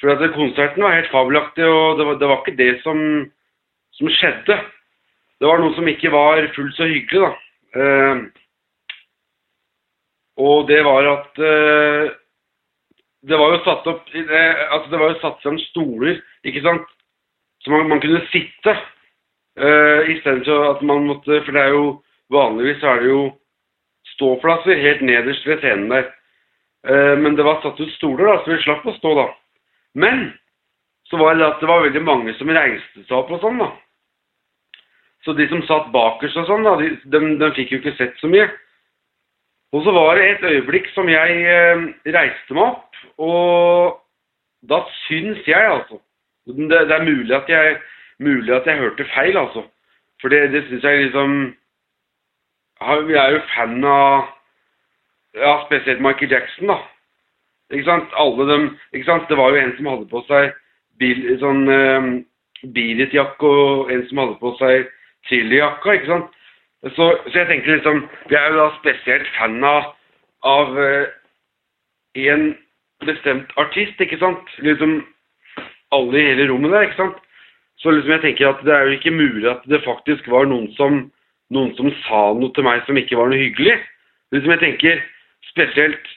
For 0.00 0.12
at 0.12 0.34
konserten 0.34 0.84
var 0.84 0.94
helt 0.94 1.10
fabelaktig, 1.10 1.64
og 1.66 1.98
det 1.98 2.06
var, 2.06 2.18
det 2.20 2.28
var 2.30 2.42
ikke 2.42 2.58
det 2.58 2.68
som, 2.84 3.00
som 3.96 4.12
skjedde. 4.18 4.58
Det 5.40 5.48
var 5.48 5.62
noe 5.62 5.74
som 5.78 5.88
ikke 5.88 6.12
var 6.12 6.44
fullt 6.54 6.76
så 6.76 6.86
hyggelig, 6.90 7.24
da. 7.24 7.32
Uh, 7.80 8.28
og 10.40 10.68
det 10.70 10.80
var 10.86 11.06
at 11.10 11.40
eh, 11.44 12.12
det 13.28 13.36
var 13.36 13.52
jo 13.52 13.64
satt 13.64 13.88
opp 13.90 14.14
eh, 14.16 14.62
altså 14.70 14.90
det 14.90 15.00
var 15.00 15.12
jo 15.12 15.20
satt 15.20 15.42
sammen 15.42 15.60
stoler, 15.68 16.22
ikke 16.44 16.62
sant? 16.64 16.86
Så 17.60 17.72
man, 17.72 17.88
man 17.90 18.00
kunne 18.00 18.22
sitte 18.32 18.72
uh, 18.72 20.08
istedenfor 20.08 20.62
at 20.70 20.80
man 20.88 21.04
måtte 21.04 21.42
For 21.44 21.52
det 21.52 21.60
er 21.60 21.74
jo 21.74 21.82
vanligvis 22.32 22.80
er 22.86 23.02
det 23.02 23.10
jo 23.10 23.20
ståplasser 24.14 24.80
helt 24.80 25.02
nederst 25.04 25.46
ved 25.46 25.60
scenen 25.60 25.90
der. 25.90 26.08
Eh, 26.88 27.16
men 27.18 27.36
det 27.36 27.44
var 27.44 27.60
satt 27.62 27.80
ut 27.80 27.92
stoler, 27.92 28.26
da, 28.26 28.38
så 28.40 28.52
vi 28.52 28.62
slapp 28.64 28.86
å 28.86 28.94
stå 28.96 29.12
da. 29.18 29.26
Men 29.98 30.30
så 31.10 31.18
var 31.20 31.36
det 31.36 31.46
at 31.46 31.60
det 31.60 31.68
var 31.68 31.84
veldig 31.84 32.02
mange 32.06 32.34
som 32.38 32.52
reiste 32.54 33.02
seg 33.02 33.16
opp 33.16 33.32
og 33.34 33.42
sånn, 33.42 33.60
da. 33.60 33.70
Så 35.24 35.34
de 35.36 35.46
som 35.50 35.62
satt 35.68 35.90
bakerst 35.92 36.38
og 36.40 36.48
sånn, 36.48 36.64
da, 36.64 36.76
de, 36.80 36.92
de, 37.12 37.22
de 37.40 37.50
fikk 37.58 37.74
jo 37.74 37.80
ikke 37.82 37.96
sett 37.98 38.16
så 38.22 38.30
mye. 38.30 38.46
Og 39.72 39.84
så 39.84 39.92
var 39.94 40.14
det 40.18 40.28
et 40.30 40.44
øyeblikk 40.50 40.88
som 40.94 41.08
jeg 41.08 41.42
eh, 41.46 41.82
reiste 42.10 42.56
meg 42.56 42.72
opp, 42.72 43.02
og 43.18 44.00
da 44.70 44.82
syns 45.06 45.46
jeg, 45.46 45.66
altså 45.72 46.00
Det, 46.46 46.80
det 46.88 46.94
er 46.96 47.04
mulig 47.04 47.34
at, 47.36 47.48
jeg, 47.48 47.76
mulig 48.18 48.54
at 48.54 48.66
jeg 48.66 48.78
hørte 48.78 49.06
feil, 49.14 49.36
altså. 49.36 49.62
For 50.20 50.28
det, 50.28 50.52
det 50.52 50.64
syns 50.66 50.84
jeg 50.84 51.04
liksom 51.04 51.56
Jeg 52.80 53.16
er 53.24 53.30
jo 53.30 53.40
fan 53.54 53.84
av 53.84 54.26
ja, 55.34 55.60
spesielt 55.66 56.00
Michael 56.00 56.32
Jackson, 56.32 56.66
da. 56.66 56.80
Ikke 57.70 57.84
sant? 57.84 58.10
Alle 58.18 58.52
dem 58.52 58.78
Ikke 58.92 59.06
sant? 59.06 59.28
Det 59.28 59.36
var 59.36 59.50
jo 59.50 59.62
en 59.62 59.76
som 59.76 59.86
hadde 59.86 60.08
på 60.10 60.24
seg 60.26 60.50
bil, 60.98 61.22
sånn 61.38 61.68
eh, 61.70 62.08
Beat-jakke, 62.74 63.46
og 63.46 63.92
en 63.92 64.02
som 64.08 64.18
hadde 64.24 64.38
på 64.40 64.54
seg 64.58 64.90
Chili-jakka, 65.28 65.94
ikke 65.94 66.10
sant? 66.10 66.39
Så, 66.82 67.06
så 67.28 67.38
jeg 67.38 67.46
tenker 67.46 67.74
liksom 67.74 68.08
Vi 68.30 68.36
er 68.36 68.52
jo 68.52 68.60
da 68.62 68.68
spesielt 68.78 69.28
fan 69.36 69.64
av, 69.64 69.90
av 70.48 70.78
eh, 70.80 71.08
en 72.30 72.54
bestemt 73.04 73.52
artist, 73.60 74.00
ikke 74.00 74.18
sant? 74.20 74.48
Liksom 74.64 75.00
alle 75.94 76.18
i 76.18 76.24
hele 76.30 76.48
rommet 76.50 76.72
der, 76.72 76.86
ikke 76.88 77.02
sant? 77.02 77.20
Så 77.80 77.92
liksom 77.92 78.14
jeg 78.16 78.22
tenker 78.24 78.48
at 78.48 78.64
det 78.64 78.74
er 78.74 78.88
jo 78.88 78.96
ikke 78.96 79.12
mulig 79.12 79.48
at 79.50 79.62
det 79.68 79.82
faktisk 79.84 80.28
var 80.28 80.48
noen 80.48 80.68
som, 80.76 81.02
noen 81.52 81.70
som 81.76 81.92
sa 82.06 82.22
noe 82.36 82.52
til 82.56 82.66
meg 82.66 82.82
som 82.86 82.98
ikke 83.00 83.18
var 83.18 83.30
noe 83.30 83.40
hyggelig. 83.40 83.76
Liksom 84.32 84.56
jeg 84.56 84.64
tenker 84.64 85.04
spesielt 85.52 86.16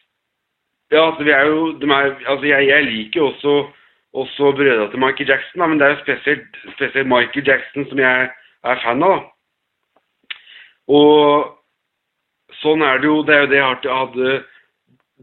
Ja, 0.93 1.07
altså 1.09 1.25
vi 1.25 1.31
er 1.33 1.47
jo 1.49 1.71
de 1.81 1.87
er, 1.89 2.11
Altså 2.29 2.45
jeg, 2.45 2.67
jeg 2.69 2.85
liker 2.85 3.19
jo 3.19 3.27
også, 3.31 3.53
også 4.13 4.51
brødrene 4.55 4.91
til 4.91 5.03
Michael 5.03 5.29
Jackson, 5.29 5.59
da, 5.59 5.67
men 5.67 5.79
det 5.79 5.87
er 5.87 5.95
jo 5.95 6.03
spesielt, 6.03 6.59
spesielt 6.75 7.07
Michael 7.09 7.47
Jackson 7.47 7.87
som 7.89 7.99
jeg 7.99 8.29
er 8.63 8.83
fan 8.83 9.03
av. 9.03 9.15
da. 9.15 9.32
Og 10.91 11.53
sånn 12.61 12.83
er 12.83 12.99
det 12.99 13.07
jo. 13.07 13.21
Det 13.27 13.35
er 13.35 13.45
jo 13.45 13.51
det 13.51 13.59
jeg 13.59 13.67
har 13.67 13.79
til, 13.83 13.93
hadde, 13.93 14.33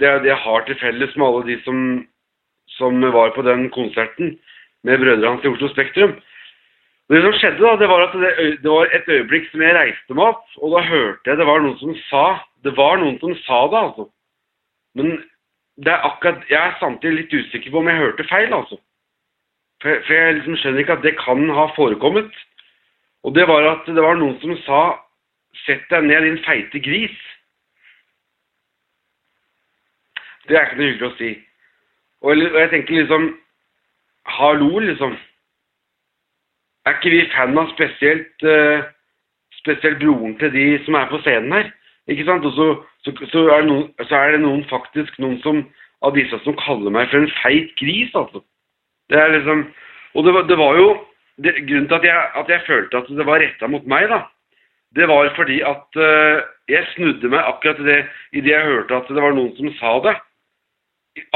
det 0.01 0.15
det 0.25 0.33
jeg 0.33 0.45
har 0.45 0.67
til 0.67 0.81
felles 0.81 1.17
med 1.17 1.27
alle 1.27 1.47
de 1.49 1.59
som, 1.67 1.79
som 2.79 3.01
var 3.13 3.35
på 3.37 3.45
den 3.47 3.69
konserten 3.75 4.37
med 4.85 5.01
brødrene 5.03 5.35
hans 5.35 5.45
i 5.45 5.53
Oslo 5.53 5.69
Spektrum. 5.73 6.17
Det 7.11 7.19
som 7.25 7.35
skjedde, 7.35 7.59
da, 7.59 7.75
det 7.77 7.89
var 7.91 8.05
at 8.07 8.15
det, 8.15 8.31
det 8.63 8.71
var 8.71 8.93
et 8.95 9.09
øyeblikk 9.11 9.49
som 9.51 9.63
jeg 9.65 9.75
reiste 9.75 10.15
meg 10.15 10.29
opp, 10.31 10.45
og 10.63 10.77
da 10.77 10.85
hørte 10.87 11.33
jeg 11.33 11.41
det 11.41 11.47
var 11.49 11.65
noen 11.65 11.77
som 11.81 11.97
sa 12.07 12.25
Det 12.63 12.75
var 12.77 13.01
noen 13.01 13.17
som 13.19 13.33
sa 13.43 13.59
det, 13.73 13.81
altså. 13.81 14.05
Men 14.95 15.17
det 15.81 15.91
er 15.91 16.07
akkurat 16.07 16.45
Jeg 16.51 16.61
er 16.61 16.77
samtidig 16.79 17.17
litt 17.17 17.35
usikker 17.35 17.73
på 17.73 17.81
om 17.81 17.89
jeg 17.89 17.99
hørte 17.99 18.29
feil, 18.31 18.53
altså. 18.55 18.79
For 19.83 20.13
jeg 20.13 20.37
liksom 20.37 20.59
skjønner 20.61 20.85
ikke 20.85 20.99
at 20.99 21.07
det 21.07 21.17
kan 21.19 21.47
ha 21.57 21.67
forekommet. 21.75 22.31
Og 23.25 23.35
det 23.35 23.47
var 23.49 23.65
at 23.65 23.89
det 23.89 24.03
var 24.05 24.19
noen 24.21 24.37
som 24.43 24.53
sa 24.67 24.83
Sett 25.67 25.89
deg 25.91 26.07
ned, 26.07 26.25
din 26.25 26.39
feite 26.45 26.81
gris. 26.83 27.17
Det 30.49 30.57
er 30.57 30.67
ikke 30.67 30.79
noe 30.79 30.89
hyggelig 30.91 31.11
å 31.11 31.17
si. 31.19 31.31
Og, 32.21 32.45
jeg 32.61 32.71
tenker 32.73 33.01
liksom 33.01 33.29
Hallo, 34.31 34.79
liksom. 34.85 35.17
Er 36.87 36.97
ikke 36.97 37.13
vi 37.13 37.21
fan 37.33 37.59
av 37.59 37.71
spesielt 37.73 38.45
eh, 38.47 38.87
spesielt 39.61 39.99
broren 40.01 40.37
til 40.41 40.53
de 40.55 40.65
som 40.85 40.97
er 40.99 41.09
på 41.11 41.21
scenen 41.25 41.55
her? 41.57 41.71
Ikke 42.11 42.27
sant? 42.29 42.47
Og 42.47 42.53
så, 42.57 42.69
så, 43.05 43.15
så, 43.33 43.45
er 43.55 43.67
noen, 43.67 43.89
så 44.07 44.17
er 44.17 44.35
det 44.35 44.43
noen 44.45 44.65
faktisk 44.71 45.19
noen 45.23 45.39
som 45.45 45.63
av 46.07 46.17
disse 46.17 46.39
som 46.45 46.57
kaller 46.61 46.93
meg 46.95 47.11
for 47.11 47.21
en 47.21 47.33
feit 47.43 47.73
gris, 47.81 48.13
altså. 48.17 48.43
Det 49.11 49.19
er 49.19 49.33
liksom 49.37 49.69
Og 50.15 50.25
det 50.27 50.33
var, 50.35 50.43
det 50.43 50.59
var 50.59 50.77
jo 50.77 50.89
det, 51.39 51.55
Grunnen 51.69 51.89
til 51.89 51.97
at 51.97 52.05
jeg, 52.05 52.31
at 52.35 52.49
jeg 52.49 52.67
følte 52.67 52.99
at 52.99 53.11
det 53.19 53.27
var 53.27 53.41
retta 53.41 53.69
mot 53.71 53.87
meg, 53.87 54.09
da, 54.11 54.25
det 54.97 55.07
var 55.07 55.31
fordi 55.37 55.61
at 55.63 55.97
eh, 55.97 56.41
jeg 56.71 56.87
snudde 56.95 57.31
meg 57.31 57.47
akkurat 57.47 57.79
i 58.35 58.43
det 58.43 58.53
jeg 58.53 58.67
hørte 58.67 58.97
at 58.97 59.11
det 59.11 59.23
var 59.23 59.37
noen 59.37 59.53
som 59.59 59.71
sa 59.79 59.93
det. 60.07 60.17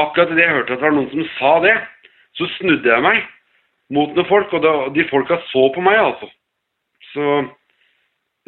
Akkurat 0.01 0.31
idet 0.31 0.43
jeg 0.43 0.55
hørte 0.57 0.73
at 0.73 0.81
det 0.81 0.87
var 0.87 0.97
noen 0.97 1.11
som 1.11 1.29
sa 1.37 1.53
det, 1.63 1.75
så 2.35 2.47
snudde 2.57 2.91
jeg 2.91 3.05
meg 3.05 3.21
mot 3.95 4.11
noen 4.15 4.27
folk, 4.27 4.51
og 4.55 4.63
da, 4.63 4.73
de 4.95 5.05
folka 5.11 5.37
så 5.51 5.67
på 5.75 5.83
meg, 5.83 5.99
altså. 6.01 6.27
Så 7.13 7.29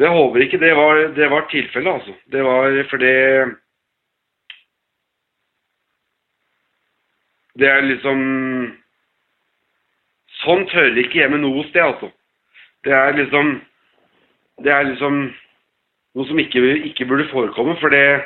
jeg 0.01 0.11
håper 0.13 0.43
ikke 0.43 0.59
det 0.61 0.73
var, 0.75 0.99
det 1.15 1.29
var 1.31 1.47
tilfellet, 1.51 2.01
altså. 2.01 2.17
Det 2.33 2.43
var 2.43 2.83
fordi 2.91 3.13
det 3.13 3.55
Det 7.57 7.65
er 7.65 7.81
liksom 7.81 8.19
Sånt 10.37 10.69
hører 10.69 10.99
ikke 11.01 11.17
hjemme 11.17 11.39
noe 11.41 11.63
sted, 11.71 11.81
altså. 11.81 12.11
Det 12.85 12.93
er 12.93 13.15
liksom 13.17 13.55
Det 14.63 14.71
er 14.73 14.87
liksom 14.89 15.19
noe 16.17 16.27
som 16.27 16.39
ikke, 16.41 16.61
ikke 16.89 17.05
burde 17.09 17.27
forekomme, 17.29 17.75
for 17.81 17.93
det 17.93 18.23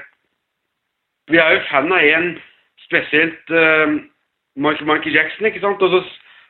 Vi 1.31 1.37
er 1.37 1.53
jo 1.53 1.65
fan 1.69 1.91
av 1.93 2.03
en 2.03 2.29
spesielt 2.85 3.51
uh, 3.55 3.99
Michael, 4.55 4.87
Michael 4.87 5.15
Jackson, 5.15 5.45
ikke 5.47 5.61
sant? 5.63 5.81
Og 5.81 5.89
så, 5.93 5.99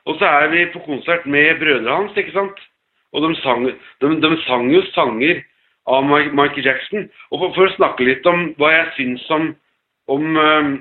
og 0.05 0.15
så 0.17 0.25
er 0.25 0.47
vi 0.53 0.65
på 0.73 0.79
konsert 0.85 1.25
med 1.25 1.59
brødrene 1.59 1.91
hans, 1.91 2.17
ikke 2.17 2.33
sant? 2.33 2.61
Og 3.13 3.21
de 3.25 3.35
sang, 3.41 3.65
de, 3.67 4.07
de 4.23 4.31
sang 4.47 4.71
jo 4.73 4.81
sanger 4.95 5.43
av 5.91 6.05
Mi- 6.07 6.31
Michael 6.31 6.65
Jackson. 6.65 7.09
Og 7.29 7.41
for, 7.43 7.53
for 7.57 7.67
å 7.67 7.75
snakke 7.75 8.07
litt 8.07 8.25
om 8.29 8.47
hva 8.57 8.71
jeg 8.71 8.87
syns 8.95 9.27
om, 9.35 9.51
om, 10.07 10.25
eh, 10.39 10.71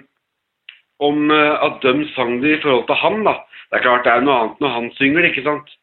om 1.02 1.30
eh, 1.34 1.54
at 1.66 1.82
de 1.82 2.06
sang 2.14 2.38
det 2.40 2.54
i 2.54 2.62
forhold 2.62 2.86
til 2.88 3.00
han, 3.02 3.20
da. 3.26 3.34
Det 3.70 3.80
er 3.80 3.84
klart 3.88 4.06
det 4.06 4.14
er 4.14 4.24
noe 4.24 4.38
annet 4.38 4.62
når 4.64 4.74
han 4.78 4.90
synger 4.96 5.26
det, 5.26 5.32
ikke 5.34 5.48
sant? 5.48 5.74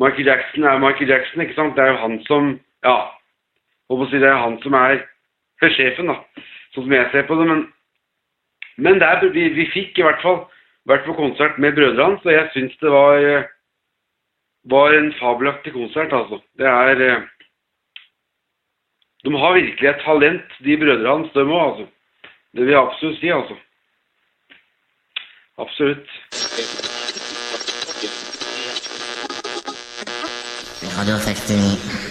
Michael 0.00 0.26
Jackson 0.26 0.64
er 0.64 0.78
Michael 0.78 1.10
Jackson, 1.10 1.42
ikke 1.44 1.54
sant? 1.54 1.76
Det 1.76 1.84
er 1.84 1.92
jo 1.92 2.02
han 2.04 2.20
som 2.26 2.60
Ja. 2.84 2.98
Håper 3.90 4.06
å 4.06 4.10
si 4.10 4.20
det 4.22 4.28
er 4.30 4.38
han 4.38 4.56
som 4.62 4.74
er 4.78 5.02
sjefen, 5.60 6.08
da. 6.08 6.16
Sånn 6.72 6.86
som 6.86 6.92
jeg 6.94 7.08
ser 7.12 7.26
på 7.28 7.36
det. 7.36 7.46
Men, 7.50 7.64
men 8.78 9.00
det 9.00 9.08
er, 9.08 9.24
vi, 9.34 9.48
vi 9.56 9.66
fikk 9.74 9.98
i 9.98 10.04
hvert 10.06 10.22
fall 10.22 10.44
vært 10.88 11.04
på 11.04 11.16
konsert 11.18 11.58
med 11.58 11.74
brødrene 11.76 12.06
hans, 12.06 12.24
og 12.24 12.32
jeg 12.32 12.48
syns 12.54 12.76
det 12.80 12.92
var, 12.94 13.18
eh, 13.18 13.50
var 14.72 14.94
en 14.96 15.12
fabelaktig 15.18 15.74
konsert, 15.74 16.14
altså. 16.16 16.40
Det 16.56 16.66
er 16.66 17.02
eh, 17.08 17.26
De 19.24 19.34
har 19.36 19.52
virkelig 19.52 19.88
et 19.88 20.00
talent, 20.04 20.54
de 20.64 20.76
brødrene 20.80 21.16
hans, 21.16 21.32
de 21.34 21.44
òg, 21.44 21.60
altså. 21.66 21.88
Det 22.54 22.64
vil 22.64 22.72
jeg 22.72 22.80
absolutt 22.86 23.20
si, 23.20 23.34
altså. 23.34 23.58
Absolutt. 25.60 26.89
Radio 31.00 31.18
69. 31.18 32.09